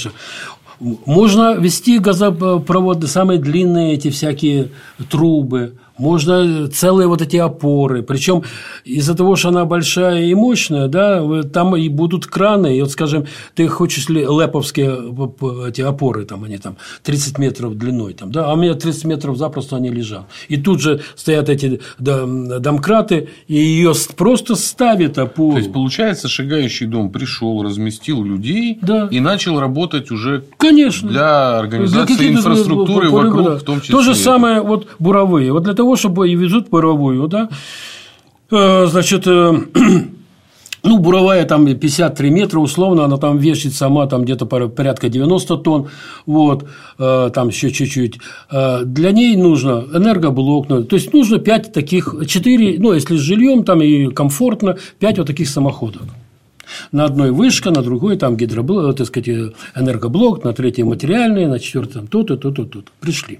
Можно 0.79 1.55
вести 1.55 1.99
газопроводы, 1.99 3.07
самые 3.07 3.39
длинные 3.39 3.95
эти 3.95 4.11
всякие 4.11 4.71
трубы, 5.11 5.75
можно 5.99 6.69
целые 6.69 7.09
вот 7.09 7.23
эти 7.23 7.37
опоры. 7.37 8.03
Причем 8.03 8.43
из-за 8.85 9.15
того, 9.15 9.37
что 9.37 9.49
она 9.49 9.65
большая 9.65 10.25
и 10.25 10.35
мощная, 10.35 10.89
да, 10.89 11.43
там 11.43 11.77
и 11.77 11.89
будут 11.89 12.27
краны. 12.27 12.77
И 12.77 12.81
вот, 12.81 12.91
скажем, 12.91 13.27
ты 13.55 13.69
хочешь 13.69 14.09
ли 14.09 14.27
лэповские 14.27 15.69
эти 15.69 15.81
опоры, 15.81 16.25
там 16.25 16.45
они 16.45 16.59
там 16.59 16.77
30 17.03 17.39
метров 17.39 17.77
длиной, 17.77 18.15
там, 18.15 18.31
да, 18.33 18.51
а 18.51 18.55
у 18.55 18.57
меня 18.57 18.75
30 18.75 19.05
метров 19.05 19.37
запросто 19.37 19.77
они 19.77 19.91
лежат. 19.91 20.27
И 20.49 20.57
тут 20.57 20.81
же 20.81 21.01
стоят 21.15 21.49
эти 21.49 21.81
домкраты, 21.99 23.29
и 23.49 23.55
ее 23.55 23.93
просто 24.17 24.55
ставят 24.55 25.19
опору. 25.19 25.53
То 25.53 25.59
есть, 25.59 25.73
получается, 25.73 26.29
шагающий 26.29 26.87
дом 26.87 27.11
пришел, 27.11 27.63
разместил 27.63 28.23
людей 28.23 28.79
да. 28.83 29.09
и 29.11 29.21
начал 29.21 29.61
работать 29.61 30.11
уже 30.11 30.45
Конечно. 30.57 31.09
для 31.09 31.59
организации 31.59 32.15
для 32.15 32.31
инфраструктуры 32.31 33.11
вокруг, 33.11 33.45
да. 33.45 33.57
в 33.57 33.63
том 33.63 33.81
числе. 33.81 33.95
То 33.95 34.03
же 34.03 34.15
самое 34.15 34.61
вот 34.61 34.89
буровые. 34.99 35.53
Вот 35.53 35.65
для 35.65 35.75
того, 35.75 35.86
того, 35.87 35.97
чтобы 35.97 36.29
и 36.29 36.35
везут 36.35 36.69
паровую, 36.69 37.29
да, 37.29 37.49
э, 38.51 38.87
значит, 38.87 39.27
э, 39.27 39.53
ну, 40.83 40.99
буровая 40.99 41.45
там 41.45 41.67
53 41.67 42.31
метра, 42.31 42.59
условно, 42.59 43.05
она 43.05 43.17
там 43.19 43.39
вешает 43.39 43.75
сама 43.75 44.07
там 44.07 44.25
где-то 44.25 44.47
порядка 44.47 45.09
90 45.09 45.57
тонн, 45.59 45.87
вот, 46.27 46.65
э, 46.99 47.31
там 47.33 47.49
еще 47.49 47.71
чуть-чуть. 47.71 48.19
Для 48.51 49.13
ней 49.13 49.37
нужно 49.37 49.85
энергоблок, 49.95 50.69
ну, 50.69 50.83
то 50.83 50.97
есть 50.97 51.15
нужно 51.15 51.39
5 51.39 51.73
таких, 51.73 52.15
4, 52.27 52.79
ну, 52.81 52.93
если 52.93 53.17
с 53.17 53.21
жильем 53.21 53.63
там 53.63 53.81
и 53.81 54.09
комфортно, 54.09 54.77
5 54.99 55.19
вот 55.19 55.27
таких 55.29 55.49
самоходов. 55.49 56.03
На 56.91 57.05
одной 57.05 57.31
вышка, 57.31 57.71
на 57.71 57.83
другой 57.83 58.17
там 58.17 58.37
гидроблок, 58.37 58.97
так 58.97 59.07
сказать, 59.07 59.29
энергоблок, 59.77 60.43
на 60.45 60.53
третьей 60.53 60.85
материальный, 60.85 61.47
на 61.47 61.61
четвертом 61.61 62.09
то-то, 62.09 62.37
то-то, 62.37 62.65
то-то. 62.65 62.91
Пришли. 63.01 63.39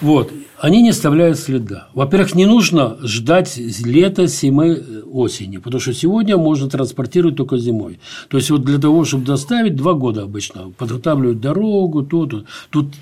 Вот. 0.00 0.32
Они 0.58 0.80
не 0.80 0.90
оставляют 0.90 1.38
следа. 1.38 1.88
Во-первых, 1.92 2.36
не 2.36 2.46
нужно 2.46 2.96
ждать 3.02 3.56
лета, 3.56 4.26
зимы, 4.28 5.02
осени, 5.12 5.56
потому 5.56 5.80
что 5.80 5.92
сегодня 5.92 6.36
можно 6.36 6.70
транспортировать 6.70 7.36
только 7.36 7.58
зимой. 7.58 7.98
То 8.28 8.36
есть, 8.36 8.50
вот 8.50 8.64
для 8.64 8.78
того, 8.78 9.04
чтобы 9.04 9.24
доставить, 9.24 9.74
два 9.74 9.94
года 9.94 10.22
обычно 10.22 10.70
подготавливают 10.70 11.40
дорогу, 11.40 12.02
то, 12.02 12.26
то. 12.26 12.44
Тут 12.70 12.94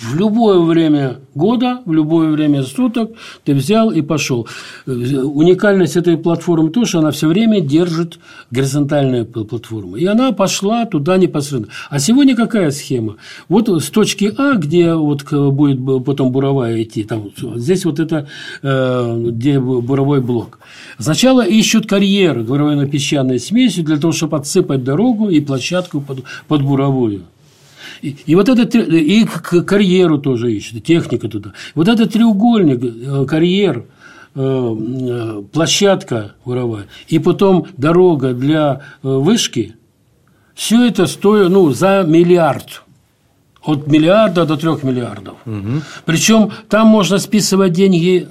в 0.00 0.14
любое 0.14 0.60
время 0.60 1.20
года, 1.34 1.80
в 1.84 1.92
любое 1.92 2.30
время 2.30 2.62
суток 2.62 3.10
ты 3.44 3.54
взял 3.54 3.90
и 3.90 4.00
пошел. 4.00 4.46
Уникальность 4.86 5.96
этой 5.96 6.16
платформы 6.16 6.70
то, 6.70 6.84
что 6.84 7.00
она 7.00 7.10
все 7.10 7.26
время 7.26 7.60
держит 7.60 8.18
горизонтальную 8.50 9.26
платформу. 9.26 9.96
И 9.96 10.04
она 10.06 10.32
пошла 10.32 10.84
туда 10.84 11.16
непосредственно. 11.16 11.72
А 11.90 11.98
сегодня 11.98 12.36
какая 12.36 12.70
схема? 12.70 13.16
Вот 13.48 13.68
с 13.68 13.90
точки 13.90 14.32
А, 14.36 14.54
где 14.54 14.94
вот 14.94 15.24
будет 15.32 16.04
потом 16.04 16.30
буровая 16.30 16.82
идти, 16.82 17.02
там, 17.04 17.30
здесь 17.56 17.84
вот 17.84 17.98
это 17.98 18.28
э, 18.62 19.24
где 19.30 19.58
буровой 19.58 20.20
блок. 20.20 20.60
Сначала 20.98 21.44
ищут 21.44 21.86
карьер 21.86 22.40
буровой-песчаной 22.40 23.40
смесью 23.40 23.84
для 23.84 23.96
того, 23.98 24.12
чтобы 24.12 24.36
отсыпать 24.36 24.84
дорогу 24.84 25.28
и 25.28 25.40
площадку 25.40 26.00
под, 26.00 26.24
под 26.46 26.62
буровую. 26.62 27.22
И, 28.02 28.16
и 28.26 28.34
вот 28.34 28.48
этот 28.48 28.74
и 28.74 29.26
карьеру 29.66 30.18
тоже 30.18 30.52
ищет, 30.52 30.84
техника 30.84 31.28
туда. 31.28 31.52
Вот 31.74 31.88
этот 31.88 32.12
треугольник, 32.12 32.82
э, 32.82 33.24
карьер, 33.26 33.84
э, 34.34 34.40
э, 34.40 35.42
площадка 35.52 36.32
буровая, 36.44 36.86
и 37.08 37.18
потом 37.18 37.66
дорога 37.76 38.32
для 38.34 38.80
вышки, 39.02 39.74
все 40.54 40.86
это 40.86 41.06
стоит 41.06 41.50
ну, 41.50 41.70
за 41.70 42.04
миллиард. 42.06 42.82
От 43.62 43.86
миллиарда 43.86 44.46
до 44.46 44.56
трех 44.56 44.82
миллиардов. 44.82 45.36
Угу. 45.44 45.82
Причем 46.06 46.50
там 46.68 46.86
можно 46.86 47.18
списывать 47.18 47.72
деньги 47.72 48.28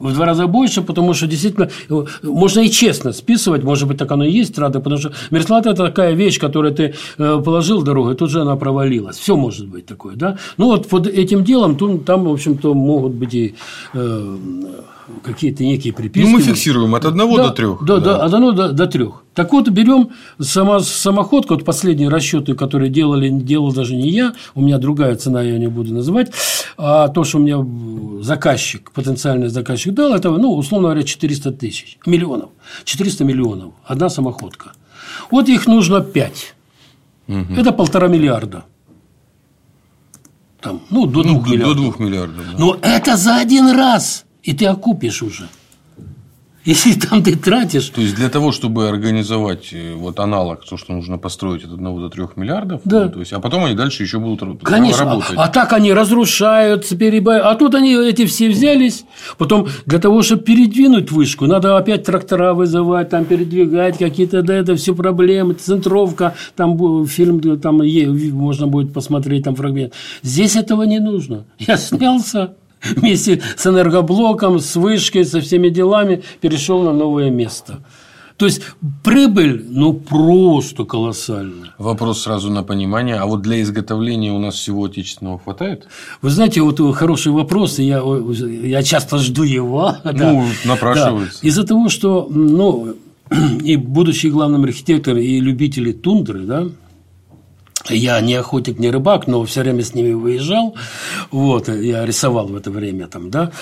в 0.00 0.12
два 0.14 0.26
раза 0.26 0.46
больше, 0.46 0.82
потому 0.82 1.14
что 1.14 1.26
действительно 1.26 1.68
э, 1.88 2.04
можно 2.22 2.60
и 2.60 2.70
честно 2.70 3.12
списывать, 3.12 3.62
может 3.62 3.86
быть, 3.86 3.98
так 3.98 4.10
оно 4.12 4.24
и 4.24 4.32
есть, 4.32 4.58
рада, 4.58 4.80
потому 4.80 5.00
что 5.00 5.12
мерзлота– 5.30 5.70
это 5.72 5.84
такая 5.86 6.14
вещь, 6.14 6.40
которую 6.40 6.74
ты 6.74 6.94
э, 7.18 7.42
положил 7.44 7.82
и 8.10 8.14
тут 8.14 8.30
же 8.30 8.40
она 8.40 8.56
провалилась. 8.56 9.18
Все 9.18 9.36
может 9.36 9.68
быть 9.68 9.86
такое, 9.86 10.16
да? 10.16 10.38
Ну, 10.58 10.66
вот 10.66 10.88
под 10.88 11.06
этим 11.06 11.44
делом 11.44 11.76
там, 12.04 12.24
в 12.24 12.32
общем-то, 12.32 12.74
могут 12.74 13.12
быть 13.12 13.34
и 13.34 13.54
э, 13.94 14.36
какие-то 15.22 15.64
некие 15.64 15.92
приписки. 15.92 16.26
Ну, 16.26 16.32
мы 16.32 16.42
фиксируем 16.42 16.94
от 16.94 17.04
одного 17.04 17.36
да, 17.36 17.48
до 17.48 17.50
трех. 17.54 17.84
Да, 17.84 17.98
да, 17.98 18.16
от 18.16 18.32
одного 18.32 18.52
до, 18.52 18.72
до 18.72 18.86
трех. 18.86 19.24
Так 19.34 19.52
вот, 19.52 19.68
берем 19.68 20.10
само, 20.40 20.80
самоходку, 20.80 21.54
вот 21.54 21.64
последние 21.64 22.08
расчеты, 22.08 22.54
которые 22.54 22.90
делали, 22.90 23.28
делал 23.30 23.72
даже 23.72 23.94
не 23.94 24.10
я, 24.10 24.34
у 24.54 24.62
меня 24.62 24.78
другая 24.78 25.14
цена, 25.16 25.42
я 25.42 25.58
не 25.58 25.68
буду 25.68 25.94
называть, 25.94 26.32
а 26.76 27.08
то, 27.08 27.24
что 27.24 27.38
у 27.38 27.40
меня 27.40 28.22
заказчик, 28.22 28.90
потенциальный 28.92 29.48
заказчик 29.48 29.94
дал, 29.94 30.14
это, 30.14 30.30
ну, 30.30 30.54
условно 30.54 30.88
говоря, 30.88 31.02
400 31.04 31.52
тысяч, 31.52 31.98
миллионов. 32.06 32.50
400 32.84 33.24
миллионов. 33.24 33.72
Одна 33.84 34.08
самоходка. 34.08 34.72
Вот 35.30 35.48
их 35.48 35.66
нужно 35.66 36.00
5. 36.00 36.54
Угу. 37.28 37.54
Это 37.56 37.72
полтора 37.72 38.08
миллиарда. 38.08 38.64
Там, 40.60 40.82
ну, 40.90 41.06
до 41.06 41.22
двух 41.22 41.46
ну, 41.46 41.52
миллиардов. 41.52 41.76
До 41.76 41.82
двух 41.82 41.98
миллиардов. 41.98 42.44
Да. 42.52 42.58
Но 42.58 42.76
это 42.82 43.16
за 43.16 43.36
один 43.36 43.70
раз. 43.70 44.26
И 44.42 44.54
ты 44.54 44.66
окупишь 44.66 45.22
уже. 45.22 45.48
Если 46.64 46.92
там 46.92 47.22
ты 47.22 47.36
тратишь... 47.36 47.88
То 47.88 48.02
есть, 48.02 48.16
для 48.16 48.28
того, 48.28 48.52
чтобы 48.52 48.88
организовать 48.88 49.72
э, 49.72 49.94
вот 49.94 50.20
аналог, 50.20 50.62
то, 50.68 50.76
что 50.76 50.92
нужно 50.92 51.16
построить 51.16 51.64
от 51.64 51.72
1 51.72 52.00
до 52.00 52.10
3 52.10 52.24
миллиардов, 52.36 52.82
да. 52.84 53.04
ну, 53.04 53.10
то 53.12 53.20
есть, 53.20 53.32
а 53.32 53.40
потом 53.40 53.64
они 53.64 53.74
дальше 53.74 54.02
еще 54.02 54.18
будут 54.18 54.62
Конечно. 54.62 55.06
работать. 55.06 55.38
А, 55.38 55.44
а 55.44 55.48
так 55.48 55.72
они 55.72 55.94
разрушаются, 55.94 56.98
перебивают. 56.98 57.46
А 57.46 57.54
тут 57.54 57.74
они 57.74 57.94
эти 57.94 58.26
все 58.26 58.50
взялись. 58.50 59.04
Потом 59.38 59.68
для 59.86 59.98
того, 59.98 60.20
чтобы 60.20 60.42
передвинуть 60.42 61.10
вышку, 61.10 61.46
надо 61.46 61.78
опять 61.78 62.04
трактора 62.04 62.52
вызывать, 62.52 63.08
там 63.08 63.24
передвигать 63.24 63.96
какие-то, 63.96 64.42
да, 64.42 64.54
это 64.54 64.76
все 64.76 64.94
проблемы, 64.94 65.54
центровка, 65.54 66.34
там 66.56 67.06
фильм, 67.06 67.40
там 67.58 67.80
можно 68.32 68.66
будет 68.66 68.92
посмотреть, 68.92 69.44
там 69.44 69.56
фрагмент. 69.56 69.94
Здесь 70.22 70.56
этого 70.56 70.82
не 70.82 70.98
нужно. 70.98 71.46
Я 71.58 71.78
снялся, 71.78 72.52
вместе 72.96 73.40
с 73.56 73.66
энергоблоком, 73.66 74.58
с 74.60 74.76
вышкой, 74.76 75.24
со 75.24 75.40
всеми 75.40 75.68
делами 75.68 76.22
перешел 76.40 76.82
на 76.82 76.92
новое 76.92 77.30
место. 77.30 77.80
То 78.40 78.46
есть 78.46 78.62
прибыль, 79.04 79.66
ну 79.68 79.92
просто 79.92 80.84
колоссальная. 80.84 81.74
Вопрос 81.76 82.22
сразу 82.22 82.50
на 82.50 82.62
понимание. 82.62 83.16
А 83.16 83.26
вот 83.26 83.42
для 83.42 83.60
изготовления 83.60 84.32
у 84.32 84.38
нас 84.38 84.54
всего 84.54 84.86
отечественного 84.86 85.38
хватает? 85.38 85.88
Вы 86.22 86.30
знаете, 86.30 86.62
вот 86.62 86.80
хороший 86.96 87.32
вопрос, 87.32 87.78
и 87.78 87.84
я, 87.84 88.02
я 88.02 88.82
часто 88.82 89.18
жду 89.18 89.42
его. 89.42 89.96
Ну, 90.04 90.12
да. 90.12 90.68
напрашивается. 90.68 91.42
Да. 91.42 91.48
Из-за 91.48 91.64
того, 91.64 91.90
что 91.90 92.28
ну, 92.30 92.94
и 93.62 93.76
будущий 93.76 94.30
главным 94.30 94.64
архитектор, 94.64 95.18
и 95.18 95.38
любители 95.38 95.92
тундры, 95.92 96.40
да, 96.40 96.66
я 97.88 98.20
не 98.20 98.34
охотник, 98.34 98.78
не 98.78 98.90
рыбак, 98.90 99.26
но 99.26 99.44
все 99.44 99.62
время 99.62 99.82
с 99.82 99.94
ними 99.94 100.12
выезжал. 100.12 100.74
Вот, 101.30 101.68
я 101.68 102.04
рисовал 102.04 102.46
в 102.46 102.56
это 102.56 102.70
время 102.70 103.06
там, 103.06 103.30
да. 103.30 103.52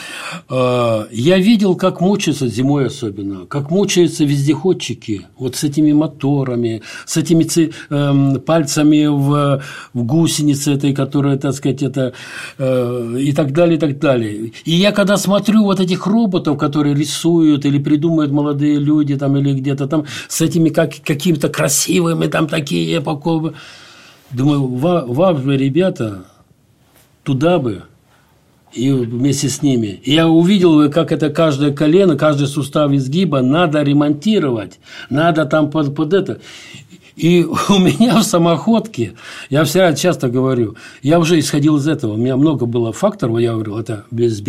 Э, 0.50 1.06
я 1.10 1.38
видел, 1.38 1.76
как 1.76 2.00
мучаются 2.00 2.48
зимой 2.48 2.86
особенно, 2.86 3.46
как 3.46 3.70
мучаются 3.70 4.24
вездеходчики 4.24 5.26
вот 5.38 5.56
с 5.56 5.64
этими 5.64 5.92
моторами, 5.92 6.82
с 7.06 7.16
этими 7.16 7.46
эм, 7.90 8.40
пальцами 8.40 9.06
в, 9.06 9.62
в 9.94 10.02
гусенице 10.02 10.74
этой, 10.74 10.94
которая, 10.94 11.36
так 11.36 11.54
сказать, 11.54 11.82
это 11.82 12.12
э, 12.58 13.16
и 13.20 13.32
так 13.32 13.52
далее, 13.52 13.76
и 13.76 13.80
так 13.80 13.98
далее. 13.98 14.52
И 14.64 14.72
я 14.72 14.92
когда 14.92 15.16
смотрю 15.16 15.64
вот 15.64 15.80
этих 15.80 16.06
роботов, 16.06 16.58
которые 16.58 16.94
рисуют 16.94 17.64
или 17.64 17.78
придумывают 17.78 18.32
молодые 18.32 18.78
люди 18.78 19.16
там 19.16 19.36
или 19.36 19.52
где-то 19.52 19.86
там 19.86 20.06
с 20.28 20.40
этими 20.40 20.70
как, 20.70 20.92
какими-то 21.04 21.48
красивыми 21.48 22.26
там 22.26 22.48
такие 22.48 22.98
эпоковые 22.98 23.54
Думаю, 24.30 24.66
вам 24.66 25.42
же, 25.42 25.56
ребята, 25.56 26.24
туда 27.22 27.58
бы, 27.58 27.82
и 28.72 28.90
вместе 28.92 29.48
с 29.48 29.62
ними. 29.62 30.00
И 30.04 30.12
я 30.12 30.28
увидел, 30.28 30.90
как 30.90 31.12
это 31.12 31.30
каждое 31.30 31.72
колено, 31.72 32.16
каждый 32.16 32.46
сустав 32.46 32.92
изгиба 32.92 33.40
надо 33.40 33.82
ремонтировать, 33.82 34.78
надо 35.10 35.46
там 35.46 35.70
под, 35.70 35.94
под 35.94 36.12
это. 36.12 36.40
И 37.16 37.44
у 37.68 37.78
меня 37.78 38.18
в 38.18 38.22
самоходке, 38.22 39.14
я 39.50 39.64
всегда 39.64 39.92
часто 39.94 40.28
говорю, 40.28 40.76
я 41.02 41.18
уже 41.18 41.38
исходил 41.38 41.76
из 41.76 41.88
этого, 41.88 42.14
у 42.14 42.16
меня 42.16 42.36
много 42.36 42.66
было 42.66 42.92
факторов, 42.92 43.38
я 43.40 43.54
говорил, 43.54 43.78
это 43.78 44.04
без 44.10 44.40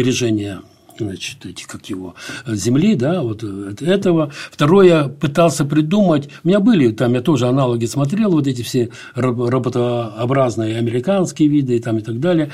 значит, 1.00 1.45
эти, 1.45 1.66
как 1.66 1.86
его, 1.88 2.16
земли, 2.47 2.95
да, 2.95 3.22
вот 3.22 3.43
этого. 3.43 4.32
Второе, 4.52 4.88
я 4.88 5.04
пытался 5.08 5.66
придумать, 5.66 6.30
у 6.43 6.47
меня 6.47 6.60
были, 6.60 6.91
там 6.91 7.14
я 7.14 7.22
тоже 7.22 7.47
аналоги 7.47 7.86
смотрел, 7.86 8.32
вот 8.32 8.47
эти 8.47 8.62
все 8.62 8.89
роботообразные 9.16 10.78
американские 10.78 11.47
виды 11.50 11.78
и 11.78 11.80
там 11.80 11.97
и 11.97 12.02
так 12.02 12.20
далее. 12.20 12.52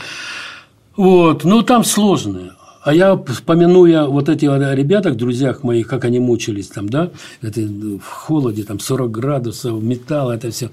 Вот, 0.95 1.43
но 1.43 1.61
там 1.61 1.83
сложные. 1.83 2.51
А 2.83 2.93
я, 2.93 3.17
вспоминуя 3.17 4.05
вот 4.05 4.29
эти 4.29 4.45
ребятах, 4.45 5.15
друзьях 5.15 5.63
моих, 5.63 5.87
как 5.87 6.05
они 6.05 6.19
мучились 6.19 6.67
там, 6.67 6.87
да, 6.87 7.09
это 7.41 7.61
в 7.61 8.05
холоде, 8.05 8.63
там 8.63 8.79
40 8.79 9.09
градусов, 9.09 9.81
металл, 9.81 10.29
это 10.29 10.51
все. 10.51 10.69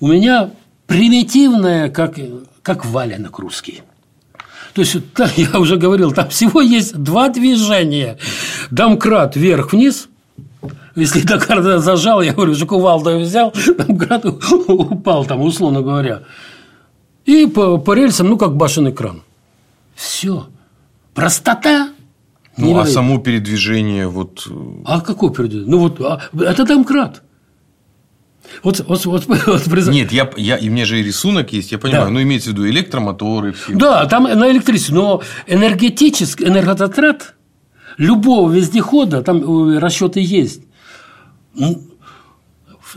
У 0.00 0.08
меня 0.08 0.50
примитивное, 0.88 1.88
как, 1.88 2.18
как 2.62 2.84
валенок 2.84 3.38
русский. 3.38 3.82
То 4.76 4.82
есть, 4.82 4.96
я 5.38 5.58
уже 5.58 5.78
говорил, 5.78 6.12
там 6.12 6.28
всего 6.28 6.60
есть 6.60 6.94
два 6.94 7.30
движения. 7.30 8.18
Домкрат 8.70 9.34
вверх-вниз, 9.34 10.08
если 10.94 11.22
Дакар 11.22 11.62
зажал, 11.80 12.20
я 12.20 12.34
говорю, 12.34 12.54
что 12.54 12.66
кувалду 12.66 13.18
взял, 13.18 13.54
домкрат 13.78 14.26
упал 14.26 15.24
там, 15.24 15.40
условно 15.40 15.80
говоря. 15.80 16.24
И 17.24 17.46
по, 17.46 17.78
по 17.78 17.94
рельсам, 17.94 18.28
ну, 18.28 18.36
как 18.36 18.54
башенный 18.54 18.92
кран. 18.92 19.22
Все. 19.94 20.46
Простота. 21.14 21.88
Ну, 22.58 22.78
а 22.78 22.84
само 22.84 23.18
передвижение 23.18 24.08
вот... 24.08 24.46
А 24.84 25.00
какое 25.00 25.30
передвижение? 25.30 25.70
Ну, 25.70 25.78
вот, 25.78 26.00
а, 26.02 26.20
это 26.38 26.66
домкрат. 26.66 27.22
Вот, 28.62 28.80
вот, 28.86 29.04
вот, 29.06 29.24
вот, 29.46 29.86
Нет, 29.88 30.12
я, 30.12 30.30
я, 30.36 30.56
и 30.56 30.68
мне 30.68 30.84
же 30.84 31.00
и 31.00 31.02
рисунок 31.02 31.52
есть, 31.52 31.72
я 31.72 31.78
понимаю, 31.78 32.06
да. 32.06 32.10
но 32.10 32.22
имеется 32.22 32.50
в 32.50 32.52
виду 32.52 32.68
электромоторы. 32.68 33.52
Все. 33.52 33.74
Да, 33.74 34.06
там 34.06 34.24
на 34.24 34.50
электричестве, 34.50 34.94
но 34.94 35.22
энергетический 35.46 36.46
энергозатрат 36.46 37.34
любого 37.98 38.50
вездехода, 38.50 39.22
там 39.22 39.70
э, 39.72 39.78
расчеты 39.78 40.20
есть, 40.20 40.62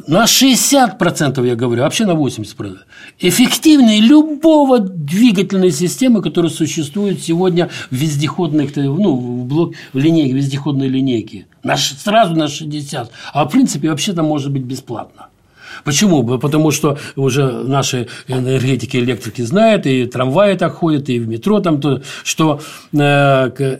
на 0.07 0.23
60%, 0.23 1.47
я 1.47 1.55
говорю, 1.55 1.83
вообще 1.83 2.05
на 2.05 2.11
80%, 2.11 2.77
эффективнее 3.19 4.01
любого 4.01 4.79
двигательной 4.79 5.71
системы, 5.71 6.21
которая 6.21 6.51
существует 6.51 7.21
сегодня 7.21 7.69
в 7.89 7.95
вездеходных, 7.95 8.75
ну, 8.75 9.15
в, 9.15 9.45
блок, 9.45 9.73
в 9.93 9.97
линейке, 9.97 10.33
вездеходной 10.33 10.87
линейке. 10.87 11.47
На, 11.63 11.75
сразу 11.77 12.35
на 12.35 12.45
60%. 12.45 13.09
А 13.33 13.45
в 13.45 13.49
принципе, 13.49 13.89
вообще 13.89 14.13
там 14.13 14.25
может 14.25 14.51
быть 14.51 14.63
бесплатно. 14.63 15.28
Почему? 15.83 16.23
Потому 16.37 16.71
что 16.71 16.97
уже 17.15 17.51
наши 17.51 18.07
энергетики, 18.27 18.97
электрики 18.97 19.41
знают, 19.41 19.85
и 19.85 20.05
трамваи 20.05 20.55
так 20.55 20.73
ходят, 20.73 21.09
и 21.09 21.19
в 21.19 21.27
метро 21.27 21.59
там, 21.59 21.79
то, 21.81 22.01
что 22.23 22.59
э, 22.93 22.97
э, 22.99 23.77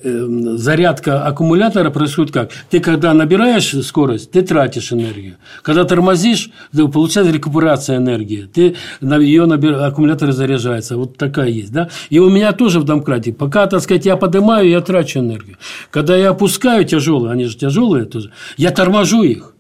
зарядка 0.58 1.26
аккумулятора 1.26 1.90
происходит 1.90 2.34
как? 2.34 2.52
Ты 2.70 2.80
когда 2.80 3.14
набираешь 3.14 3.74
скорость, 3.84 4.32
ты 4.32 4.42
тратишь 4.42 4.92
энергию. 4.94 5.36
Когда 5.64 5.84
тормозишь, 5.84 6.50
получается 6.72 7.32
рекуперация 7.32 7.98
энергии. 7.98 8.50
Ты 8.52 8.76
ее 9.02 9.46
набир... 9.46 9.76
аккумулятор 9.76 10.32
заряжается. 10.32 10.98
Вот 10.98 11.18
такая 11.18 11.50
есть. 11.50 11.72
Да? 11.72 11.90
И 12.10 12.20
у 12.20 12.30
меня 12.30 12.52
тоже 12.52 12.80
в 12.80 12.84
домкрате. 12.84 13.34
Пока, 13.34 13.68
так 13.68 13.82
сказать, 13.82 14.06
я 14.06 14.18
поднимаю, 14.18 14.70
я 14.70 14.82
трачу 14.82 15.20
энергию. 15.20 15.58
Когда 15.92 16.16
я 16.16 16.30
опускаю 16.30 16.86
тяжелые, 16.86 17.32
они 17.32 17.46
же 17.46 17.58
тяжелые 17.58 18.06
тоже, 18.06 18.32
я 18.58 18.72
торможу 18.72 19.24
их 19.24 19.54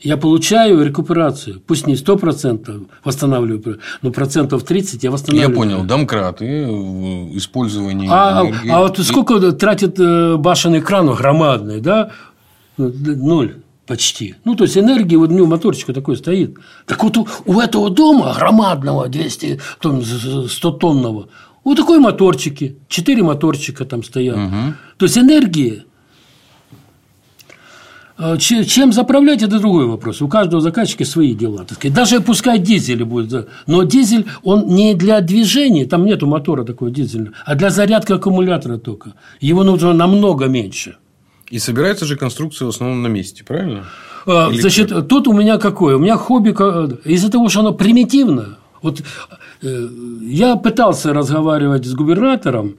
я 0.00 0.16
получаю 0.16 0.84
рекуперацию. 0.84 1.60
Пусть 1.66 1.86
не 1.86 1.94
100% 1.94 2.86
восстанавливаю, 3.04 3.80
но 4.02 4.10
процентов 4.10 4.64
30 4.64 5.02
я 5.04 5.10
восстанавливаю. 5.10 5.50
Я 5.50 5.56
понял. 5.56 5.84
Домкраты, 5.84 6.64
использование 7.36 8.08
а, 8.10 8.42
энергии. 8.42 8.70
А 8.70 8.80
вот 8.80 8.98
сколько 8.98 9.52
тратит 9.52 9.98
э, 9.98 10.36
башенный 10.36 10.80
кран 10.80 11.12
громадный, 11.14 11.80
да? 11.80 12.10
Ноль 12.76 13.56
почти. 13.88 14.36
Ну, 14.44 14.54
то 14.54 14.64
есть, 14.64 14.76
энергии, 14.76 15.16
вот 15.16 15.30
у 15.30 15.34
него 15.34 15.46
моторчик 15.46 15.92
такой 15.94 16.16
стоит. 16.16 16.56
Так 16.86 17.02
вот, 17.02 17.16
у, 17.16 17.58
этого 17.58 17.90
дома 17.90 18.34
громадного, 18.38 19.08
200, 19.08 19.60
там, 19.80 20.02
100 20.02 20.70
тонного, 20.72 21.28
вот 21.64 21.76
такой 21.76 21.98
моторчики, 21.98 22.76
4 22.88 23.22
моторчика 23.22 23.84
там 23.84 24.04
стоят. 24.04 24.36
Угу. 24.36 24.74
То 24.98 25.06
есть, 25.06 25.18
энергии 25.18 25.84
а, 25.84 25.87
чем 28.38 28.92
заправлять, 28.92 29.42
это 29.42 29.58
другой 29.60 29.86
вопрос. 29.86 30.20
У 30.20 30.28
каждого 30.28 30.60
заказчика 30.60 31.04
свои 31.04 31.34
дела. 31.34 31.58
Так 31.58 31.78
сказать. 31.78 31.94
Даже 31.94 32.20
пускай 32.20 32.58
дизель 32.58 33.04
будет. 33.04 33.48
Но 33.66 33.84
дизель, 33.84 34.26
он 34.42 34.66
не 34.66 34.94
для 34.94 35.20
движения, 35.20 35.86
там 35.86 36.04
нету 36.04 36.26
мотора 36.26 36.64
такого 36.64 36.90
дизельного, 36.90 37.34
а 37.46 37.54
для 37.54 37.70
зарядки 37.70 38.12
аккумулятора 38.12 38.78
только. 38.78 39.14
Его 39.40 39.62
нужно 39.62 39.92
намного 39.92 40.46
меньше. 40.46 40.96
И 41.48 41.58
собирается 41.58 42.06
же 42.06 42.16
конструкция 42.16 42.66
в 42.66 42.68
основном 42.70 43.02
на 43.02 43.06
месте, 43.06 43.44
правильно? 43.44 43.84
А, 44.26 44.50
Или 44.50 44.60
Значит, 44.60 44.90
как? 44.90 45.08
тут 45.08 45.28
у 45.28 45.32
меня 45.32 45.58
какое? 45.58 45.96
У 45.96 45.98
меня 45.98 46.16
хобби 46.16 46.50
из-за 47.04 47.30
того, 47.30 47.48
что 47.48 47.60
оно 47.60 47.72
примитивно. 47.72 48.58
Вот 48.82 49.00
э, 49.62 49.88
я 50.22 50.56
пытался 50.56 51.12
разговаривать 51.12 51.86
с 51.86 51.94
губернатором. 51.94 52.76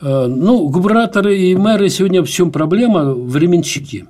Э, 0.00 0.26
ну, 0.26 0.68
губернаторы 0.68 1.36
и 1.38 1.56
мэры 1.56 1.88
сегодня 1.90 2.22
в 2.22 2.30
чем 2.30 2.50
проблема? 2.50 3.12
Временщики. 3.14 4.06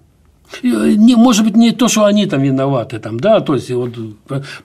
Не, 0.62 1.16
может 1.16 1.44
быть, 1.44 1.56
не 1.56 1.70
то, 1.72 1.88
что 1.88 2.04
они 2.04 2.26
там 2.26 2.42
виноваты, 2.42 2.98
там, 2.98 3.18
да, 3.18 3.40
то 3.40 3.54
есть 3.54 3.70
вот 3.70 3.94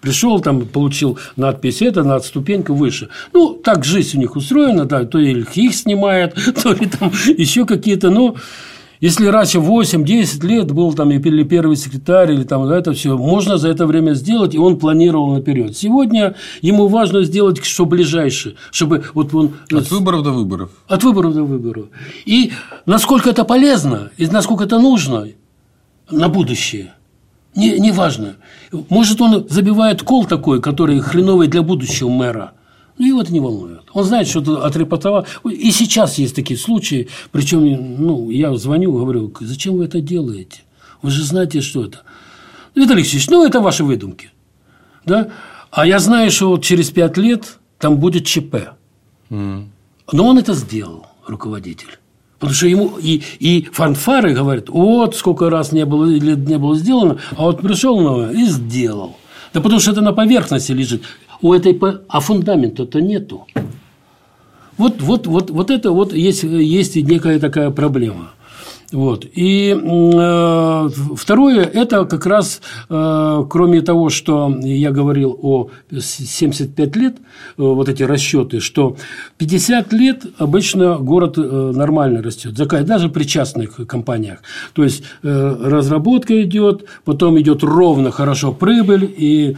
пришел, 0.02 0.40
там, 0.40 0.66
получил 0.66 1.18
надпись 1.36 1.82
это, 1.82 2.04
на 2.04 2.20
ступеньку 2.20 2.74
выше. 2.74 3.10
Ну, 3.34 3.54
так 3.54 3.86
жизнь 3.86 4.18
у 4.18 4.22
них 4.22 4.36
устроена, 4.36 4.86
да, 4.86 5.06
то 5.06 5.18
ли 5.18 5.46
их 5.54 5.76
снимает, 5.76 6.36
то 6.64 6.74
ли 6.74 6.88
там 6.88 7.12
еще 7.38 7.66
какие-то, 7.66 8.10
ну, 8.10 8.36
Если 9.02 9.28
раньше 9.28 9.60
8-10 9.60 10.46
лет 10.48 10.72
был 10.72 10.94
там 10.94 11.12
или 11.12 11.44
первый 11.44 11.76
секретарь, 11.76 12.32
или 12.32 12.44
там 12.44 12.64
это 12.64 12.94
все, 12.94 13.18
можно 13.18 13.58
за 13.58 13.70
это 13.70 13.86
время 13.86 14.14
сделать, 14.14 14.56
и 14.56 14.58
он 14.58 14.80
планировал 14.80 15.34
наперед. 15.34 15.78
Сегодня 15.78 16.36
ему 16.62 16.88
важно 16.88 17.24
сделать, 17.24 17.64
что 17.64 17.86
ближайшее, 17.86 18.56
чтобы 18.72 19.04
вот 19.14 19.34
он... 19.34 19.52
От 19.72 19.92
выборов 19.92 20.24
до 20.24 20.32
выборов. 20.32 20.70
От 20.88 21.04
выборов 21.04 21.34
до 21.34 21.44
выборов. 21.44 21.86
И 22.26 22.52
насколько 22.86 23.30
это 23.30 23.44
полезно, 23.44 24.12
и 24.18 24.28
насколько 24.28 24.64
это 24.64 24.80
нужно 24.80 25.28
на 26.10 26.30
будущее. 26.30 26.94
Не, 27.56 27.80
не 27.80 27.92
важно. 27.92 28.36
Может, 28.90 29.22
он 29.22 29.48
забивает 29.50 30.02
кол 30.02 30.26
такой, 30.26 30.62
который 30.62 31.00
хреновый 31.00 31.48
для 31.48 31.62
будущего 31.62 32.10
мэра– 32.10 32.52
ну, 32.98 33.06
его 33.06 33.22
это 33.22 33.34
не 33.34 33.40
волнует. 33.40 33.84
Он 33.94 34.04
знает, 34.06 34.28
что 34.28 34.64
отрепетовал. 34.64 35.26
И 35.44 35.72
сейчас 35.72 36.18
есть 36.18 36.36
такие 36.36 36.58
случаи. 36.58 37.10
Причем, 37.32 37.62
ну, 38.02 38.30
я 38.30 38.56
звоню, 38.56 38.94
говорю, 38.94 39.34
зачем 39.42 39.76
вы 39.76 39.86
это 39.86 40.00
делаете? 40.00 40.62
Вы 41.02 41.12
же 41.12 41.24
знаете, 41.24 41.62
что 41.62 41.84
это. 41.84 42.04
Виталий 42.74 43.02
Алексеевич, 43.02 43.30
ну, 43.30 43.46
это 43.46 43.60
ваши 43.60 43.84
выдумки. 43.84 44.32
Да? 45.04 45.30
А 45.72 45.86
я 45.86 46.00
знаю, 46.00 46.32
что 46.32 46.50
вот 46.50 46.64
через 46.64 46.90
пять 46.90 47.18
лет 47.18 47.60
там 47.80 47.98
будет 47.98 48.26
ЧП. 48.26 48.76
Mm. 49.30 49.66
Но 50.14 50.28
он 50.28 50.38
это 50.38 50.54
сделал, 50.54 51.08
руководитель. 51.28 52.00
Потому 52.40 52.56
что 52.56 52.68
ему 52.68 52.98
и, 53.02 53.24
и 53.40 53.68
фанфары 53.72 54.34
говорят, 54.34 54.70
вот 54.70 55.16
сколько 55.16 55.50
раз 55.50 55.72
не 55.72 55.86
было, 55.86 56.06
не 56.06 56.58
было 56.58 56.76
сделано, 56.76 57.18
а 57.38 57.44
вот 57.44 57.62
пришел 57.62 58.00
новый 58.00 58.36
и 58.36 58.46
сделал. 58.46 59.16
Да 59.54 59.62
потому 59.62 59.80
что 59.80 59.92
это 59.92 60.02
на 60.02 60.12
поверхности 60.12 60.74
лежит 60.74 61.04
у 61.42 61.54
этой, 61.54 61.80
а 62.10 62.20
фундамента-то 62.20 63.00
нету. 63.00 63.48
Вот, 64.78 65.02
вот, 65.02 65.28
вот, 65.28 65.50
вот 65.50 65.72
это 65.72 65.92
вот 65.92 66.14
есть, 66.14 66.44
есть 66.44 66.96
некая 66.98 67.40
такая 67.40 67.70
проблема. 67.72 68.32
Вот. 68.92 69.26
И 69.34 69.76
э, 69.76 70.90
второе, 71.16 71.64
это 71.64 72.06
как 72.06 72.26
раз, 72.26 72.62
э, 72.90 73.46
кроме 73.50 73.82
того, 73.82 74.10
что 74.10 74.56
я 74.62 74.92
говорил 74.92 75.38
о 75.42 75.70
75 75.92 76.96
лет, 76.96 77.16
э, 77.18 77.20
вот 77.58 77.90
эти 77.90 78.04
расчеты, 78.04 78.60
что 78.60 78.96
50 79.38 79.92
лет 79.94 80.26
обычно 80.38 80.98
город 80.98 81.38
э, 81.38 81.72
нормально 81.76 82.22
растет, 82.22 82.54
даже 82.54 83.10
при 83.10 83.24
частных 83.24 83.88
компаниях. 83.88 84.40
То 84.74 84.84
есть 84.84 85.04
э, 85.24 85.56
разработка 85.62 86.44
идет, 86.44 86.86
потом 87.06 87.40
идет 87.40 87.64
ровно 87.64 88.12
хорошо 88.12 88.52
прибыль, 88.52 89.12
и 89.18 89.58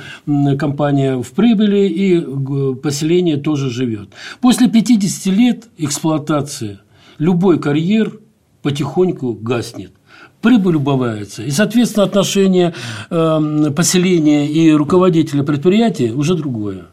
компания 0.58 1.22
в 1.22 1.32
прибыли, 1.32 1.88
и 1.88 2.76
поселение 2.76 3.38
тоже 3.38 3.70
живет. 3.70 4.10
После 4.40 4.70
50 4.70 5.26
лет 5.34 5.66
эксплуатации 5.78 6.80
любой 7.20 7.60
карьер– 7.60 8.20
потихоньку 8.68 9.34
гаснет. 9.34 9.94
Прибыль 10.42 10.76
убавляется. 10.76 11.42
И, 11.42 11.52
соответственно, 11.52 12.06
отношение 12.06 12.74
э, 13.10 13.72
поселения 13.74 14.46
и 14.46 14.74
руководителя 14.74 15.44
предприятия 15.44 16.12
уже 16.12 16.36
другое. 16.36 16.88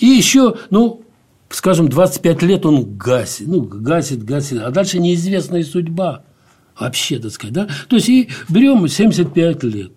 И 0.00 0.06
еще, 0.06 0.56
ну, 0.70 1.02
скажем, 1.48 1.88
25 1.88 2.42
лет 2.42 2.66
он 2.66 2.96
гасит, 2.96 3.46
ну, 3.46 3.60
гасит, 3.60 4.24
гасит, 4.24 4.60
а 4.60 4.72
дальше 4.72 4.98
неизвестная 4.98 5.62
судьба 5.62 6.24
вообще, 6.76 7.20
так 7.20 7.30
сказать, 7.30 7.54
да? 7.54 7.68
То 7.88 7.94
есть, 7.94 8.08
и 8.08 8.28
берем 8.48 8.88
75 8.88 9.62
лет. 9.62 9.92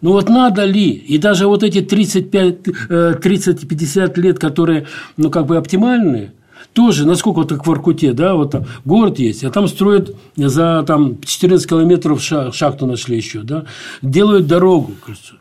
Ну 0.00 0.10
вот 0.10 0.28
надо 0.28 0.64
ли? 0.64 0.90
И 0.90 1.18
даже 1.18 1.46
вот 1.46 1.62
эти 1.62 1.78
35-50 1.78 2.90
э, 2.90 4.20
лет, 4.20 4.40
которые, 4.40 4.88
ну, 5.16 5.30
как 5.30 5.46
бы 5.46 5.56
оптимальные, 5.56 6.32
тоже, 6.72 7.06
насколько 7.06 7.38
вот 7.38 7.52
в 7.52 7.66
Воркуте, 7.66 8.12
да, 8.12 8.34
вот 8.34 8.52
там 8.52 8.66
город 8.84 9.18
есть, 9.18 9.44
а 9.44 9.50
там 9.50 9.68
строят 9.68 10.14
за 10.36 10.84
там, 10.86 11.20
14 11.20 11.68
километров 11.68 12.22
шахту 12.22 12.86
нашли 12.86 13.16
еще, 13.16 13.42
да, 13.42 13.64
делают 14.02 14.46
дорогу, 14.46 14.92
кажется. 15.04 15.34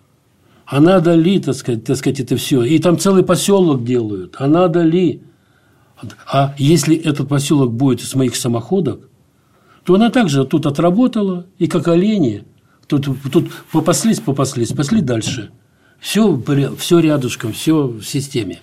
А 0.66 0.82
надо 0.82 1.14
ли, 1.14 1.40
так 1.40 1.56
сказать, 1.56 1.86
так 1.86 1.96
сказать, 1.96 2.20
это 2.20 2.36
все? 2.36 2.64
И 2.64 2.78
там 2.80 3.00
целый 3.00 3.24
поселок 3.24 3.86
делают. 3.86 4.36
А 4.38 4.48
надо 4.48 4.82
ли? 4.82 5.22
А 6.30 6.54
если 6.58 6.96
этот 6.96 7.30
поселок 7.30 7.72
будет 7.72 8.02
из 8.02 8.14
моих 8.16 8.36
самоходок, 8.36 9.08
то 9.86 9.96
она 9.96 10.10
также 10.10 10.44
тут 10.44 10.66
отработала, 10.66 11.46
и 11.58 11.68
как 11.68 11.88
олени, 11.88 12.44
тут, 12.88 13.08
тут 13.32 13.50
попаслись, 13.72 14.20
попаслись, 14.20 14.74
пошли 14.74 15.02
дальше. 15.02 15.52
Все, 16.00 16.40
все 16.78 17.00
рядышком, 17.00 17.54
все 17.54 17.88
в 17.88 18.04
системе. 18.04 18.60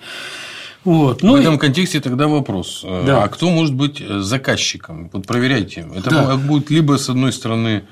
Вот. 0.85 1.23
Ну, 1.23 1.33
в 1.33 1.37
этом 1.37 1.55
и... 1.55 1.59
контексте 1.59 2.01
тогда 2.01 2.29
вопрос. 2.29 2.83
Э, 2.85 3.05
да. 3.07 3.25
А 3.25 3.29
кто 3.29 3.51
может 3.51 3.75
быть 3.75 4.01
э, 4.01 4.21
заказчиком? 4.21 5.11
Вот 5.13 5.27
проверяйте. 5.27 5.87
Это 5.95 6.11
да. 6.11 6.37
будет 6.37 6.71
либо, 6.71 6.99
с 6.99 7.09
одной 7.09 7.33
стороны, 7.33 7.85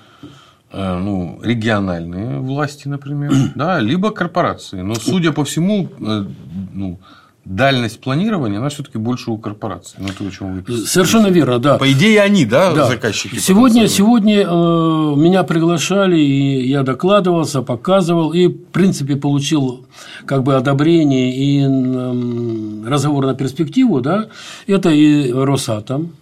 э, 0.70 0.98
ну, 0.98 1.40
региональные 1.42 2.38
власти, 2.38 2.88
например, 2.88 3.32
да, 3.54 3.80
либо 3.80 4.10
корпорации. 4.10 4.82
Но, 4.82 4.94
судя 4.94 5.32
по 5.32 5.44
всему, 5.44 5.88
ну, 5.98 6.98
дальность 7.44 8.00
планирования, 8.00 8.58
она 8.58 8.68
все-таки 8.68 8.98
больше 8.98 9.30
у 9.30 9.38
корпораций. 9.38 9.98
Ну, 9.98 10.08
то, 10.16 10.24
о 10.24 10.30
чем 10.30 10.62
вы 10.62 10.76
Совершенно 10.86 11.26
верно, 11.26 11.58
да. 11.58 11.78
По 11.78 11.90
идее, 11.90 12.20
они, 12.22 12.44
да, 12.44 12.72
да. 12.72 12.86
заказчики. 12.86 13.36
Сегодня, 13.36 13.88
сегодня 13.88 14.42
э, 14.42 14.46
меня 14.46 15.42
приглашали, 15.42 16.18
и 16.20 16.68
я 16.68 16.82
докладывался, 16.82 17.62
показывал, 17.62 18.32
и, 18.32 18.46
в 18.46 18.66
принципе, 18.66 19.16
получил 19.16 19.86
как 20.24 20.44
бы 20.44 20.54
одобрение 20.54 21.34
и 21.34 21.60
э, 21.62 22.88
разговор 22.88 23.26
на 23.26 23.34
перспективу, 23.34 24.00
да. 24.00 24.28
Это 24.68 24.90
и 24.90 25.32
Росатом, 25.32 26.12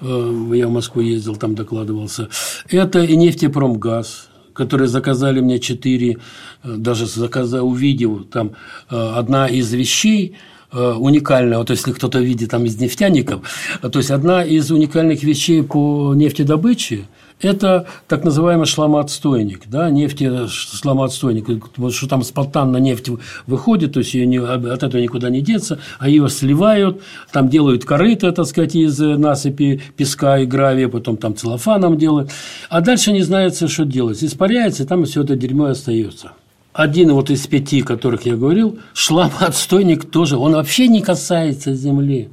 э, 0.00 0.50
я 0.54 0.66
в 0.66 0.72
Москву 0.72 1.02
ездил, 1.02 1.36
там 1.36 1.54
докладывался. 1.54 2.28
Это 2.68 3.00
и 3.00 3.14
нефтепромгаз, 3.14 4.28
которые 4.52 4.88
заказали 4.88 5.40
мне 5.40 5.60
четыре, 5.60 6.18
э, 6.64 6.74
даже 6.76 7.06
заказа 7.06 7.62
увидел, 7.62 8.24
там 8.24 8.52
э, 8.90 8.96
одна 8.96 9.46
из 9.46 9.72
вещей– 9.72 10.36
уникальная, 10.74 11.58
вот 11.58 11.70
если 11.70 11.92
кто-то 11.92 12.18
видит 12.18 12.50
там 12.50 12.64
из 12.64 12.78
нефтяников, 12.78 13.42
то 13.80 13.98
есть 13.98 14.10
одна 14.10 14.44
из 14.44 14.70
уникальных 14.70 15.22
вещей 15.22 15.62
по 15.62 16.14
нефтедобыче– 16.14 17.04
это 17.40 17.86
так 18.08 18.24
называемый 18.24 18.66
шламоотстойник, 18.66 19.62
да, 19.66 19.90
нефти 19.90 20.46
шламоотстойник, 20.48 21.46
что 21.92 22.08
там 22.08 22.22
спонтанно 22.22 22.78
нефть 22.78 23.10
выходит, 23.46 23.92
то 23.92 24.00
есть 24.00 24.14
ее 24.14 24.26
не, 24.26 24.38
от 24.38 24.82
этого 24.82 25.00
никуда 25.00 25.30
не 25.30 25.40
деться, 25.40 25.78
а 25.98 26.08
ее 26.08 26.28
сливают, 26.28 27.02
там 27.32 27.48
делают 27.48 27.84
корыто, 27.84 28.32
так 28.32 28.46
сказать, 28.46 28.74
из 28.74 28.98
насыпи 28.98 29.82
песка 29.96 30.38
и 30.38 30.46
гравия, 30.46 30.88
потом 30.88 31.16
там 31.16 31.36
целлофаном 31.36 31.98
делают, 31.98 32.30
а 32.68 32.80
дальше 32.80 33.12
не 33.12 33.22
знается, 33.22 33.68
что 33.68 33.84
делать, 33.84 34.22
испаряется, 34.22 34.84
и 34.84 34.86
там 34.86 35.04
все 35.04 35.22
это 35.22 35.36
дерьмо 35.36 35.66
остается 35.66 36.32
один 36.74 37.12
вот 37.12 37.30
из 37.30 37.46
пяти, 37.46 37.82
которых 37.82 38.26
я 38.26 38.34
говорил, 38.34 38.80
шламоотстойник 38.92 40.10
тоже, 40.10 40.36
он 40.36 40.52
вообще 40.52 40.88
не 40.88 41.00
касается 41.00 41.72
земли. 41.72 42.28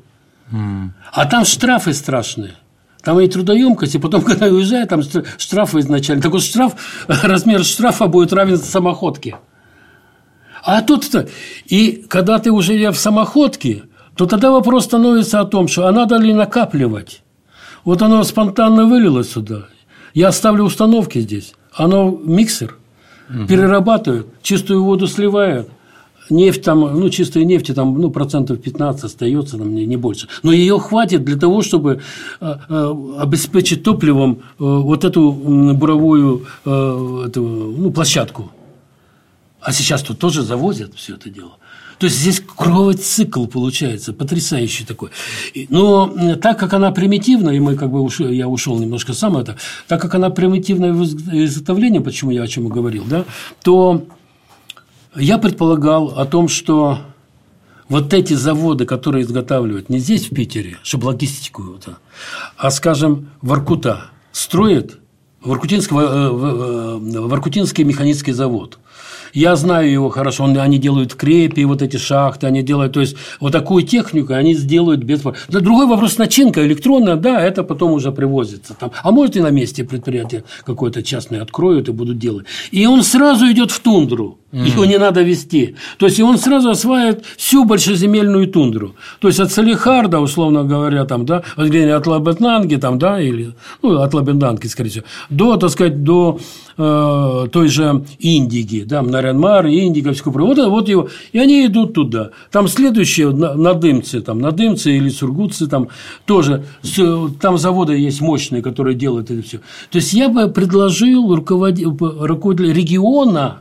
Mm. 0.52 0.90
А 1.14 1.26
там 1.28 1.46
штрафы 1.46 1.94
страшные. 1.94 2.56
Там 3.04 3.20
и 3.20 3.28
трудоемкость, 3.28 3.96
и 3.96 4.00
потом, 4.00 4.22
когда 4.24 4.48
уезжает, 4.48 4.90
там 4.90 5.02
штрафы 5.38 5.80
изначально. 5.80 6.24
Так 6.24 6.32
вот, 6.32 6.44
штраф, 6.44 6.74
размер 7.08 7.64
штрафа 7.64 8.08
будет 8.08 8.34
равен 8.34 8.58
самоходке. 8.58 9.38
А 10.64 10.82
тут-то, 10.82 11.30
и 11.66 12.04
когда 12.08 12.40
ты 12.40 12.52
уже 12.52 12.92
в 12.92 12.98
самоходке, 12.98 13.84
то 14.16 14.26
тогда 14.26 14.52
вопрос 14.52 14.86
становится 14.86 15.40
о 15.40 15.46
том, 15.46 15.68
что 15.68 15.88
а 15.88 15.92
надо 15.92 16.18
ли 16.18 16.34
накапливать. 16.34 17.22
Вот 17.84 18.02
оно 18.02 18.24
спонтанно 18.24 18.86
вылилось 18.86 19.32
сюда. 19.32 19.68
Я 20.14 20.28
оставлю 20.28 20.64
установки 20.64 21.20
здесь. 21.20 21.54
Оно 21.74 22.12
миксер 22.12 22.78
угу. 23.34 23.48
перерабатывают, 23.48 24.28
чистую 24.42 24.84
воду 24.84 25.08
сливают, 25.08 25.70
нефть 26.30 26.64
там, 26.64 26.80
ну, 26.80 27.10
чистой 27.10 27.46
нефти 27.46 27.74
там, 27.74 28.00
ну, 28.00 28.10
процентов 28.10 28.62
15 28.62 29.04
остается, 29.04 29.58
там, 29.58 29.74
не, 29.76 29.86
не 29.86 29.98
больше. 29.98 30.28
Но 30.44 30.52
ее 30.52 30.80
хватит 30.80 31.24
для 31.24 31.38
того, 31.38 31.62
чтобы 31.62 32.02
э, 32.40 32.56
э, 32.70 32.94
обеспечить 33.20 33.84
топливом 33.84 34.40
э, 34.40 34.40
вот 34.58 35.04
эту 35.04 35.32
буровую 35.32 36.46
эту, 36.64 37.42
ну, 37.78 37.92
площадку. 37.92 38.52
А 39.62 39.72
сейчас 39.72 40.02
тут 40.02 40.18
тоже 40.20 40.42
завозят 40.42 40.96
все 40.96 41.16
это 41.16 41.30
дело. 41.30 41.58
То 42.02 42.08
есть 42.08 42.18
здесь 42.18 42.42
кровый 42.42 42.96
цикл 42.96 43.46
получается, 43.46 44.12
потрясающий 44.12 44.86
такой. 44.86 45.12
Но 45.70 46.36
так 46.42 46.58
как 46.58 46.74
она 46.74 46.90
примитивна, 46.90 47.52
и 47.52 47.60
мы 47.60 47.76
как 47.76 47.92
бы 47.92 48.02
ушел, 48.02 48.28
я 48.28 48.48
ушел 48.48 48.80
немножко 48.80 49.14
сам 49.14 49.38
это, 49.38 49.58
так 49.88 50.02
как 50.02 50.16
она 50.16 50.32
примитивная 50.32 50.94
в 50.94 51.04
изготовлении, 51.04 52.00
почему 52.00 52.32
я 52.32 52.42
о 52.42 52.48
чем 52.48 52.66
и 52.66 52.72
говорил, 52.72 53.04
да, 53.08 53.26
то 53.62 54.04
я 55.16 55.38
предполагал 55.38 56.08
о 56.18 56.26
том, 56.26 56.48
что 56.48 57.02
вот 57.88 58.12
эти 58.16 58.34
заводы, 58.34 58.86
которые 58.86 59.24
изготавливают 59.24 59.90
не 59.90 60.00
здесь, 60.00 60.26
в 60.26 60.34
Питере, 60.34 60.80
чтобы 60.82 61.06
логистику, 61.06 61.62
вот, 61.62 61.88
а, 62.58 62.72
скажем, 62.72 63.30
в 63.44 63.54
Аркута 63.54 64.06
строят 64.32 64.98
Воркутинский, 65.44 65.96
э, 65.96 67.28
Воркутинский 67.28 67.84
механический 67.84 68.32
завод– 68.32 68.80
Я 69.34 69.56
знаю 69.56 69.92
его 69.92 70.10
хорошо. 70.10 70.44
Он, 70.44 70.58
они 70.58 70.78
делают 70.78 71.16
крепи, 71.16 71.64
вот 71.64 71.82
эти 71.82 71.98
шахты, 71.98 72.48
они 72.48 72.64
делают. 72.64 72.94
То 72.94 73.00
есть, 73.00 73.16
вот 73.40 73.52
такую 73.52 73.84
технику 73.84 74.34
они 74.34 74.54
сделают 74.54 75.04
без. 75.04 75.22
Да, 75.22 75.60
другой 75.60 75.88
вопрос 75.88 76.18
начинка 76.18 76.66
электронная, 76.66 77.16
да, 77.16 77.42
это 77.42 77.64
потом 77.64 77.92
уже 77.92 78.12
привозится. 78.12 78.74
Там. 78.74 78.92
А 79.04 79.12
может 79.12 79.36
и 79.36 79.42
на 79.42 79.52
месте 79.52 79.84
предприятие 79.84 80.44
какое-то 80.66 81.04
частное 81.04 81.42
откроют 81.42 81.90
и 81.90 81.92
будут 81.92 82.18
делать. 82.18 82.46
И 82.72 82.86
он 82.86 83.04
сразу 83.04 83.50
идет 83.52 83.72
в 83.72 83.80
тундру. 83.80 84.41
Mm. 84.52 84.68
Его 84.68 84.86
не 84.86 84.98
надо 84.98 85.22
вести. 85.22 85.76
То 85.98 86.08
есть, 86.08 86.20
и 86.20 86.24
он 86.24 86.38
сразу 86.38 86.70
осваивает 86.70 87.24
всю 87.38 87.64
большеземельную 87.64 88.48
тундру. 88.48 88.96
То 89.20 89.30
есть, 89.30 89.40
от 89.40 89.52
Салехарда, 89.52 90.20
условно 90.20 90.66
говоря, 90.66 91.06
там, 91.06 91.26
да, 91.26 91.44
от 91.56 92.08
Лабытнанги, 92.08 92.76
там, 92.76 93.00
да, 93.00 93.22
или, 93.22 93.54
ну, 93.82 94.02
от 94.02 94.14
Лабытнанги, 94.14 94.68
скорее 94.68 94.90
всего, 94.90 95.06
до, 95.30 95.56
так 95.56 95.70
сказать, 95.70 96.04
до 96.04 96.40
э, 96.78 97.48
той 97.50 97.68
же 97.70 98.04
Индиги, 98.20 98.84
да, 98.86 99.02
Нарьян-Мар, 99.02 99.68
Индига, 99.68 100.12
все 100.12 100.24
вот, 100.26 100.58
вот 100.58 100.90
его, 100.90 101.08
и 101.32 101.40
они 101.40 101.66
идут 101.66 101.94
туда. 101.94 102.32
Там 102.52 102.68
следующие, 102.68 103.30
надымцы, 103.30 104.20
там, 104.20 104.40
надымцы 104.40 104.98
или 104.98 105.08
сургутцы, 105.08 105.68
там 105.68 105.88
тоже, 106.26 106.66
там 107.40 107.58
заводы 107.58 107.98
есть 107.98 108.20
мощные, 108.20 108.62
которые 108.62 108.96
делают 108.96 109.32
это 109.32 109.42
все. 109.44 109.60
То 109.92 109.98
есть, 110.00 110.12
я 110.12 110.28
бы 110.28 110.50
предложил 110.50 111.34
руководителю 111.34 112.74
региона, 112.74 113.60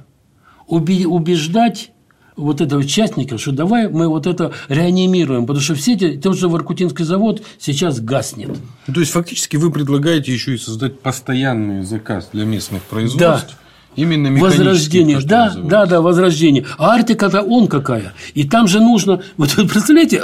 убеждать 0.70 1.92
вот 2.36 2.60
этого 2.60 2.80
участника, 2.80 3.38
что 3.38 3.52
давай 3.52 3.88
мы 3.88 4.08
вот 4.08 4.26
это 4.26 4.52
реанимируем, 4.68 5.46
потому 5.46 5.62
что 5.62 5.74
все 5.74 5.94
эти, 5.94 6.16
тот 6.16 6.38
же 6.38 6.48
Воркутинский 6.48 7.04
завод 7.04 7.42
сейчас 7.58 8.00
гаснет. 8.00 8.56
Ну, 8.86 8.94
то 8.94 9.00
есть, 9.00 9.12
фактически 9.12 9.56
вы 9.56 9.70
предлагаете 9.70 10.32
еще 10.32 10.54
и 10.54 10.58
создать 10.58 11.00
постоянный 11.00 11.82
заказ 11.82 12.30
для 12.32 12.44
местных 12.44 12.82
производств. 12.82 13.48
Да. 13.50 13.56
Именно 13.96 14.40
Возрождение, 14.40 15.20
да, 15.20 15.52
да, 15.56 15.84
да, 15.84 16.00
возрождение. 16.00 16.64
А 16.78 16.94
Арктика 16.94 17.26
это 17.26 17.42
он 17.42 17.66
какая. 17.66 18.12
И 18.34 18.48
там 18.48 18.68
же 18.68 18.78
нужно, 18.78 19.20
вот 19.36 19.52
представляете, 19.56 20.22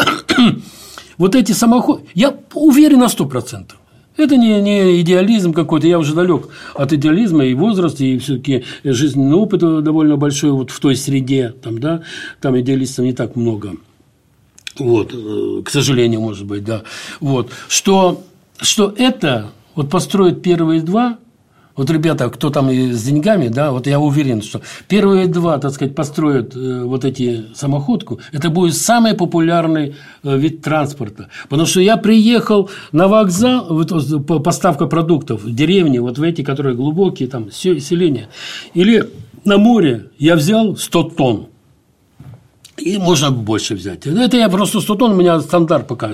вот 1.18 1.34
эти 1.34 1.50
самоходы, 1.50 2.04
я 2.14 2.34
уверен 2.54 3.00
на 3.00 3.08
сто 3.08 3.26
процентов. 3.26 3.78
Это 4.16 4.36
не, 4.36 4.60
не 4.60 5.00
идеализм 5.00 5.52
какой-то, 5.52 5.86
я 5.86 5.98
уже 5.98 6.14
далек 6.14 6.48
от 6.74 6.92
идеализма 6.92 7.44
и 7.44 7.54
возраста, 7.54 8.04
и 8.04 8.18
все-таки 8.18 8.64
жизненный 8.84 9.36
опыт 9.36 9.60
довольно 9.60 10.16
большой 10.16 10.52
вот 10.52 10.70
в 10.70 10.80
той 10.80 10.96
среде, 10.96 11.54
там, 11.62 11.78
да, 11.78 12.02
там 12.40 12.58
идеалистов 12.58 13.04
не 13.04 13.12
так 13.12 13.36
много. 13.36 13.76
Вот, 14.78 15.12
э, 15.14 15.62
к 15.64 15.70
сожалению, 15.70 16.20
может 16.20 16.46
быть, 16.46 16.64
да. 16.64 16.82
Вот, 17.20 17.50
что, 17.68 18.22
что 18.60 18.94
это, 18.96 19.52
вот 19.74 19.90
построить 19.90 20.42
первые 20.42 20.80
два, 20.82 21.18
вот, 21.76 21.90
ребята, 21.90 22.28
кто 22.30 22.50
там 22.50 22.70
с 22.70 23.02
деньгами, 23.04 23.48
да, 23.48 23.70
вот 23.70 23.86
я 23.86 24.00
уверен, 24.00 24.42
что 24.42 24.62
первые 24.88 25.26
два, 25.26 25.58
так 25.58 25.72
сказать, 25.72 25.94
построят 25.94 26.56
э, 26.56 26.82
вот 26.82 27.04
эти 27.04 27.46
самоходку, 27.54 28.18
это 28.32 28.50
будет 28.50 28.74
самый 28.74 29.14
популярный 29.14 29.94
э, 30.22 30.38
вид 30.38 30.62
транспорта. 30.62 31.28
Потому 31.48 31.66
что 31.66 31.80
я 31.80 31.96
приехал 31.96 32.70
на 32.92 33.08
вокзал, 33.08 33.66
вот, 33.68 34.42
поставка 34.42 34.86
продуктов 34.86 35.44
в 35.44 35.54
деревне, 35.54 36.00
вот 36.00 36.18
в 36.18 36.22
эти, 36.22 36.42
которые 36.42 36.74
глубокие, 36.74 37.28
там, 37.28 37.50
селения, 37.50 38.28
или 38.74 39.10
на 39.44 39.58
море 39.58 40.06
я 40.18 40.34
взял 40.36 40.76
100 40.76 41.02
тонн. 41.10 41.46
И 42.86 42.98
можно 42.98 43.32
больше 43.32 43.74
взять. 43.74 44.06
Ну, 44.06 44.22
это 44.22 44.36
я 44.36 44.48
просто 44.48 44.80
100 44.80 44.94
тонн, 44.94 45.12
у 45.12 45.16
меня 45.16 45.40
стандарт 45.40 45.88
пока 45.88 46.12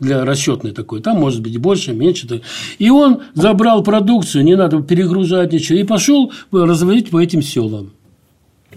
для 0.00 0.24
расчетный 0.24 0.72
такой. 0.72 1.00
Там 1.00 1.20
может 1.20 1.40
быть 1.40 1.56
больше, 1.58 1.92
меньше. 1.92 2.42
И 2.80 2.90
он 2.90 3.20
забрал 3.34 3.84
продукцию, 3.84 4.42
не 4.42 4.56
надо 4.56 4.82
перегружать 4.82 5.52
ничего, 5.52 5.78
и 5.78 5.84
пошел 5.84 6.32
разводить 6.50 7.10
по 7.10 7.22
этим 7.22 7.40
селам. 7.40 7.92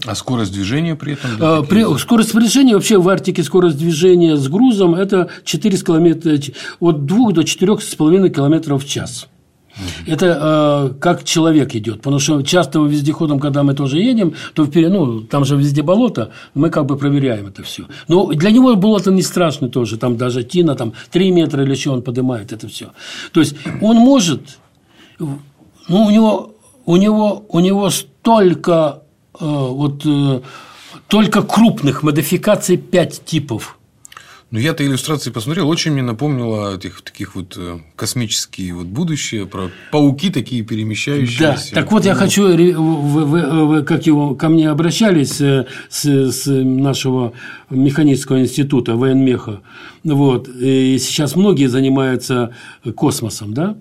А 0.05 0.13
скорость 0.13 0.53
движения 0.53 0.95
при 0.95 1.13
этом? 1.13 1.31
А, 1.39 1.63
при, 1.63 1.83
скорость 1.97 2.35
движения, 2.37 2.75
вообще 2.75 2.99
в 2.99 3.09
Арктике 3.09 3.41
скорость 3.41 3.77
движения 3.79 4.37
с 4.37 4.47
грузом– 4.47 4.93
это 4.95 5.29
4 5.43 5.77
километра, 5.77 6.37
от 6.79 7.05
2 7.07 7.31
до 7.31 7.41
4,5 7.41 8.29
километров 8.29 8.83
в 8.83 8.87
час. 8.87 9.27
Это 10.05 10.91
э, 10.91 10.99
как 10.99 11.23
человек 11.23 11.75
идет. 11.75 11.97
Потому 11.97 12.19
что 12.19 12.41
часто 12.41 12.79
вездеходом, 12.79 13.39
когда 13.39 13.63
мы 13.63 13.73
тоже 13.73 13.99
едем, 13.99 14.33
то 14.53 14.65
вперед, 14.65 14.91
ну, 14.91 15.21
там 15.21 15.45
же 15.45 15.55
везде 15.55 15.81
болото, 15.81 16.31
мы 16.53 16.69
как 16.69 16.85
бы 16.85 16.97
проверяем 16.97 17.47
это 17.47 17.63
все. 17.63 17.85
Но 18.07 18.27
для 18.27 18.51
него 18.51 18.75
болото 18.75 19.11
не 19.11 19.21
страшно 19.21 19.69
тоже. 19.69 19.97
Там 19.97 20.17
даже 20.17 20.43
тина, 20.43 20.75
там 20.75 20.93
3 21.11 21.31
метра 21.31 21.63
или 21.63 21.75
что 21.75 21.93
он 21.93 22.01
поднимает 22.01 22.51
это 22.51 22.67
все. 22.67 22.91
То 23.31 23.39
есть 23.39 23.55
он 23.81 23.97
может, 23.97 24.59
ну, 25.19 25.39
у 25.89 26.09
него, 26.09 26.55
у 26.85 26.95
него, 26.97 27.45
у 27.49 27.59
него 27.59 27.89
столько 27.89 29.03
э, 29.39 29.45
вот 29.45 30.05
э, 30.05 30.41
только 31.07 31.41
крупных 31.41 32.03
модификаций 32.03 32.77
5 32.77 33.25
типов 33.25 33.77
ну, 34.51 34.59
я-то 34.59 34.85
иллюстрации 34.85 35.31
посмотрел, 35.31 35.69
очень 35.69 35.93
мне 35.93 36.01
напомнило 36.01 36.75
этих 36.75 37.01
таких 37.03 37.35
вот 37.35 37.55
э, 37.55 37.79
космические 37.95 38.73
вот 38.73 38.87
будущее, 38.87 39.45
про 39.45 39.71
пауки 39.91 40.29
такие 40.29 40.61
перемещающиеся. 40.61 41.71
Да, 41.71 41.81
так 41.81 41.89
вот 41.93 42.03
я 42.03 42.15
хочу, 42.15 42.43
вы, 42.47 43.25
вы, 43.25 43.65
вы, 43.65 43.83
как 43.83 44.05
его 44.05 44.35
ко 44.35 44.49
мне 44.49 44.69
обращались 44.69 45.39
э, 45.39 45.67
с, 45.89 46.03
с 46.03 46.47
нашего 46.47 47.31
механического 47.69 48.41
института 48.41 48.97
военмеха, 48.97 49.61
вот, 50.03 50.49
и 50.49 50.97
сейчас 50.99 51.37
многие 51.37 51.67
занимаются 51.67 52.53
космосом, 52.93 53.53
да? 53.53 53.77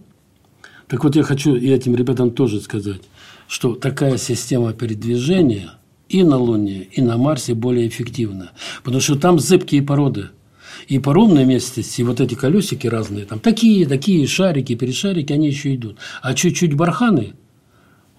Так 0.87 1.03
вот 1.03 1.17
я 1.17 1.25
хочу 1.25 1.57
и 1.57 1.69
этим 1.69 1.97
ребятам 1.97 2.31
тоже 2.31 2.61
сказать, 2.61 3.03
что 3.49 3.75
такая 3.75 4.19
система 4.19 4.73
передвижения 4.73 5.73
и 6.09 6.23
на 6.23 6.37
Луне, 6.37 6.83
и 6.93 7.03
на 7.03 7.17
Марсе 7.17 7.55
более 7.55 7.89
эффективна, 7.89 8.53
потому 8.85 9.01
что 9.01 9.17
там 9.17 9.41
зыбкие 9.41 9.83
породы– 9.83 10.29
и 10.89 10.99
по 10.99 11.13
ровной 11.13 11.45
местности 11.45 12.03
вот 12.03 12.21
эти 12.21 12.35
колесики 12.35 12.87
разные, 12.87 13.25
там 13.25 13.41
такие, 13.41 13.87
такие 13.87 14.27
шарики, 14.27 14.75
перешарики, 14.75 15.33
они 15.33 15.49
еще 15.49 15.75
идут. 15.75 15.99
А 16.23 16.35
чуть-чуть 16.35 16.75
барханы, 16.75 17.35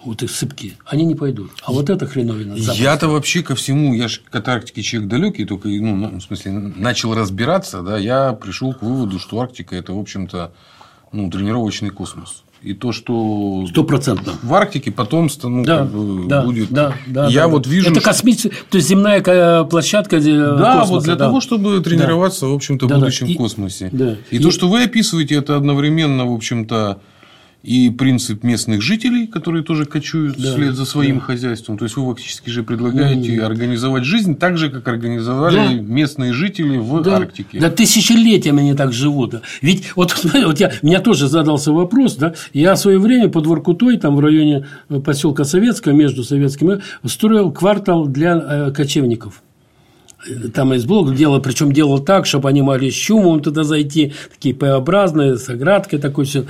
вот 0.03 0.23
их 0.23 0.31
сыпки, 0.31 0.77
они 0.85 1.05
не 1.05 1.15
пойдут. 1.15 1.51
А 1.63 1.71
вот 1.71 1.89
это 1.89 2.07
хреновина. 2.07 2.55
Я-то 2.55 3.07
вообще 3.07 3.43
ко 3.43 3.55
всему, 3.55 3.93
я 3.93 4.07
же 4.07 4.21
к 4.21 4.35
Антарктике 4.35 4.81
человек 4.81 5.09
далекий, 5.09 5.45
только, 5.45 5.67
ну, 5.69 6.17
в 6.17 6.21
смысле, 6.21 6.51
начал 6.51 7.13
разбираться, 7.13 7.81
да, 7.81 7.97
я 7.97 8.33
пришел 8.33 8.73
к 8.73 8.81
выводу, 8.81 9.19
что 9.19 9.39
Арктика– 9.39 9.75
это, 9.77 9.93
в 9.93 9.99
общем-то, 9.99 10.53
ну, 11.11 11.29
тренировочный 11.29 11.89
космос. 11.89 12.43
И 12.63 12.73
то, 12.73 12.91
что 12.91 13.65
стопроцентно 13.67 14.33
в 14.43 14.53
Арктике 14.53 14.91
потомство 14.91 15.49
ну, 15.49 15.63
да, 15.63 15.79
как 15.79 15.91
бы 15.91 16.27
да, 16.27 16.43
будет. 16.43 16.69
Да, 16.69 16.93
да, 17.07 17.27
я 17.27 17.41
да, 17.41 17.47
вот 17.47 17.65
вижу. 17.65 17.89
Это 17.89 18.01
космическая, 18.01 18.55
то 18.69 18.77
есть 18.77 18.87
земная 18.87 19.63
площадка 19.63 20.19
Да, 20.19 20.81
космоса, 20.81 20.91
вот 20.91 21.03
для 21.03 21.15
да. 21.15 21.25
того, 21.25 21.41
чтобы 21.41 21.79
тренироваться, 21.81 22.41
да. 22.41 22.47
в 22.47 22.53
общем-то, 22.53 22.85
да, 22.85 22.95
в 22.95 22.99
будущем 22.99 23.27
да. 23.27 23.33
космосе. 23.33 23.89
Да. 23.91 24.17
И, 24.29 24.35
и 24.35 24.39
то, 24.39 24.51
что 24.51 24.67
вы 24.67 24.83
описываете, 24.83 25.35
это 25.35 25.55
одновременно, 25.55 26.27
в 26.27 26.33
общем-то, 26.33 26.99
и 27.63 27.91
принцип 27.91 28.43
местных 28.43 28.81
жителей, 28.81 29.27
которые 29.27 29.63
тоже 29.63 29.85
кочуют 29.85 30.35
да, 30.37 30.51
вслед 30.51 30.73
за 30.73 30.85
своим 30.85 31.19
да. 31.19 31.25
хозяйством. 31.25 31.77
То 31.77 31.85
есть 31.85 31.95
вы 31.95 32.11
фактически 32.11 32.49
же 32.49 32.63
предлагаете 32.63 33.35
mm. 33.35 33.41
организовать 33.41 34.03
жизнь 34.03 34.35
так 34.35 34.57
же, 34.57 34.69
как 34.69 34.87
организовали 34.87 35.55
да. 35.55 35.73
местные 35.73 36.33
жители 36.33 36.77
в 36.77 37.01
да. 37.01 37.17
Арктике. 37.17 37.59
Да 37.59 37.69
тысячелетиями 37.69 38.61
они 38.61 38.73
так 38.73 38.93
живут. 38.93 39.35
Ведь 39.61 39.95
вот, 39.95 40.15
вот 40.33 40.59
я, 40.59 40.71
меня 40.81 41.01
тоже 41.01 41.27
задался 41.27 41.71
вопрос, 41.71 42.15
да, 42.15 42.33
я 42.53 42.73
в 42.73 42.79
свое 42.79 42.97
время 42.97 43.29
под 43.29 43.45
Воркутой, 43.45 43.97
там 43.97 44.15
в 44.15 44.19
районе 44.19 44.65
поселка 45.05 45.43
Советского, 45.43 45.93
между 45.93 46.23
советскими, 46.23 46.81
строил 47.05 47.51
квартал 47.51 48.07
для 48.07 48.35
э, 48.37 48.71
кочевников 48.71 49.43
там 50.53 50.73
из 50.73 50.85
блока 50.85 51.13
делал, 51.13 51.41
причем 51.41 51.71
делал 51.71 51.99
так, 51.99 52.25
чтобы 52.25 52.49
они 52.49 52.61
могли 52.61 52.91
с 52.91 52.93
чумом 52.93 53.41
туда 53.41 53.63
зайти, 53.63 54.13
такие 54.31 54.53
П-образные, 54.53 55.37
с 55.37 55.49
оградкой 55.49 55.99
такой 55.99 56.25
все. 56.25 56.45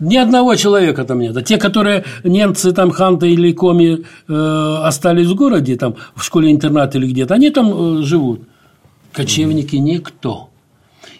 Ни 0.00 0.16
одного 0.16 0.54
человека 0.54 1.04
там 1.04 1.20
нет. 1.20 1.36
А 1.36 1.42
те, 1.42 1.56
которые 1.56 2.04
немцы, 2.22 2.72
там, 2.72 2.90
ханты 2.90 3.30
или 3.30 3.52
коми 3.52 4.04
э, 4.28 4.76
остались 4.84 5.26
в 5.26 5.34
городе, 5.34 5.76
там, 5.76 5.96
в 6.14 6.22
школе-интернат 6.22 6.94
или 6.94 7.06
где-то, 7.06 7.34
они 7.34 7.50
там 7.50 7.98
э, 7.98 8.02
живут. 8.02 8.42
Кочевники 9.12 9.76
mm 9.76 9.80
никто. 9.80 10.50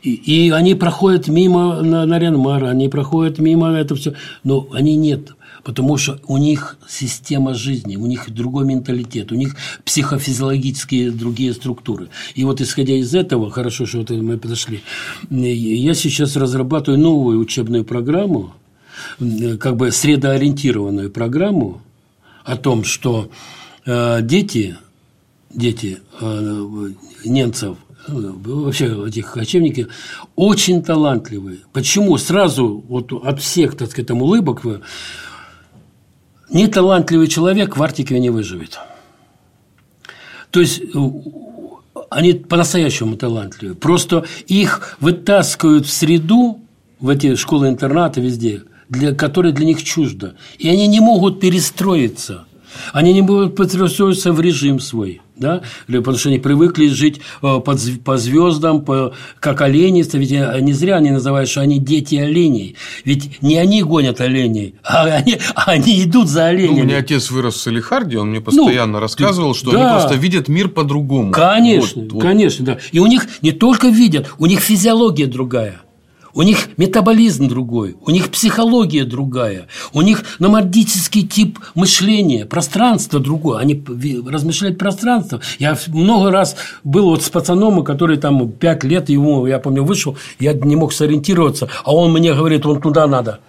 И, 0.02 0.12
и 0.14 0.50
они 0.50 0.74
проходят 0.74 1.26
мимо 1.26 1.82
на, 1.82 2.06
на 2.06 2.16
они 2.70 2.88
проходят 2.88 3.38
мимо 3.38 3.72
это 3.72 3.96
все, 3.96 4.14
но 4.44 4.68
они 4.72 4.96
нет. 4.96 5.34
Потому 5.64 5.96
что 5.96 6.20
у 6.28 6.38
них 6.38 6.78
система 6.88 7.52
жизни, 7.52 7.96
у 7.96 8.06
них 8.06 8.30
другой 8.30 8.64
менталитет, 8.64 9.32
у 9.32 9.34
них 9.34 9.56
психофизиологические 9.84 11.10
другие 11.10 11.52
структуры. 11.52 12.08
И 12.36 12.44
вот 12.44 12.60
исходя 12.60 12.94
из 12.94 13.12
этого, 13.14 13.50
хорошо, 13.50 13.86
что 13.86 13.98
вот 13.98 14.10
мы 14.10 14.38
подошли, 14.38 14.82
я 15.30 15.94
сейчас 15.94 16.36
разрабатываю 16.36 17.00
новую 17.00 17.40
учебную 17.40 17.84
программу, 17.84 18.54
как 19.58 19.76
бы 19.76 19.90
средоориентированную 19.90 21.10
программу 21.10 21.80
о 22.44 22.56
том, 22.56 22.84
что 22.84 23.30
э, 23.84 24.20
дети, 24.22 24.76
дети 25.50 26.00
э, 26.20 26.90
немцев, 27.24 27.76
э, 28.06 28.12
вообще 28.12 29.06
этих 29.06 29.32
кочевники, 29.32 29.88
очень 30.34 30.82
талантливые. 30.82 31.58
Почему? 31.72 32.16
Сразу 32.16 32.84
вот 32.88 33.12
от 33.12 33.40
всех, 33.40 33.76
так 33.76 33.90
сказать, 33.90 34.08
там 34.08 34.22
улыбок, 34.22 34.62
неталантливый 36.50 37.26
человек 37.26 37.76
в 37.76 37.82
Арктике 37.82 38.18
не 38.18 38.30
выживет. 38.30 38.78
То 40.50 40.60
есть 40.60 40.80
они 42.10 42.32
по-настоящему 42.32 43.16
талантливые. 43.16 43.76
Просто 43.76 44.24
их 44.46 44.96
вытаскивают 45.00 45.86
в 45.86 45.92
среду, 45.92 46.60
в 47.00 47.08
эти 47.08 47.34
школы-интернаты 47.36 48.20
везде, 48.20 48.62
для, 48.88 49.14
которые 49.14 49.52
для 49.52 49.66
них 49.66 49.82
чуждо. 49.82 50.34
И 50.58 50.68
они 50.68 50.86
не 50.86 51.00
могут 51.00 51.40
перестроиться. 51.40 52.46
Они 52.92 53.12
не 53.12 53.22
могут 53.22 53.56
перестроиться 53.56 54.32
в 54.32 54.40
режим 54.40 54.80
свой 54.80 55.20
да, 55.38 55.62
потому 55.86 56.16
что 56.16 56.28
они 56.28 56.38
привыкли 56.38 56.88
жить 56.88 57.20
э, 57.42 57.60
под, 57.64 57.80
по 58.04 58.16
звездам, 58.16 58.84
по, 58.84 59.14
как 59.40 59.60
олени, 59.60 60.04
ведь 60.12 60.30
не 60.30 60.72
зря 60.72 60.96
они 60.96 61.10
называют, 61.10 61.48
что 61.48 61.60
они 61.60 61.78
дети 61.78 62.16
оленей, 62.16 62.76
ведь 63.04 63.40
не 63.42 63.56
они 63.56 63.82
гонят 63.82 64.20
оленей, 64.20 64.74
а 64.82 65.04
они, 65.04 65.38
они 65.54 66.02
идут 66.02 66.28
за 66.28 66.46
оленями. 66.46 66.76
Ну, 66.76 66.82
у 66.82 66.84
меня 66.84 66.98
отец 66.98 67.30
вырос 67.30 67.54
в 67.54 67.60
Салихарде, 67.60 68.18
он 68.18 68.30
мне 68.30 68.40
постоянно 68.40 68.94
ну, 68.94 69.00
рассказывал, 69.00 69.54
что 69.54 69.72
да. 69.72 69.80
они 69.80 69.98
просто 69.98 70.14
видят 70.20 70.48
мир 70.48 70.68
по-другому. 70.68 71.32
Конечно, 71.32 72.02
вот, 72.02 72.12
вот. 72.12 72.22
конечно, 72.22 72.64
да. 72.64 72.78
И 72.92 72.98
у 72.98 73.06
них 73.06 73.26
не 73.42 73.52
только 73.52 73.88
видят, 73.88 74.30
у 74.38 74.46
них 74.46 74.60
физиология 74.60 75.26
другая. 75.26 75.80
У 76.34 76.42
них 76.42 76.68
метаболизм 76.76 77.48
другой, 77.48 77.96
у 78.00 78.10
них 78.10 78.30
психология 78.30 79.04
другая, 79.04 79.66
у 79.92 80.02
них 80.02 80.24
номадический 80.38 81.26
тип 81.26 81.58
мышления, 81.74 82.44
пространство 82.44 83.18
другое. 83.18 83.58
Они 83.58 83.82
размышляют 84.26 84.78
пространство. 84.78 85.40
Я 85.58 85.76
много 85.88 86.30
раз 86.30 86.56
был 86.84 87.10
вот 87.10 87.22
с 87.22 87.30
пацаном, 87.30 87.82
который 87.82 88.18
там 88.18 88.50
пять 88.52 88.84
лет 88.84 89.08
ему, 89.08 89.46
я 89.46 89.58
помню, 89.58 89.84
вышел, 89.84 90.16
я 90.38 90.52
не 90.52 90.76
мог 90.76 90.92
сориентироваться, 90.92 91.68
а 91.84 91.94
он 91.94 92.12
мне 92.12 92.34
говорит, 92.34 92.66
он 92.66 92.80
туда 92.80 93.06
надо. 93.06 93.40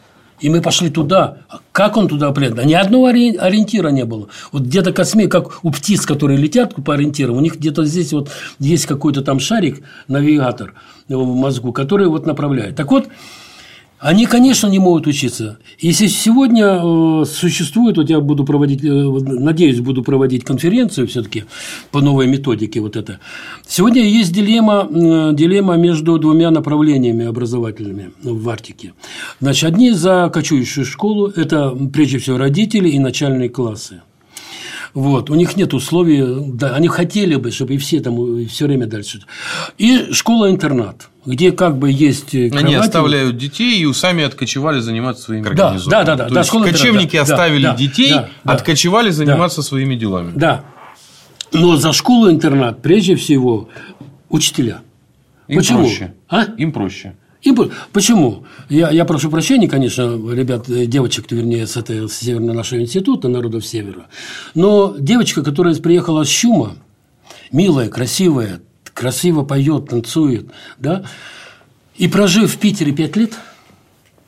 И 0.41 0.49
мы 0.49 0.61
пошли 0.61 0.89
туда. 0.89 1.37
Как 1.71 1.97
он 1.97 2.07
туда 2.07 2.31
придет? 2.31 2.63
Ни 2.65 2.73
одного 2.73 3.07
ориентира 3.07 3.89
не 3.89 4.05
было. 4.05 4.27
Вот 4.51 4.63
где-то 4.63 4.93
косми, 4.93 5.27
как 5.27 5.63
у 5.63 5.71
птиц, 5.71 6.05
которые 6.05 6.37
летят 6.37 6.75
по 6.75 6.93
ориентирам, 6.93 7.37
у 7.37 7.41
них 7.41 7.57
где-то 7.57 7.85
здесь 7.85 8.13
вот 8.13 8.29
есть 8.59 8.85
какой-то 8.85 9.21
там 9.21 9.39
шарик, 9.39 9.83
навигатор 10.07 10.73
в 11.07 11.35
мозгу, 11.35 11.73
который 11.73 12.07
вот 12.07 12.25
направляет. 12.25 12.75
Так 12.75 12.91
вот, 12.91 13.07
они, 13.99 14.25
конечно, 14.25 14.67
не 14.67 14.79
могут 14.79 15.07
учиться. 15.07 15.59
Если 15.77 16.07
сегодня 16.07 16.79
э, 16.81 17.25
существует, 17.25 17.97
вот 17.97 18.09
я 18.09 18.21
буду 18.21 18.45
проводить, 18.45 18.83
э, 18.83 18.87
надеюсь, 18.87 19.81
буду 19.81 20.03
проводить 20.03 20.45
конференцию 20.45 21.07
все-таки 21.07 21.43
по 21.91 21.99
новой 22.01 22.27
методике 22.27 22.79
вот 22.79 22.95
это. 22.95 23.19
Сегодня 23.67 24.01
есть 24.03 24.31
дилемма, 24.31 24.87
дилемма 25.33 25.75
между 25.75 26.17
двумя 26.17 26.49
направлениями 26.49 27.25
образовательными 27.25 28.11
в 28.23 28.47
Арктике. 28.49 28.93
Значит, 29.41 29.73
одни 29.73 29.91
за 29.91 30.31
кочующую 30.33 30.85
школу, 30.85 31.27
это 31.27 31.77
прежде 31.93 32.19
всего 32.19 32.37
родители 32.37 32.89
и 32.89 32.99
начальные 32.99 33.49
классы. 33.49 34.01
Вот. 34.93 35.29
У 35.29 35.35
них 35.35 35.55
нет 35.55 35.73
условий, 35.73 36.23
да, 36.53 36.75
они 36.75 36.87
хотели 36.87 37.35
бы, 37.35 37.51
чтобы 37.51 37.75
и 37.75 37.77
все 37.77 37.99
там 37.99 38.45
все 38.47 38.65
время 38.65 38.87
дальше. 38.87 39.21
И 39.77 40.11
школа-интернат, 40.11 41.09
где 41.25 41.51
как 41.51 41.77
бы 41.77 41.91
есть 41.91 42.31
кровати. 42.31 42.57
Они 42.57 42.75
оставляют 42.75 43.37
детей 43.37 43.83
и 43.83 43.93
сами 43.93 44.23
откочевали 44.23 44.79
заниматься 44.79 45.23
своими 45.23 45.49
да, 45.53 45.77
Да, 45.87 46.03
да, 46.03 46.15
да. 46.15 46.27
То 46.27 46.33
да, 46.33 46.39
есть, 46.41 46.51
кочевники 46.51 47.15
да, 47.15 47.21
оставили 47.21 47.63
да, 47.63 47.75
детей, 47.75 48.09
да, 48.09 48.29
откочевали 48.43 49.11
заниматься 49.11 49.57
да, 49.57 49.63
своими 49.63 49.95
делами. 49.95 50.31
Да. 50.35 50.63
Но 51.51 51.75
за 51.75 51.93
школу-интернат 51.93 52.81
прежде 52.81 53.15
всего 53.15 53.69
учителя. 54.29 54.81
Им 55.47 55.57
Почему? 55.57 55.79
проще. 55.79 56.13
А? 56.29 56.43
Им 56.57 56.71
проще. 56.71 57.15
И 57.41 57.55
почему? 57.93 58.43
Я, 58.67 58.89
я 58.89 59.05
прошу 59.05 59.29
прощения, 59.29 59.69
конечно, 59.69 60.19
ребят, 60.31 60.69
э, 60.69 60.85
девочек, 60.85 61.31
вернее, 61.31 61.67
с, 61.67 61.77
этой, 61.77 62.09
с 62.09 62.15
Северного 62.15 62.57
нашего 62.57 62.81
института 62.81 63.29
народов 63.29 63.65
Севера, 63.65 64.07
но 64.55 64.95
девочка, 64.99 65.41
которая 65.41 65.73
приехала 65.75 66.25
с 66.25 66.29
Щума, 66.29 66.75
милая, 67.51 67.87
красивая, 67.87 68.59
красиво 68.93 69.43
поет, 69.43 69.89
танцует, 69.89 70.49
да, 70.77 71.05
и 71.95 72.09
прожив 72.09 72.53
в 72.53 72.57
Питере 72.57 72.91
пять 72.91 73.15
лет, 73.15 73.33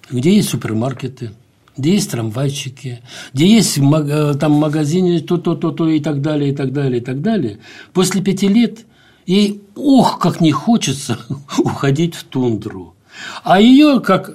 где 0.10 0.34
есть 0.36 0.50
супермаркеты, 0.50 1.32
где 1.76 1.94
есть 1.94 2.12
трамвайчики, 2.12 3.02
где 3.34 3.48
есть 3.48 3.78
э, 3.78 4.34
там 4.40 4.54
магазины, 4.54 5.20
то-то, 5.20 5.56
то-то 5.56 5.90
и 5.90 6.00
так 6.00 6.22
далее, 6.22 6.52
и 6.52 6.56
так 6.56 6.72
далее, 6.72 7.02
и 7.02 7.04
так 7.04 7.22
далее, 7.22 7.60
после 7.92 8.22
пяти 8.22 8.48
лет 8.48 8.86
ей, 9.26 9.62
ох, 9.76 10.20
как 10.20 10.40
не 10.40 10.52
хочется 10.52 11.20
уходить 11.58 12.16
в 12.16 12.24
тундру. 12.24 12.96
А 13.44 13.60
ее, 13.60 14.00
как, 14.00 14.32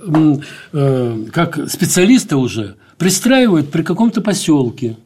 э, 0.72 1.24
как 1.32 1.70
специалиста 1.70 2.37
уже, 2.37 2.76
пристраивают 2.99 3.70
при 3.70 3.82
каком-то 3.82 4.20
поселке, 4.20 4.97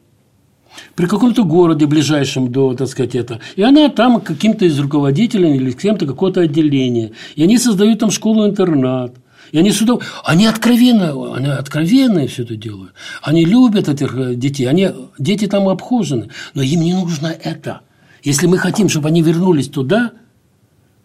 при 0.95 1.05
каком-то 1.05 1.43
городе 1.43 1.85
ближайшем 1.85 2.51
до, 2.51 2.73
так 2.73 2.87
сказать, 2.87 3.15
это. 3.15 3.39
И 3.55 3.61
она 3.61 3.89
там 3.89 4.21
каким-то 4.21 4.65
из 4.65 4.79
руководителей 4.79 5.55
или 5.55 5.71
кем-то 5.71 6.05
какое-то 6.05 6.41
отделение. 6.41 7.11
И 7.35 7.43
они 7.43 7.57
создают 7.57 7.99
там 7.99 8.11
школу-интернат. 8.11 9.15
И 9.51 9.57
они 9.57 9.71
сюда, 9.71 9.97
они 10.23 10.45
откровенно, 10.45 11.35
они 11.35 11.47
откровенно 11.47 12.25
все 12.27 12.43
это 12.43 12.55
делают. 12.55 12.93
Они 13.21 13.43
любят 13.43 13.89
этих 13.89 14.15
э, 14.15 14.35
детей, 14.35 14.65
они, 14.65 14.89
дети 15.19 15.45
там 15.47 15.67
обхожены, 15.67 16.29
но 16.53 16.61
им 16.61 16.81
не 16.81 16.93
нужно 16.93 17.27
это. 17.27 17.81
Если 18.23 18.47
мы 18.47 18.57
хотим, 18.57 18.87
чтобы 18.87 19.09
они 19.09 19.21
вернулись 19.21 19.67
туда, 19.67 20.11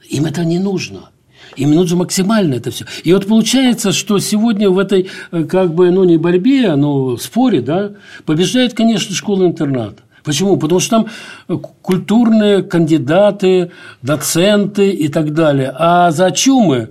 им 0.08 0.26
это 0.26 0.44
не 0.44 0.60
нужно. 0.60 1.10
Им 1.56 1.72
нужно 1.72 1.98
максимально 1.98 2.54
это 2.54 2.70
все. 2.70 2.84
И 3.04 3.12
вот 3.12 3.26
получается, 3.26 3.92
что 3.92 4.18
сегодня 4.18 4.68
в 4.68 4.78
этой, 4.78 5.08
э, 5.30 5.44
как 5.44 5.74
бы, 5.74 5.90
ну, 5.90 6.04
не 6.04 6.16
борьбе, 6.16 6.74
но 6.74 7.16
споре, 7.16 7.60
да, 7.60 7.92
побеждает, 8.24 8.74
конечно, 8.74 9.14
школа-интернат. 9.14 10.00
Почему? 10.26 10.56
Потому 10.56 10.80
что 10.80 10.90
там 10.90 11.06
э, 11.48 11.56
культурные 11.82 12.62
кандидаты, 12.62 13.70
доценты 14.02 14.90
и 14.90 15.08
так 15.08 15.32
далее. 15.32 15.72
А 15.78 16.10
за 16.10 16.32
чумы 16.32 16.88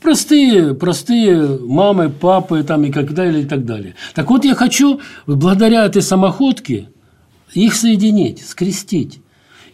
простые, 0.00 0.74
простые 0.74 1.58
мамы, 1.58 2.08
папы 2.08 2.62
там 2.62 2.84
и 2.84 2.90
так 2.90 3.12
далее, 3.12 3.42
и 3.42 3.46
так 3.46 3.66
далее. 3.66 3.96
Так 4.14 4.30
вот, 4.30 4.46
я 4.46 4.54
хочу 4.54 5.00
благодаря 5.26 5.84
этой 5.84 6.00
самоходке 6.00 6.88
их 7.52 7.74
соединить, 7.74 8.46
скрестить. 8.46 9.20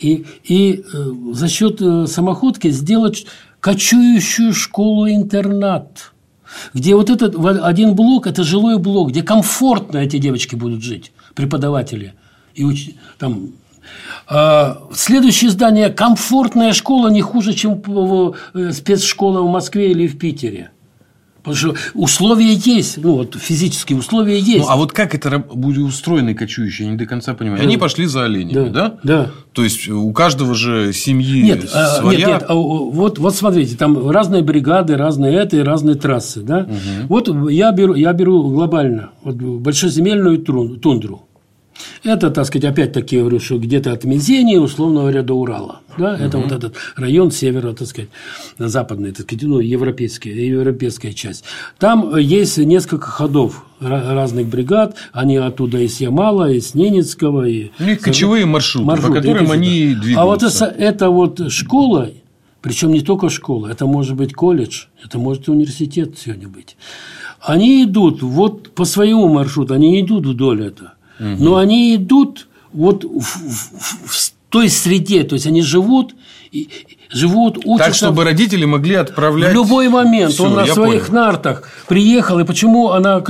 И, 0.01 0.27
и 0.45 0.83
э, 0.93 1.13
за 1.33 1.49
счет 1.49 1.81
самоходки 2.11 2.71
сделать 2.71 3.25
кочующую 3.67 4.53
школу-интернат, 4.53 6.13
где 6.73 6.95
вот 6.95 7.11
этот 7.11 7.35
один 7.65 7.97
блок– 7.97 8.27
это 8.29 8.45
жилой 8.45 8.79
блок, 8.79 9.09
где 9.09 9.25
комфортно 9.25 9.99
эти 9.99 10.19
девочки 10.19 10.55
будут 10.55 10.85
жить, 10.85 11.11
преподаватели. 11.35 12.15
И 12.55 12.63
уч... 12.63 12.91
там 13.19 13.55
а, 14.29 14.87
Следующее 14.95 15.51
здание– 15.51 15.91
комфортная 15.91 16.73
школа 16.73 17.09
не 17.09 17.23
хуже, 17.23 17.55
чем 17.55 17.83
э, 18.55 18.71
спецшкола 18.71 19.41
в 19.41 19.51
Москве 19.51 19.91
или 19.91 20.07
в 20.07 20.17
Питере. 20.17 20.71
Потому 21.47 21.75
что 21.75 21.75
условия 21.95 22.55
есть, 22.55 22.99
ну 22.99 23.15
вот 23.19 23.37
физические 23.37 23.99
условия 23.99 24.41
есть. 24.41 24.65
Ну, 24.65 24.69
а 24.69 24.75
вот 24.75 24.91
как 24.91 25.15
это 25.15 25.39
будет 25.39 25.79
устроено 25.79 26.35
кочующие, 26.35 26.87
я 26.87 26.93
не 26.93 26.99
до 26.99 27.07
конца 27.07 27.35
понимаю. 27.35 27.61
Да. 27.61 27.65
Они 27.65 27.77
пошли 27.77 28.07
за 28.07 28.25
оленями, 28.25 28.69
да? 28.69 28.71
Да. 28.71 28.99
да. 29.05 29.31
То 29.53 29.63
есть 29.63 29.89
у 29.89 30.13
каждого 30.13 30.55
же 30.57 30.93
семьи 30.93 31.43
нет, 31.43 31.71
а, 31.73 32.01
своя. 32.01 32.19
Нет, 32.19 32.29
нет, 32.29 32.45
а, 32.49 32.55
вот, 32.55 33.19
вот 33.21 33.35
смотрите, 33.37 33.77
там 33.77 34.11
разные 34.11 34.43
бригады, 34.43 34.97
разные 34.97 35.37
это 35.37 35.57
и 35.57 35.61
разные 35.61 35.95
трассы, 35.95 36.41
да. 36.41 36.67
Угу. 36.69 37.07
Вот 37.09 37.51
я 37.51 37.71
беру, 37.71 37.95
я 37.95 38.13
беру 38.13 38.51
глобально 38.51 39.11
вот 39.23 39.37
большеземельную 39.37 40.39
тундру. 40.39 41.29
Это, 42.03 42.31
так 42.31 42.47
сказать, 42.47 42.71
опять-таки, 42.71 43.17
я 43.17 43.23
говорю, 43.23 43.41
что 43.41 43.59
где-то 43.59 43.93
от 43.93 44.05
Мизени, 44.05 44.57
условно 44.57 45.01
говоря, 45.01 45.23
до 45.23 45.35
Урала. 45.35 45.81
Да? 45.99 46.15
Угу. 46.15 46.23
Это 46.23 46.39
вот 46.39 46.53
этот 46.53 46.75
район 46.97 47.31
севера, 47.31 47.73
так 47.73 47.89
сказать, 47.89 48.11
западный, 48.59 49.13
так 49.13 49.27
сказать, 49.27 49.43
ну, 49.43 49.59
европейская, 49.59 50.33
европейская 50.47 51.13
часть. 51.13 51.45
Там 51.79 52.17
есть 52.17 52.59
несколько 52.59 53.07
ходов 53.09 53.65
разных 53.81 54.47
бригад, 54.47 54.97
они 55.13 55.37
оттуда 55.37 55.79
из 55.79 56.01
Ямала, 56.01 56.51
из 56.51 56.75
Ненецкого. 56.75 57.49
И... 57.49 57.71
Кочевые 58.01 58.47
маршруты, 58.47 58.87
маршруты, 58.87 59.15
по 59.15 59.21
которым 59.21 59.51
они 59.51 59.95
двигаются. 59.95 60.21
А 60.21 60.25
вот 60.25 60.43
это, 60.43 60.65
это 60.65 61.11
вот 61.11 61.51
школа, 61.51 62.11
причем 62.63 62.93
не 62.93 63.01
только 63.01 63.31
школа, 63.31 63.69
это 63.69 63.87
может 63.87 64.15
быть 64.15 64.33
колледж, 64.33 64.85
это 65.05 65.19
может 65.19 65.49
университет 65.49 66.17
сегодня 66.19 66.49
быть. 66.49 66.77
Они 67.41 67.85
идут 67.85 68.23
вот 68.23 68.75
по 68.75 68.85
своему 68.85 69.29
маршруту, 69.29 69.75
они 69.75 70.01
идут 70.01 70.27
вдоль 70.27 70.65
этого 70.65 70.96
но 71.19 71.57
они 71.57 71.95
идут 71.95 72.49
вот 72.73 73.05
в, 73.05 73.21
в, 73.21 74.07
в 74.07 74.33
той 74.51 74.69
среде, 74.69 75.25
то 75.25 75.35
есть 75.35 75.47
они 75.47 75.63
живут 75.63 76.15
и 76.53 76.69
живут, 77.11 77.59
учатся. 77.59 77.85
Так, 77.85 77.95
чтобы 77.95 78.25
родители 78.25 78.65
могли 78.65 78.95
отправлять. 78.95 79.53
В 79.53 79.55
любой 79.55 79.89
момент. 79.89 80.33
Все, 80.33 80.45
он 80.45 80.55
на 80.55 80.67
своих 80.67 81.07
понял. 81.07 81.23
нартах 81.23 81.69
приехал, 81.89 82.39
и 82.39 82.45
почему 82.45 82.91
она. 82.91 83.23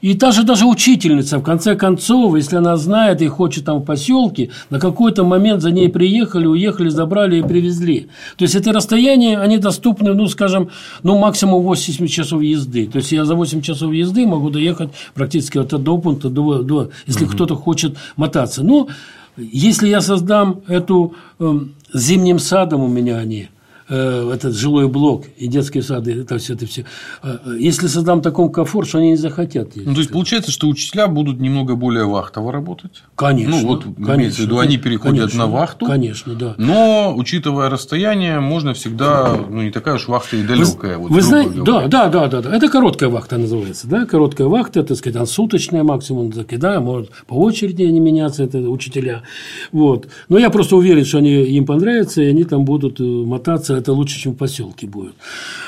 И 0.00 0.14
даже, 0.14 0.42
даже 0.42 0.66
учительница, 0.66 1.38
в 1.38 1.42
конце 1.42 1.74
концов, 1.76 2.36
если 2.36 2.56
она 2.56 2.76
знает 2.76 3.22
и 3.22 3.28
хочет 3.28 3.64
там 3.64 3.78
в 3.78 3.84
поселке, 3.84 4.50
на 4.70 4.78
какой-то 4.78 5.24
момент 5.24 5.62
за 5.62 5.70
ней 5.70 5.88
приехали, 5.88 6.46
уехали, 6.46 6.88
забрали 6.88 7.38
и 7.38 7.42
привезли. 7.42 8.08
То 8.36 8.42
есть 8.42 8.54
это 8.54 8.72
расстояние, 8.72 9.38
они 9.38 9.58
доступны, 9.58 10.14
ну, 10.14 10.26
скажем, 10.28 10.70
ну, 11.02 11.18
максимум 11.18 11.62
8 11.62 12.06
часов 12.06 12.42
езды. 12.42 12.86
То 12.86 12.98
есть 12.98 13.12
я 13.12 13.24
за 13.24 13.34
8 13.34 13.62
часов 13.62 13.92
езды 13.92 14.26
могу 14.26 14.50
доехать 14.50 14.90
практически 15.14 15.58
от 15.58 15.72
одного 15.72 15.98
пункта 15.98 16.28
до. 16.28 16.62
до 16.62 16.90
если 17.06 17.24
угу. 17.24 17.32
кто-то 17.32 17.56
хочет 17.56 17.96
мотаться. 18.16 18.62
Ну, 18.62 18.88
если 19.36 19.88
я 19.88 20.00
создам 20.00 20.60
эту 20.68 21.14
э, 21.38 21.60
зимним 21.94 22.38
садом 22.38 22.82
у 22.82 22.88
меня 22.88 23.18
они– 23.18 23.48
этот 23.94 24.54
жилой 24.54 24.88
блок 24.88 25.24
и 25.36 25.46
детские 25.46 25.82
сады, 25.82 26.20
это 26.20 26.38
все, 26.38 26.54
это 26.54 26.66
все. 26.66 26.84
Э, 27.22 27.38
если 27.58 27.86
создам 27.86 28.22
таком 28.22 28.50
комфорт, 28.50 28.88
что 28.88 28.98
они 28.98 29.10
не 29.10 29.16
захотят. 29.16 29.70
Ну, 29.74 29.94
то 29.94 30.00
есть, 30.00 30.10
получается, 30.10 30.50
что 30.50 30.68
учителя 30.68 31.06
будут 31.06 31.40
немного 31.40 31.76
более 31.76 32.06
вахтово 32.06 32.52
работать? 32.52 33.02
Конечно. 33.16 33.60
Ну, 33.60 33.66
вот, 33.66 33.84
конечно, 33.84 34.14
имеется 34.14 34.42
в 34.42 34.44
виду, 34.44 34.58
они 34.58 34.78
переходят 34.78 35.30
конечно, 35.30 35.38
на 35.38 35.46
вахту. 35.46 35.86
Конечно, 35.86 36.34
да. 36.34 36.54
Но, 36.58 37.14
учитывая 37.16 37.70
расстояние, 37.70 38.40
можно 38.40 38.74
всегда, 38.74 39.36
ну, 39.48 39.62
не 39.62 39.70
такая 39.70 39.96
уж 39.96 40.08
вахта 40.08 40.36
и 40.36 40.42
далекая. 40.42 40.96
Вы, 40.96 41.02
вот, 41.02 41.10
вы 41.10 41.22
знаете, 41.22 41.62
да, 41.62 41.86
да, 41.88 42.08
да, 42.08 42.28
да, 42.28 42.42
да. 42.42 42.56
Это 42.56 42.68
короткая 42.68 43.08
вахта 43.08 43.38
называется, 43.38 43.86
да, 43.88 44.06
короткая 44.06 44.48
вахта, 44.48 44.82
так 44.82 44.96
сказать, 44.96 45.28
суточная 45.28 45.82
максимум, 45.82 46.32
так, 46.32 46.58
да, 46.58 46.80
может 46.80 47.10
по 47.26 47.34
очереди 47.34 47.82
они 47.82 48.00
меняться, 48.00 48.44
это 48.44 48.58
учителя. 48.58 49.22
Вот. 49.70 50.08
Но 50.28 50.38
я 50.38 50.50
просто 50.50 50.76
уверен, 50.76 51.04
что 51.04 51.18
они, 51.18 51.30
им 51.30 51.66
понравится, 51.66 52.22
и 52.22 52.26
они 52.26 52.44
там 52.44 52.64
будут 52.64 53.00
э, 53.00 53.04
мотаться 53.04 53.76
это 53.82 53.92
лучше, 53.92 54.18
чем 54.18 54.32
в 54.32 54.36
поселке 54.36 54.86
будет. 54.86 55.14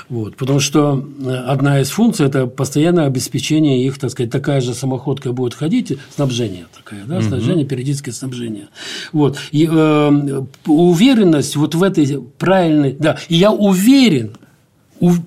Вот. 0.09 0.37
Потому 0.37 0.61
что 0.61 1.07
э, 1.21 1.31
одна 1.31 1.81
из 1.81 1.91
функций– 1.91 2.27
это 2.29 2.47
постоянное 2.47 3.07
обеспечение 3.07 3.85
их, 3.85 3.99
так 3.99 4.11
сказать, 4.11 4.31
такая 4.31 4.61
же 4.61 4.75
самоходка 4.75 5.33
будет 5.33 5.55
ходить, 5.55 5.93
снабжение 6.15 6.67
такое, 6.75 7.05
да, 7.05 7.21
снабжение, 7.21 7.67
периодическое 7.67 8.15
снабжение. 8.15 8.69
Вот. 9.13 9.39
И, 9.53 9.69
э, 9.71 10.45
уверенность 10.67 11.57
вот 11.57 11.75
в 11.75 11.83
этой 11.83 12.21
правильной… 12.39 12.97
Да, 12.99 13.19
и 13.29 13.37
я 13.37 13.53
уверен, 13.53 14.37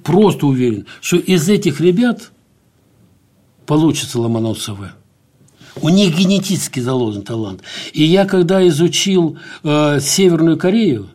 просто 0.03 0.47
уверен, 0.47 0.85
что 1.01 1.17
из 1.17 1.47
этих 1.49 1.81
ребят 1.81 2.31
получится 3.65 4.19
Ломоносовы. 4.19 4.91
У 5.81 5.89
них 5.89 6.17
генетически 6.17 6.79
заложен 6.79 7.21
талант. 7.21 7.61
И 7.93 8.03
я, 8.03 8.25
когда 8.25 8.67
изучил 8.67 9.37
э, 9.63 9.99
Северную 10.01 10.57
Корею, 10.57 11.09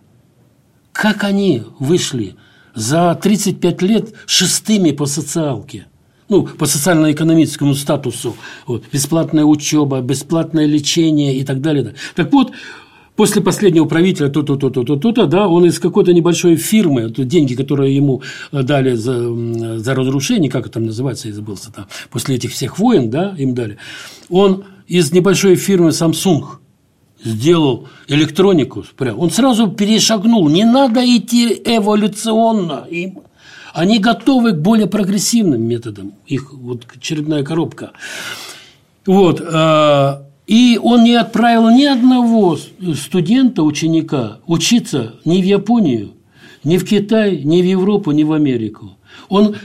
как 0.93 1.25
они 1.25 1.63
вышли 1.79 2.37
за 2.75 3.15
35 3.15 3.83
лет 3.83 4.15
шестыми 4.27 4.93
по 4.93 5.07
социалке? 5.07 5.87
ну, 6.29 6.47
по 6.47 6.65
социально-экономическому 6.65 7.75
статусу, 7.75 8.35
вот, 8.67 8.85
бесплатная 8.91 9.45
учеба, 9.45 10.01
бесплатное 10.01 10.65
лечение 10.65 11.37
и 11.37 11.45
так 11.45 11.61
далее. 11.61 11.95
Так 12.15 12.33
вот, 12.33 12.53
после 13.17 13.43
последнего 13.43 13.85
правителя 13.85 14.29
то-то, 14.31 14.57
то-то, 14.57 14.83
то-то, 14.83 15.27
да, 15.27 15.47
он 15.47 15.67
из 15.67 15.79
какой-то 15.79 16.15
небольшой 16.15 16.57
фирмы, 16.57 17.11
деньги, 17.11 17.55
которые 17.55 17.95
ему 17.95 18.23
дали 18.51 18.95
за, 18.95 19.79
за 19.79 19.95
разрушение, 19.95 20.51
как 20.51 20.63
это 20.63 20.75
там 20.75 20.87
называется, 20.87 21.29
я 21.29 21.35
забылся 21.35 21.71
там, 21.71 21.87
после 22.11 22.37
этих 22.37 22.53
всех 22.53 22.79
войн, 22.79 23.11
да, 23.11 23.35
им 23.37 23.55
дали, 23.55 23.77
он 24.31 24.65
из 24.87 25.13
небольшой 25.13 25.57
фирмы 25.57 25.91
Samsung– 25.91 26.45
сделал 27.25 27.89
электронику, 28.09 28.85
он 29.17 29.31
сразу 29.31 29.69
перешагнул. 29.69 30.49
Не 30.49 30.65
надо 30.65 31.05
идти 31.05 31.61
эволюционно. 31.65 32.87
Им. 32.91 33.21
Они 33.73 33.99
готовы 33.99 34.53
к 34.53 34.61
более 34.61 34.87
прогрессивным 34.87 35.63
методам. 35.63 36.13
Их 36.27 36.53
вот 36.53 36.87
очередная 36.95 37.43
коробка. 37.43 37.93
Вот. 39.07 39.41
А, 39.41 40.27
и 40.47 40.79
он 40.83 41.05
не 41.05 41.15
отправил 41.15 41.71
ни 41.71 41.85
одного 41.85 42.59
студента, 42.95 43.63
ученика 43.63 44.39
учиться 44.47 45.15
ни 45.25 45.41
в 45.41 45.45
Японию, 45.45 46.13
ни 46.65 46.77
в 46.77 46.85
Китай, 46.85 47.43
ни 47.43 47.63
в 47.63 47.65
Европу, 47.65 48.11
ни 48.11 48.25
в 48.25 48.33
Америку. 48.33 48.97
Он 49.29 49.57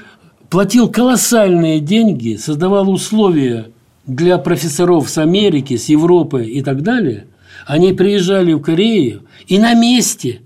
платил 0.50 0.90
колоссальные 0.90 1.82
деньги, 1.82 2.38
создавал 2.38 2.90
условия 2.90 3.72
для 4.06 4.38
профессоров 4.38 5.10
с 5.10 5.18
Америки, 5.18 5.76
с 5.76 5.90
Европы 5.90 6.46
и 6.46 6.62
так 6.62 6.82
далее– 6.82 7.28
они 7.68 7.92
приезжали 7.92 8.54
в 8.54 8.62
Корею 8.62 9.24
и 9.46 9.60
на 9.60 9.74
месте, 9.74 10.42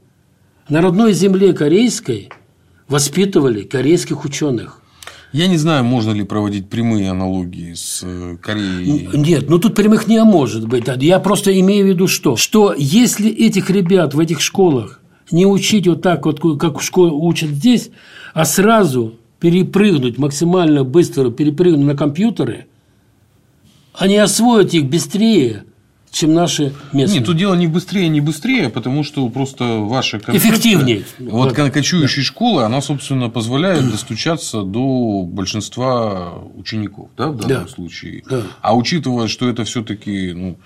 на 0.68 0.82
родной 0.82 1.14
земле 1.14 1.54
корейской, 1.54 2.30
воспитывали 2.88 3.62
корейских 3.62 4.26
ученых. 4.26 4.82
Я 5.32 5.48
не 5.48 5.56
знаю, 5.56 5.86
можно 5.86 6.12
ли 6.12 6.24
проводить 6.24 6.68
прямые 6.68 7.10
аналогии 7.10 7.74
с 7.74 8.02
э, 8.04 8.38
Кореей. 8.42 9.08
Нет, 9.14 9.50
ну 9.50 9.60
тут 9.60 9.76
прямых 9.76 10.08
не 10.08 10.22
может 10.24 10.68
быть. 10.68 10.86
Я 10.98 11.20
просто 11.20 11.58
имею 11.58 11.86
в 11.86 11.90
виду 11.90 12.08
что? 12.08 12.36
Что 12.36 12.74
если 12.78 13.30
этих 13.30 13.70
ребят 13.70 14.14
в 14.14 14.20
этих 14.20 14.42
школах 14.42 15.00
не 15.32 15.46
учить 15.46 15.88
вот 15.88 16.02
так 16.02 16.26
вот, 16.26 16.42
как 16.60 16.80
в 16.80 16.84
школе 16.84 17.12
учат 17.14 17.52
здесь, 17.52 17.92
а 18.34 18.44
сразу 18.44 19.14
перепрыгнуть 19.40 20.18
максимально 20.18 20.84
быстро, 20.84 21.30
перепрыгнуть 21.30 21.86
на 21.86 21.96
компьютеры, 21.96 22.66
они 23.94 24.18
освоят 24.18 24.74
их 24.74 24.90
быстрее, 24.90 25.64
чем 26.12 26.34
наши 26.34 26.74
местные. 26.92 27.20
Нет, 27.20 27.26
тут 27.26 27.38
дело 27.38 27.56
не 27.56 27.68
быстрее, 27.68 28.10
не 28.10 28.22
быстрее, 28.22 28.70
потому 28.70 29.04
что 29.04 29.28
просто 29.30 29.64
ваша 29.80 30.20
концепция... 30.20 30.52
Эффективнее. 30.52 31.06
Вот 31.20 31.56
да. 31.56 31.70
кочующая 31.70 32.24
школа, 32.24 32.66
она, 32.66 32.82
собственно, 32.82 33.30
позволяет 33.30 33.90
достучаться 33.90 34.64
до 34.64 35.24
большинства 35.24 36.34
учеников, 36.56 37.10
да, 37.18 37.30
в 37.30 37.38
данном 37.38 37.66
да. 37.66 37.72
случае. 37.72 38.24
Да. 38.30 38.44
А 38.62 38.76
учитывая, 38.76 39.28
что 39.28 39.50
это 39.50 39.64
все 39.64 39.84
таки 39.84 40.34
ну, 40.34 40.58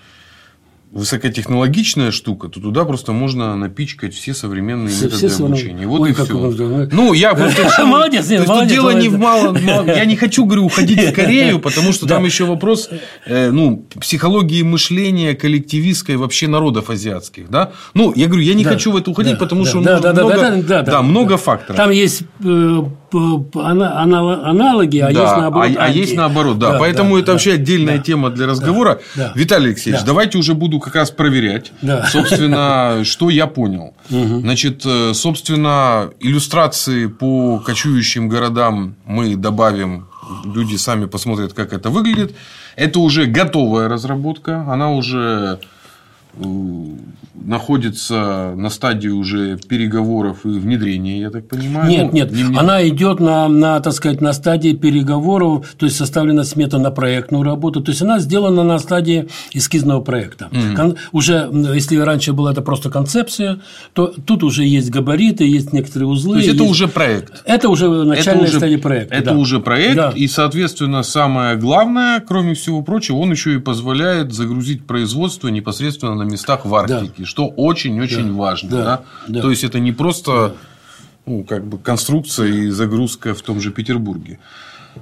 высокотехнологичная 0.92 2.10
штука, 2.10 2.48
то 2.48 2.60
туда 2.60 2.84
просто 2.84 3.12
можно 3.12 3.56
напичкать 3.56 4.14
все 4.14 4.34
современные 4.34 4.88
все, 4.88 5.06
методы 5.06 5.28
все 5.28 5.44
обучения. 5.44 5.86
Вот 5.86 6.00
Ой, 6.00 6.10
и 6.10 6.14
все. 6.14 6.24
Вы... 6.36 6.88
Ну, 6.92 7.12
я 7.12 7.34
просто... 7.34 7.66
Молодец, 7.86 8.28
нет, 8.28 8.46
молодец. 8.46 8.72
дело 8.72 8.90
не 8.90 9.08
в 9.08 9.18
малом... 9.18 9.56
Я 9.86 10.04
не 10.04 10.16
хочу, 10.16 10.44
говорю, 10.44 10.64
уходить 10.64 11.00
в 11.00 11.12
Корею, 11.12 11.58
потому 11.58 11.92
что 11.92 12.06
там 12.06 12.24
еще 12.24 12.44
вопрос 12.44 12.88
э, 13.26 13.50
ну, 13.50 13.84
психологии 14.00 14.62
мышления 14.62 15.34
коллективистской 15.34 16.16
вообще 16.16 16.48
народов 16.48 16.90
азиатских. 16.90 17.50
Да? 17.50 17.72
Ну, 17.94 18.12
я 18.14 18.26
говорю, 18.26 18.42
я 18.42 18.54
не 18.54 18.64
хочу 18.64 18.92
в 18.92 18.96
это 18.96 19.10
уходить, 19.10 19.38
потому 19.38 19.64
что 19.64 19.80
много 21.02 21.36
факторов. 21.36 21.76
Там 21.76 21.90
есть 21.90 22.22
э, 22.44 22.82
аналоги, 23.54 24.98
а 24.98 25.10
есть 25.10 25.36
наоборот. 25.36 25.76
А, 25.76 25.84
а 25.84 25.88
есть 25.88 26.16
наоборот, 26.16 26.58
да. 26.58 26.78
Поэтому 26.78 27.16
это 27.16 27.32
вообще 27.32 27.54
отдельная 27.54 27.98
тема 27.98 28.30
для 28.30 28.46
разговора. 28.46 29.00
Виталий 29.34 29.68
Алексеевич, 29.68 30.02
давайте 30.04 30.38
уже 30.38 30.54
буду 30.54 30.80
как 30.80 30.94
раз 30.94 31.10
проверять, 31.10 31.72
собственно, 32.10 33.00
что 33.04 33.30
я 33.30 33.46
понял. 33.46 33.94
Значит, 34.08 34.82
э, 34.84 35.12
собственно, 35.14 36.10
иллюстрации 36.20 37.06
по 37.06 37.58
кочующим 37.58 38.28
городам 38.28 38.94
мы 39.04 39.36
добавим 39.36 40.06
люди 40.44 40.76
сами 40.76 41.06
посмотрят, 41.06 41.52
как 41.52 41.72
это 41.72 41.90
выглядит. 41.90 42.34
Это 42.76 43.00
уже 43.00 43.26
готовая 43.26 43.88
разработка, 43.88 44.64
она 44.68 44.90
уже 44.90 45.60
находится 47.46 48.54
на 48.56 48.70
стадии 48.70 49.08
уже 49.08 49.56
переговоров 49.56 50.44
и 50.44 50.48
внедрения, 50.48 51.20
я 51.20 51.30
так 51.30 51.48
понимаю. 51.48 51.88
Нет, 51.88 52.12
нет, 52.12 52.32
не, 52.32 52.42
не... 52.42 52.58
она 52.58 52.86
идет 52.88 53.20
на, 53.20 53.48
на, 53.48 53.80
так 53.80 53.92
сказать, 53.92 54.20
на 54.20 54.32
стадии 54.32 54.72
переговоров, 54.72 55.74
то 55.78 55.86
есть 55.86 55.96
составлена 55.96 56.44
смета 56.44 56.78
на 56.78 56.90
проектную 56.90 57.44
работу, 57.44 57.80
то 57.82 57.90
есть 57.90 58.02
она 58.02 58.18
сделана 58.18 58.64
на 58.64 58.78
стадии 58.78 59.28
эскизного 59.52 60.00
проекта. 60.00 60.48
Угу. 60.50 60.76
Кон, 60.76 60.96
уже, 61.12 61.48
если 61.74 61.96
раньше 61.96 62.32
была 62.32 62.52
это 62.52 62.62
просто 62.62 62.90
концепция, 62.90 63.60
то 63.92 64.12
тут 64.24 64.42
уже 64.42 64.64
есть 64.64 64.90
габариты, 64.90 65.44
есть 65.44 65.72
некоторые 65.72 66.08
узлы. 66.08 66.34
То 66.34 66.38
есть 66.38 66.54
это 66.54 66.62
есть... 66.62 66.70
уже 66.70 66.88
проект. 66.88 67.42
Это 67.44 67.68
уже 67.68 67.88
начальная 67.88 68.42
это 68.42 68.50
уже, 68.50 68.58
стадия 68.58 68.78
проекта. 68.78 69.14
Это 69.14 69.30
да. 69.30 69.36
уже 69.36 69.60
проект, 69.60 69.96
да. 69.96 70.12
и, 70.14 70.26
соответственно, 70.26 71.02
самое 71.02 71.56
главное, 71.56 72.20
кроме 72.20 72.54
всего 72.54 72.82
прочего, 72.82 73.16
он 73.18 73.30
еще 73.30 73.54
и 73.54 73.58
позволяет 73.58 74.32
загрузить 74.32 74.84
производство 74.84 75.48
непосредственно 75.48 76.14
на 76.14 76.25
местах 76.26 76.64
в 76.64 76.74
Арктике, 76.74 77.12
да. 77.18 77.24
что 77.24 77.46
очень-очень 77.48 78.28
да. 78.28 78.32
важно. 78.32 78.70
Да. 78.70 78.84
Да? 78.84 79.02
Да. 79.28 79.40
То 79.42 79.50
есть 79.50 79.64
это 79.64 79.78
не 79.78 79.92
просто 79.92 80.54
ну, 81.26 81.44
как 81.44 81.66
бы 81.66 81.78
конструкция 81.78 82.46
и 82.46 82.68
загрузка 82.68 83.34
в 83.34 83.42
том 83.42 83.60
же 83.60 83.70
Петербурге. 83.70 84.38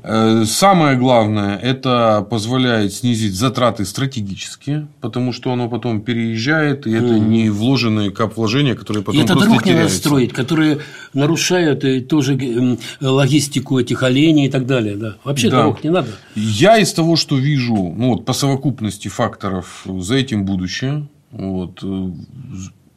Э, 0.03 0.45
самое 0.45 0.97
главное, 0.97 1.57
это 1.57 2.27
позволяет 2.29 2.93
снизить 2.93 3.35
затраты 3.35 3.85
стратегические, 3.85 4.89
потому 5.01 5.33
что 5.33 5.53
оно 5.53 5.69
потом 5.69 6.01
переезжает, 6.01 6.87
и 6.87 6.93
это 6.93 7.15
mm. 7.15 7.19
не 7.19 7.51
вложенные 7.51 8.11
кап 8.11 8.37
вложения, 8.37 8.75
которые 8.75 9.05
потом 9.05 9.21
и 9.21 9.25
это 9.25 9.35
просто 9.35 9.51
дорог 9.51 9.63
теряются. 9.63 9.79
не 9.79 9.85
надо 9.85 9.95
строить, 9.95 10.33
которые 10.33 10.79
нарушают 11.13 11.85
и 11.85 12.01
тоже 12.01 12.79
логистику 13.01 13.79
этих 13.79 14.03
оленей 14.03 14.47
и 14.47 14.51
так 14.51 14.67
далее. 14.67 14.97
Да. 14.97 15.17
Вообще 15.25 15.51
да. 15.51 15.59
дорог 15.59 15.85
не 15.85 15.91
надо. 15.91 16.09
Я 16.35 16.79
из 16.79 16.93
того, 16.93 17.17
что 17.17 17.37
вижу, 17.37 17.75
ну, 17.75 18.15
вот, 18.15 18.25
по 18.25 18.33
совокупности 18.33 19.09
факторов 19.09 19.87
за 19.87 20.17
этим 20.17 20.45
будущее, 20.45 21.07
вот. 21.35 21.83
Э, 21.83 22.11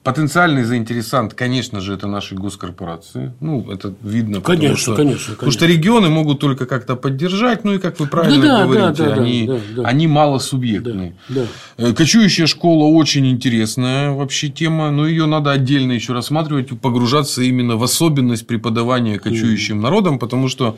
потенциальный 0.08 0.64
заинтересант, 0.64 1.34
конечно 1.34 1.82
же, 1.82 1.94
это 1.94 2.08
наши 2.08 2.34
госкорпорации. 2.34 3.34
Ну, 3.42 3.70
это 3.70 3.94
видно. 4.02 4.40
Конечно, 4.40 4.78
что, 4.78 4.96
конечно, 4.96 5.18
конечно. 5.18 5.34
Потому 5.34 5.52
что 5.52 5.66
регионы 5.66 6.08
могут 6.08 6.40
только 6.40 6.66
как-то 6.66 6.96
поддержать, 6.96 7.66
ну 7.66 7.74
и, 7.74 7.78
как 7.78 8.00
вы 8.00 8.08
правильно 8.08 8.42
да, 8.42 8.64
говорите, 8.64 9.04
да, 9.04 9.16
да, 9.16 9.22
они, 9.22 9.48
да, 9.48 9.60
да. 9.76 9.84
они 9.84 10.08
малосубъектные. 10.08 11.18
Да, 11.28 11.42
да. 11.78 11.90
Э, 11.90 11.94
кочующая 11.94 12.48
школа 12.48 12.86
очень 12.86 13.28
интересная 13.28 14.12
вообще 14.12 14.48
тема, 14.48 14.92
но 14.92 15.06
ее 15.06 15.26
надо 15.26 15.52
отдельно 15.52 15.92
еще 15.92 16.14
рассматривать, 16.14 16.70
погружаться 16.80 17.42
именно 17.42 17.76
в 17.76 17.84
особенность 17.84 18.48
преподавания 18.48 19.20
кочующим 19.20 19.80
mm. 19.80 19.82
народам, 19.82 20.20
потому 20.20 20.48
что 20.48 20.78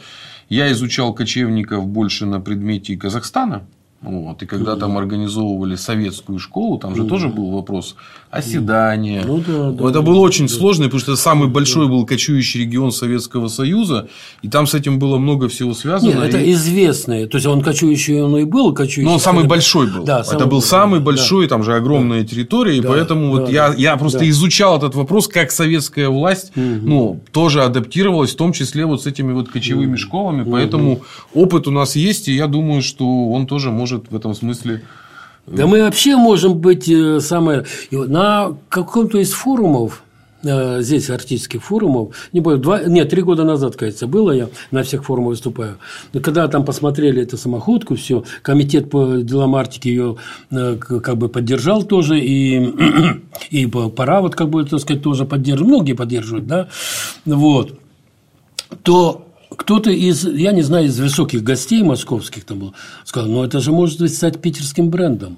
я 0.50 0.72
изучал 0.72 1.14
кочевников 1.14 1.86
больше 1.86 2.26
на 2.26 2.42
предмете 2.42 2.98
Казахстана. 2.98 3.68
Вот. 4.02 4.42
И 4.42 4.46
когда 4.46 4.78
там 4.78 4.98
организовывали 4.98 5.76
советскую 5.76 6.40
школу, 6.40 6.78
там 6.78 6.96
же 6.96 7.04
тоже 7.04 7.28
был 7.28 7.52
вопрос 7.52 7.96
оседания. 8.32 9.24
Ну, 9.26 9.44
да, 9.46 9.72
да, 9.72 9.90
это 9.90 10.02
было 10.02 10.20
очень 10.20 10.48
да. 10.48 10.54
сложно, 10.54 10.86
потому 10.86 11.02
что 11.02 11.14
это 11.14 11.22
самый 11.22 11.50
большой 11.50 11.86
да. 11.86 11.92
был 11.92 12.06
кочующий 12.06 12.62
регион 12.62 12.94
Советского 12.94 13.50
Союза, 13.50 14.08
и 14.42 14.48
там 14.48 14.68
с 14.68 14.74
этим 14.74 15.00
было 15.00 15.18
много 15.18 15.50
всего 15.50 15.74
связано. 15.74 16.12
Нет, 16.12 16.24
это 16.24 16.38
и... 16.38 16.54
известное. 16.54 17.28
То 17.28 17.38
есть 17.38 17.48
он 17.48 17.62
кочующий, 17.62 18.22
он 18.22 18.38
и 18.38 18.46
был 18.46 18.74
кочующий. 18.74 19.04
Но 19.04 19.14
он 19.14 19.20
самый 19.20 19.46
большой 19.46 19.92
был. 19.92 20.06
Да, 20.06 20.22
это 20.22 20.46
был 20.46 20.62
самый 20.62 21.02
большой, 21.02 21.46
да. 21.46 21.56
там 21.56 21.64
же 21.64 21.76
огромная 21.76 22.22
да. 22.22 22.28
территория, 22.28 22.78
и 22.78 22.82
да, 22.82 22.90
поэтому 22.90 23.26
да, 23.26 23.42
вот 23.42 23.46
да, 23.48 23.52
я, 23.52 23.74
я 23.76 23.98
просто 23.98 24.20
да. 24.20 24.30
изучал 24.30 24.78
этот 24.78 24.96
вопрос, 24.96 25.28
как 25.28 25.52
советская 25.52 26.08
власть 26.08 26.52
угу. 26.56 26.64
ну, 26.64 27.20
тоже 27.34 27.64
адаптировалась, 27.64 28.32
в 28.32 28.38
том 28.38 28.54
числе 28.54 28.86
вот 28.86 29.04
с 29.04 29.08
этими 29.08 29.34
вот 29.34 29.50
кочевыми 29.50 29.94
угу. 29.94 29.98
школами. 29.98 30.50
Поэтому 30.50 30.94
угу. 30.94 31.04
опыт 31.34 31.68
у 31.68 31.72
нас 31.72 31.98
есть, 31.98 32.30
и 32.30 32.34
я 32.34 32.48
думаю, 32.48 32.82
что 32.82 33.30
он 33.32 33.46
тоже 33.48 33.72
может 33.72 33.89
может 33.90 34.12
в 34.12 34.16
этом 34.16 34.34
смысле 34.34 34.82
да 35.48 35.66
мы 35.66 35.82
вообще 35.82 36.16
можем 36.16 36.60
быть 36.60 36.88
э, 36.88 37.20
самое... 37.22 37.66
На 37.92 38.56
каком-то 38.70 39.18
из 39.18 39.32
форумов, 39.32 40.04
э, 40.44 40.82
здесь 40.84 41.10
арктических 41.10 41.64
форумов, 41.64 42.16
не 42.34 42.42
помню, 42.42 42.60
два, 42.60 42.84
нет, 42.84 43.10
три 43.10 43.24
года 43.24 43.44
назад, 43.44 43.76
кажется, 43.76 44.06
было, 44.06 44.32
я 44.32 44.50
на 44.70 44.84
всех 44.84 45.06
форумах 45.06 45.30
выступаю. 45.32 45.78
Но 46.14 46.20
когда 46.20 46.48
там 46.50 46.66
посмотрели 46.66 47.24
эту 47.24 47.36
самоходку, 47.36 47.96
все, 47.96 48.26
комитет 48.44 48.92
по 48.92 49.24
делам 49.24 49.56
Арктики 49.56 49.88
ее 49.88 50.18
э, 50.52 50.76
как 50.76 51.18
бы 51.18 51.30
поддержал 51.30 51.82
тоже, 51.82 52.20
и, 52.20 52.72
и 53.50 53.66
пора 53.66 54.22
вот 54.22 54.36
как 54.36 54.50
бы, 54.50 54.64
так 54.66 54.80
сказать, 54.80 55.02
тоже 55.02 55.26
поддерживать, 55.26 55.72
многие 55.72 55.94
поддерживают, 55.94 56.46
да, 56.46 56.68
вот, 57.26 57.80
то 58.84 59.29
кто-то 59.60 59.92
из, 59.92 60.24
я 60.26 60.54
не 60.54 60.62
знаю, 60.62 60.86
из 60.86 60.98
высоких 61.00 61.44
гостей 61.44 61.84
московских 61.84 62.46
там 62.46 62.60
был, 62.60 62.76
сказал, 63.04 63.30
ну 63.30 63.44
это 63.44 63.60
же 63.60 63.74
может 63.74 64.00
быть 64.00 64.16
стать 64.16 64.42
питерским 64.42 64.90
брендом. 64.90 65.38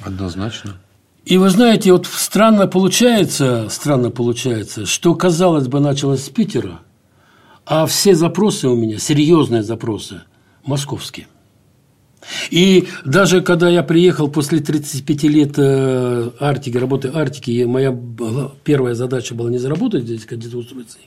Однозначно. 0.00 0.76
И 1.24 1.38
вы 1.38 1.48
знаете, 1.48 1.92
вот 1.92 2.06
странно 2.06 2.66
получается, 2.66 3.68
странно 3.70 4.10
получается, 4.10 4.84
что, 4.84 5.14
казалось 5.14 5.68
бы, 5.68 5.80
началось 5.80 6.24
с 6.24 6.28
Питера, 6.28 6.80
а 7.64 7.86
все 7.86 8.14
запросы 8.14 8.68
у 8.68 8.76
меня, 8.76 8.98
серьезные 8.98 9.62
запросы, 9.62 10.20
московские. 10.64 11.26
И 12.50 12.88
даже 13.06 13.40
когда 13.40 13.70
я 13.70 13.82
приехал 13.82 14.28
после 14.28 14.60
35 14.60 15.22
лет 15.24 15.54
э, 15.56 16.30
Арктики, 16.38 16.76
работы 16.76 17.10
Арктики, 17.12 17.64
моя 17.64 17.98
первая 18.64 18.94
задача 18.94 19.34
была 19.34 19.48
не 19.50 19.56
заработать 19.56 20.04
здесь, 20.04 20.24
устроиться, 20.24 20.98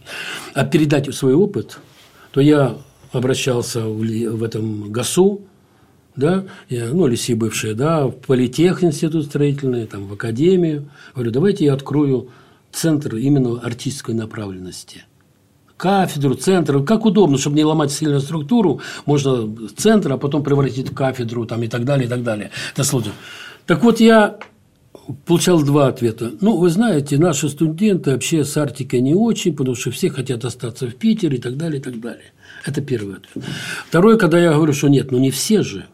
а 0.56 0.66
передать 0.66 1.14
свой 1.14 1.36
опыт– 1.36 1.78
то 2.34 2.42
я 2.42 2.78
обращался 3.12 3.82
в 3.82 4.44
этом 4.44 4.92
ГАСУ, 4.92 5.42
да, 6.16 6.46
я, 6.68 6.88
ну, 6.88 7.08
лиси 7.08 7.36
бывшие, 7.36 7.76
да, 7.76 8.08
в 8.08 8.12
политех 8.12 8.84
институт 8.84 9.26
строительный, 9.26 9.86
там, 9.86 10.08
в 10.08 10.14
академию. 10.14 10.90
Говорю, 11.14 11.32
давайте 11.32 11.66
я 11.66 11.74
открою 11.74 12.30
центр 12.72 13.16
именно 13.16 13.60
артистской 13.60 14.16
направленности. 14.16 15.06
Кафедру, 15.78 16.34
центр, 16.34 16.84
как 16.84 17.06
удобно, 17.06 17.38
чтобы 17.38 17.56
не 17.56 17.66
ломать 17.66 17.92
сильную 17.92 18.22
структуру, 18.22 18.82
можно 19.06 19.56
центр, 19.76 20.14
а 20.14 20.18
потом 20.18 20.44
превратить 20.44 20.90
в 20.90 20.96
кафедру 20.96 21.46
там, 21.46 21.62
и 21.62 21.68
так 21.68 21.86
далее, 21.86 22.08
и 22.08 22.10
так 22.10 22.24
далее. 22.24 22.50
Это 22.74 22.84
сложно. 22.84 23.12
Так 23.66 23.84
вот, 23.84 24.00
я 24.00 24.40
получал 25.26 25.62
два 25.64 25.88
ответа. 25.88 26.32
Ну, 26.42 26.58
вы 26.58 26.70
знаете, 26.70 27.18
наши 27.18 27.50
студенты 27.50 28.12
вообще 28.12 28.46
с 28.46 28.56
Арктикой 28.58 29.02
не 29.02 29.14
очень, 29.14 29.56
потому 29.56 29.76
что 29.76 29.92
все 29.92 30.10
хотят 30.10 30.46
остаться 30.46 30.88
в 30.88 30.96
Питере 30.96 31.38
и 31.38 31.42
так 31.42 31.58
далее, 31.58 31.80
и 31.80 31.84
так 31.84 32.00
далее. 32.00 32.34
Это 32.66 32.82
первый 32.82 33.18
ответ. 33.18 33.46
Второй, 33.88 34.18
когда 34.18 34.40
я 34.40 34.54
говорю, 34.54 34.74
что 34.74 34.88
нет, 34.88 35.12
ну 35.12 35.18
не 35.18 35.32
все 35.32 35.64
же, 35.64 35.86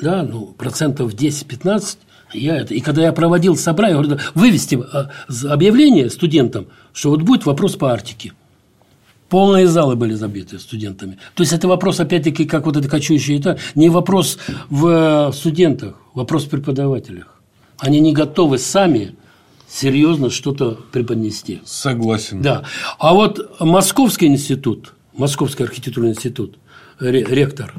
да, 0.00 0.22
ну 0.22 0.54
процентов 0.56 1.14
10-15, 1.14 1.98
я 2.32 2.56
это. 2.56 2.74
И 2.74 2.80
когда 2.80 3.02
я 3.02 3.12
проводил 3.12 3.56
собрание, 3.56 3.96
я 3.96 4.02
говорю, 4.02 4.20
вывести 4.34 4.78
а, 4.92 5.10
объявление 5.48 6.10
студентам, 6.10 6.66
что 6.92 7.10
вот 7.10 7.22
будет 7.22 7.46
вопрос 7.46 7.76
по 7.76 7.92
Арктике. 7.92 8.32
Полные 9.28 9.66
залы 9.66 9.96
были 9.96 10.14
забиты 10.14 10.58
студентами. 10.60 11.18
То 11.34 11.42
есть 11.42 11.52
это 11.52 11.66
вопрос, 11.66 11.98
опять-таки, 11.98 12.44
как 12.44 12.66
вот 12.66 12.76
это 12.76 12.88
кочующее, 12.88 13.40
это 13.40 13.58
не 13.74 13.88
вопрос 13.88 14.38
в 14.70 15.32
студентах, 15.34 15.96
вопрос 16.14 16.44
в 16.44 16.50
преподавателях. 16.50 17.35
Они 17.78 18.00
не 18.00 18.12
готовы 18.12 18.58
сами 18.58 19.16
серьезно 19.68 20.30
что-то 20.30 20.78
преподнести. 20.92 21.60
Согласен. 21.64 22.42
Да. 22.42 22.64
А 22.98 23.12
вот 23.14 23.60
Московский 23.60 24.26
институт, 24.26 24.94
Московский 25.14 25.64
архитектурный 25.64 26.10
институт, 26.10 26.58
ректор, 27.00 27.74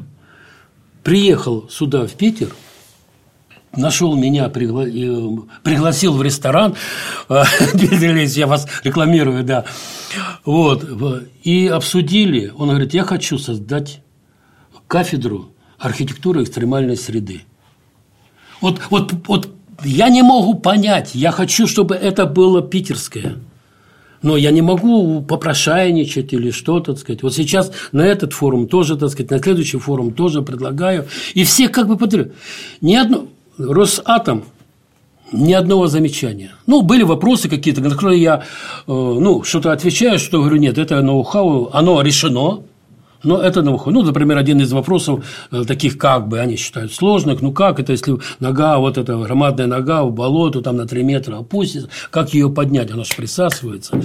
приехал 1.03 1.69
сюда, 1.69 2.05
в 2.05 2.13
Питер, 2.13 2.49
нашел 3.75 4.15
меня, 4.15 4.49
пригла... 4.49 4.83
пригласил 5.63 6.13
в 6.13 6.21
ресторан, 6.21 6.75
я 7.29 8.47
вас 8.47 8.67
рекламирую, 8.83 9.43
да, 9.43 9.65
вот, 10.45 10.85
и 11.43 11.67
обсудили, 11.67 12.51
он 12.55 12.69
говорит, 12.69 12.93
я 12.93 13.03
хочу 13.03 13.37
создать 13.37 14.01
кафедру 14.87 15.51
архитектуры 15.77 16.43
экстремальной 16.43 16.97
среды. 16.97 17.43
Вот, 18.61 18.81
вот, 18.89 19.13
вот 19.27 19.56
я 19.83 20.09
не 20.09 20.21
могу 20.21 20.55
понять, 20.55 21.11
я 21.13 21.31
хочу, 21.31 21.67
чтобы 21.67 21.95
это 21.95 22.25
было 22.25 22.61
питерское. 22.61 23.37
Но 24.23 24.35
я 24.35 24.49
не 24.51 24.61
могу 24.61 25.21
попрошайничать 25.21 26.33
или 26.33 26.49
что-то, 26.49 26.93
так 26.93 27.01
сказать. 27.01 27.23
Вот 27.23 27.35
сейчас 27.35 27.71
на 27.91 28.01
этот 28.01 28.33
форум 28.33 28.67
тоже, 28.67 28.97
так 28.97 29.11
сказать, 29.11 29.29
на 29.29 29.39
следующий 29.39 29.77
форум 29.77 30.11
тоже 30.11 30.41
предлагаю. 30.41 31.07
И 31.35 31.43
все 31.43 31.69
как 31.69 31.87
бы 31.87 31.97
подтверждают. 31.97 32.35
Ни 32.81 32.95
одно... 32.95 33.27
Росатом 33.59 34.43
ни 35.31 35.53
одного 35.53 35.87
замечания. 35.87 36.51
Ну, 36.67 36.81
были 36.81 37.03
вопросы 37.03 37.49
какие-то, 37.49 37.81
на 37.81 37.89
которые 37.89 38.21
я 38.21 38.37
э, 38.37 38.41
ну, 38.87 39.43
что-то 39.43 39.71
отвечаю, 39.71 40.19
что 40.19 40.39
говорю, 40.39 40.57
нет, 40.57 40.77
это 40.77 41.01
ноу-хау, 41.01 41.69
оно 41.73 42.01
решено, 42.01 42.63
но 43.23 43.41
это 43.41 43.61
на 43.61 43.71
выход. 43.71 43.93
Ну, 43.93 44.03
например, 44.03 44.37
один 44.37 44.61
из 44.61 44.71
вопросов 44.71 45.25
э, 45.51 45.63
таких 45.65 45.97
как 45.97 46.27
бы 46.27 46.39
они 46.39 46.55
считают 46.55 46.93
сложных. 46.93 47.41
Ну, 47.41 47.51
как 47.51 47.79
это, 47.79 47.91
если 47.91 48.17
нога, 48.39 48.77
вот 48.77 48.97
эта 48.97 49.17
громадная 49.17 49.67
нога 49.67 50.03
в 50.03 50.11
болото 50.11 50.61
там 50.61 50.77
на 50.77 50.87
3 50.87 51.03
метра 51.03 51.37
опустится, 51.37 51.89
как 52.11 52.33
ее 52.33 52.49
поднять? 52.49 52.91
Она 52.91 53.03
же 53.03 53.15
присасывается. 53.15 53.99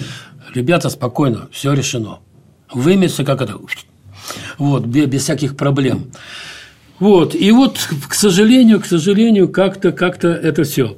Ребята, 0.54 0.88
спокойно, 0.90 1.48
все 1.50 1.72
решено. 1.72 2.18
Вымется, 2.72 3.24
как 3.24 3.42
это, 3.42 3.58
вот, 4.58 4.84
без, 4.86 5.22
всяких 5.22 5.56
проблем. 5.56 6.10
Вот, 6.98 7.34
и 7.34 7.50
вот, 7.50 7.78
к 8.08 8.14
сожалению, 8.14 8.80
к 8.80 8.86
сожалению, 8.86 9.48
как-то 9.48 9.92
как 9.92 10.24
это 10.24 10.62
все. 10.64 10.96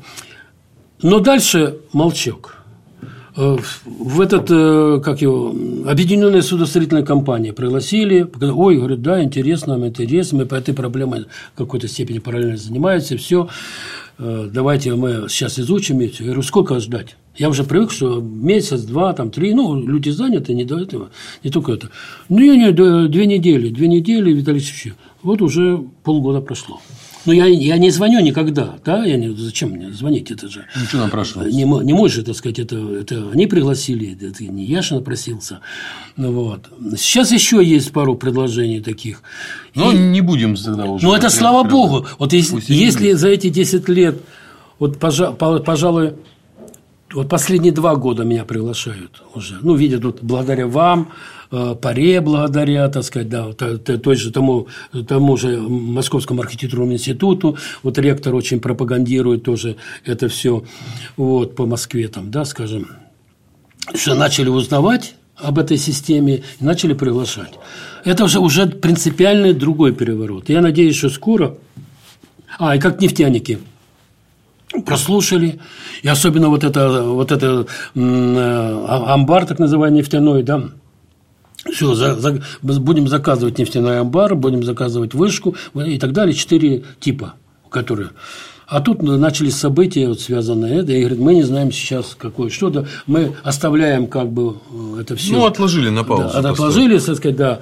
Но 1.02 1.18
дальше 1.18 1.78
молчок. 1.92 2.53
Э, 3.36 3.56
в 3.84 4.20
этот, 4.20 4.48
э, 4.50 5.00
как 5.04 5.20
его, 5.20 5.54
объединенная 5.86 6.42
судостроительная 6.42 7.04
компания 7.04 7.52
пригласили, 7.52 8.28
ой, 8.40 8.76
говорят, 8.76 9.02
да, 9.02 9.22
интересно, 9.22 9.76
нам 9.76 9.86
интересно, 9.88 10.38
мы 10.38 10.46
по 10.46 10.54
этой 10.54 10.72
проблеме 10.72 11.26
в 11.54 11.58
какой-то 11.58 11.88
степени 11.88 12.20
параллельно 12.20 12.56
занимаемся, 12.56 13.16
все, 13.16 13.48
э, 14.18 14.48
давайте 14.52 14.94
мы 14.94 15.28
сейчас 15.28 15.58
изучим. 15.58 15.98
Я 15.98 16.10
говорю, 16.20 16.42
сколько 16.42 16.78
ждать? 16.78 17.16
Я 17.36 17.48
уже 17.48 17.64
привык, 17.64 17.90
что 17.90 18.20
месяц, 18.20 18.82
два, 18.82 19.12
там, 19.12 19.30
три, 19.30 19.52
ну, 19.52 19.84
люди 19.84 20.10
заняты, 20.10 20.54
не 20.54 20.64
до 20.64 20.78
этого, 20.78 21.10
не 21.42 21.50
только 21.50 21.72
это. 21.72 21.90
Ну, 22.28 22.38
не, 22.38 22.56
не, 22.56 22.70
две 22.72 23.26
недели, 23.26 23.70
две 23.70 23.88
недели, 23.88 24.32
Виталий 24.32 24.60
Ильич, 24.60 24.94
вот 25.24 25.42
уже 25.42 25.82
полгода 26.04 26.40
прошло. 26.40 26.80
Но 27.26 27.32
я, 27.32 27.46
я 27.46 27.78
не 27.78 27.90
звоню 27.90 28.20
никогда, 28.20 28.74
да, 28.84 29.04
я 29.04 29.16
не, 29.16 29.34
зачем 29.34 29.70
мне 29.70 29.90
звонить, 29.92 30.30
это 30.30 30.48
же... 30.48 30.66
Ну, 30.76 30.84
что 30.84 30.98
напрашиваться? 30.98 31.50
Не, 31.50 31.64
не 31.64 31.92
мой 31.92 32.08
же, 32.10 32.22
так 32.22 32.36
сказать, 32.36 32.58
это, 32.58 32.76
это 32.76 33.30
они 33.32 33.46
пригласили, 33.46 34.16
это 34.20 34.44
не 34.44 34.64
я 34.64 34.82
же 34.82 34.94
напросился. 34.94 35.60
Ну, 36.16 36.32
вот. 36.32 36.68
Сейчас 36.96 37.32
еще 37.32 37.64
есть 37.64 37.92
пару 37.92 38.14
предложений 38.14 38.80
таких. 38.80 39.22
Но 39.74 39.92
И, 39.92 39.96
не 39.96 40.20
будем 40.20 40.56
тогда 40.56 40.84
уже... 40.84 41.06
Ну, 41.06 41.14
это 41.14 41.30
слава 41.30 41.62
богу. 41.66 42.06
Вот 42.18 42.32
если, 42.32 42.60
если 42.68 43.12
за 43.12 43.28
эти 43.28 43.48
10 43.48 43.88
лет, 43.88 44.16
вот, 44.78 44.98
пожалуй, 44.98 46.14
вот 47.14 47.28
последние 47.28 47.72
два 47.72 47.96
года 47.96 48.24
меня 48.24 48.44
приглашают 48.44 49.22
уже. 49.34 49.58
Ну, 49.62 49.74
видят, 49.74 50.04
вот 50.04 50.18
благодаря 50.22 50.66
вам, 50.66 51.08
Э, 51.56 51.76
паре 51.80 52.20
благодаря, 52.20 52.88
так 52.88 53.04
сказать, 53.04 53.28
да, 53.28 53.52
той 53.52 54.16
же 54.16 54.32
тому, 54.32 54.66
тому 55.06 55.36
же 55.36 55.58
Московскому 55.58 56.40
архитектурному 56.42 56.94
институту, 56.94 57.56
вот 57.84 57.96
ректор 57.98 58.34
очень 58.34 58.58
пропагандирует 58.58 59.44
тоже 59.44 59.76
это 60.04 60.28
все 60.28 60.64
вот, 61.16 61.54
по 61.54 61.64
Москве, 61.64 62.08
там, 62.08 62.32
да, 62.32 62.44
скажем, 62.44 62.88
что 63.94 64.16
начали 64.16 64.48
узнавать 64.48 65.14
об 65.36 65.60
этой 65.60 65.76
системе 65.76 66.42
начали 66.58 66.92
приглашать. 66.92 67.52
Это 68.04 68.24
уже, 68.24 68.40
уже 68.40 68.66
принципиальный 68.66 69.52
другой 69.52 69.92
переворот. 69.92 70.48
Я 70.48 70.60
надеюсь, 70.60 70.96
что 70.96 71.08
скоро... 71.08 71.56
А, 72.58 72.74
и 72.74 72.80
как 72.80 73.00
нефтяники 73.00 73.58
прослушали, 74.82 75.60
и 76.02 76.08
особенно 76.08 76.48
вот 76.48 76.64
это, 76.64 77.02
вот 77.02 77.32
это 77.32 77.66
э, 77.94 78.86
амбар, 78.88 79.46
так 79.46 79.58
называемый, 79.58 79.98
нефтяной, 79.98 80.42
да, 80.42 80.70
Все, 81.72 81.94
за, 81.94 82.14
за, 82.16 82.42
будем 82.62 83.08
заказывать 83.08 83.58
нефтяной 83.58 84.00
амбар, 84.00 84.34
будем 84.34 84.62
заказывать 84.62 85.14
вышку 85.14 85.56
и 85.74 85.98
так 85.98 86.12
далее. 86.12 86.34
Четыре 86.34 86.84
типа, 87.00 87.34
которые. 87.70 88.10
А 88.66 88.80
тут 88.80 89.02
начались 89.02 89.56
события, 89.56 90.08
вот, 90.08 90.20
связанные 90.20 90.80
это, 90.80 90.92
и 90.92 91.00
говорит, 91.00 91.18
мы 91.18 91.34
не 91.34 91.42
знаем 91.42 91.70
сейчас 91.70 92.16
какое 92.18 92.48
что-то, 92.48 92.86
мы 93.06 93.36
оставляем 93.42 94.06
как 94.06 94.30
бы 94.30 94.56
э, 94.96 95.00
это 95.02 95.16
все. 95.16 95.34
Ну, 95.34 95.44
отложили 95.44 95.90
на 95.90 96.02
паузу. 96.02 96.40
Да, 96.40 96.50
отложили, 96.50 96.98
так 96.98 97.16
сказать, 97.16 97.36
да. 97.36 97.60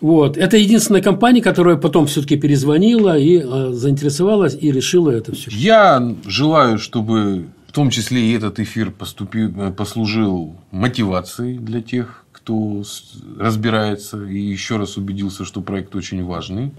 Вот. 0.00 0.36
Это 0.38 0.56
единственная 0.56 1.02
компания, 1.02 1.42
которая 1.42 1.76
потом 1.76 2.06
все-таки 2.06 2.36
перезвонила 2.36 3.18
и 3.18 3.38
э, 3.38 3.72
заинтересовалась 3.72 4.56
и 4.58 4.72
решила 4.72 5.10
это 5.10 5.34
все. 5.34 5.50
Я 5.52 6.14
желаю, 6.26 6.78
чтобы 6.78 7.46
в 7.68 7.72
том 7.72 7.90
числе 7.90 8.22
и 8.22 8.32
этот 8.32 8.58
эфир 8.58 8.90
поступил, 8.90 9.52
э, 9.56 9.70
послужил 9.72 10.56
мотивацией 10.70 11.58
для 11.58 11.80
тех, 11.82 12.24
кто 12.32 12.82
разбирается 13.38 14.24
и 14.24 14.38
еще 14.38 14.76
раз 14.76 14.96
убедился, 14.96 15.44
что 15.44 15.60
проект 15.60 15.94
очень 15.94 16.24
важный. 16.24 16.72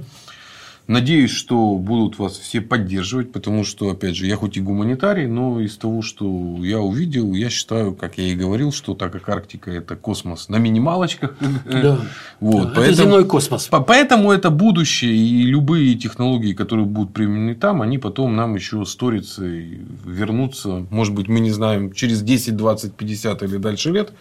Надеюсь, 0.92 1.32
что 1.32 1.76
будут 1.76 2.20
вас 2.20 2.38
все 2.38 2.60
поддерживать, 2.60 3.32
потому 3.32 3.64
что, 3.64 3.92
опять 3.92 4.18
же, 4.18 4.26
я 4.26 4.36
хоть 4.36 4.58
и 4.58 4.60
гуманитарий, 4.60 5.26
но 5.26 5.62
из 5.62 5.78
того, 5.78 6.02
что 6.02 6.26
я 6.60 6.82
увидел, 6.82 7.34
я 7.34 7.50
считаю, 7.50 7.96
как 7.96 8.18
я 8.18 8.26
и 8.26 8.36
говорил, 8.36 8.74
что 8.74 8.94
так 8.94 9.14
как 9.14 9.30
Арктика– 9.30 9.72
это 9.72 9.96
космос 9.96 10.50
на 10.50 10.58
минималочках. 10.58 11.38
Да. 11.72 12.00
Вот, 12.42 12.70
да, 12.70 12.74
поэтому, 12.76 12.82
это 12.82 12.94
земной 12.94 13.26
космос. 13.26 13.70
Поэтому 13.70 14.32
это 14.32 14.50
будущее, 14.50 15.16
и 15.16 15.44
любые 15.44 15.96
технологии, 15.96 16.54
которые 16.54 16.86
будут 16.86 17.14
применены 17.14 17.56
там, 17.56 17.82
они 17.82 17.98
потом 17.98 18.36
нам 18.36 18.56
еще 18.56 18.84
сторятся 18.86 19.46
и 19.46 19.80
вернутся. 20.06 20.86
Может 20.90 21.14
быть, 21.14 21.30
мы 21.30 21.40
не 21.40 21.52
знаем, 21.52 21.94
через 21.94 22.22
10, 22.22 22.58
20, 22.58 22.94
50 22.96 23.44
или 23.44 23.58
дальше 23.58 23.92
лет, 23.92 24.12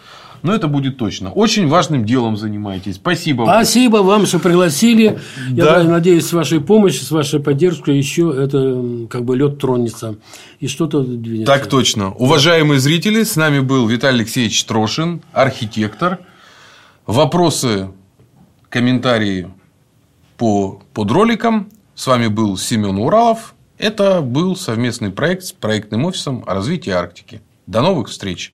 но 0.43 0.55
это 0.55 0.69
будет 0.69 0.97
точно. 0.97 1.31
Очень 1.31 1.69
важным 1.69 2.05
делом 2.05 2.37
занимаетесь. 2.37 2.97
Спасибо. 2.97 3.45
Спасибо 3.45 3.99
вам, 3.99 4.27
что 4.27 4.39
пригласили. 4.39 5.19
Да. 5.51 5.79
Я 5.79 5.85
надеюсь, 5.85 6.27
с 6.27 6.33
вашей 6.33 6.61
помощью, 6.61 7.05
с 7.05 7.11
вашей 7.11 7.41
поддержкой 7.41 7.97
еще 7.97 8.35
это 8.37 9.07
как 9.09 9.25
бы 9.25 9.37
лед 9.37 9.59
тронется 9.59 10.17
и 10.59 10.67
что-то 10.67 11.03
двинется. 11.03 11.53
Так 11.53 11.67
точно. 11.67 12.13
Уважаемые 12.13 12.81
зрители, 12.81 13.23
с 13.23 13.37
нами 13.37 13.61
был 13.61 13.87
Виталий 13.87 14.21
Алексеевич 14.21 14.65
Трошин, 14.65 15.23
архитектор. 15.33 16.19
Вопросы, 17.07 17.91
комментарии 18.69 19.49
по, 20.37 20.81
под 20.95 21.11
роликом. 21.11 21.69
С 21.95 22.07
вами 22.07 22.29
был 22.29 22.57
Семен 22.57 22.97
Уралов. 22.99 23.55
Это 23.77 24.21
был 24.21 24.57
совместный 24.57 25.11
проект 25.11 25.45
с 25.45 25.53
проектным 25.53 26.05
офисом 26.05 26.45
о 26.47 26.55
развитии 26.55 26.91
Арктики. 26.91 27.43
До 27.67 27.83
новых 27.83 28.09
встреч! 28.09 28.49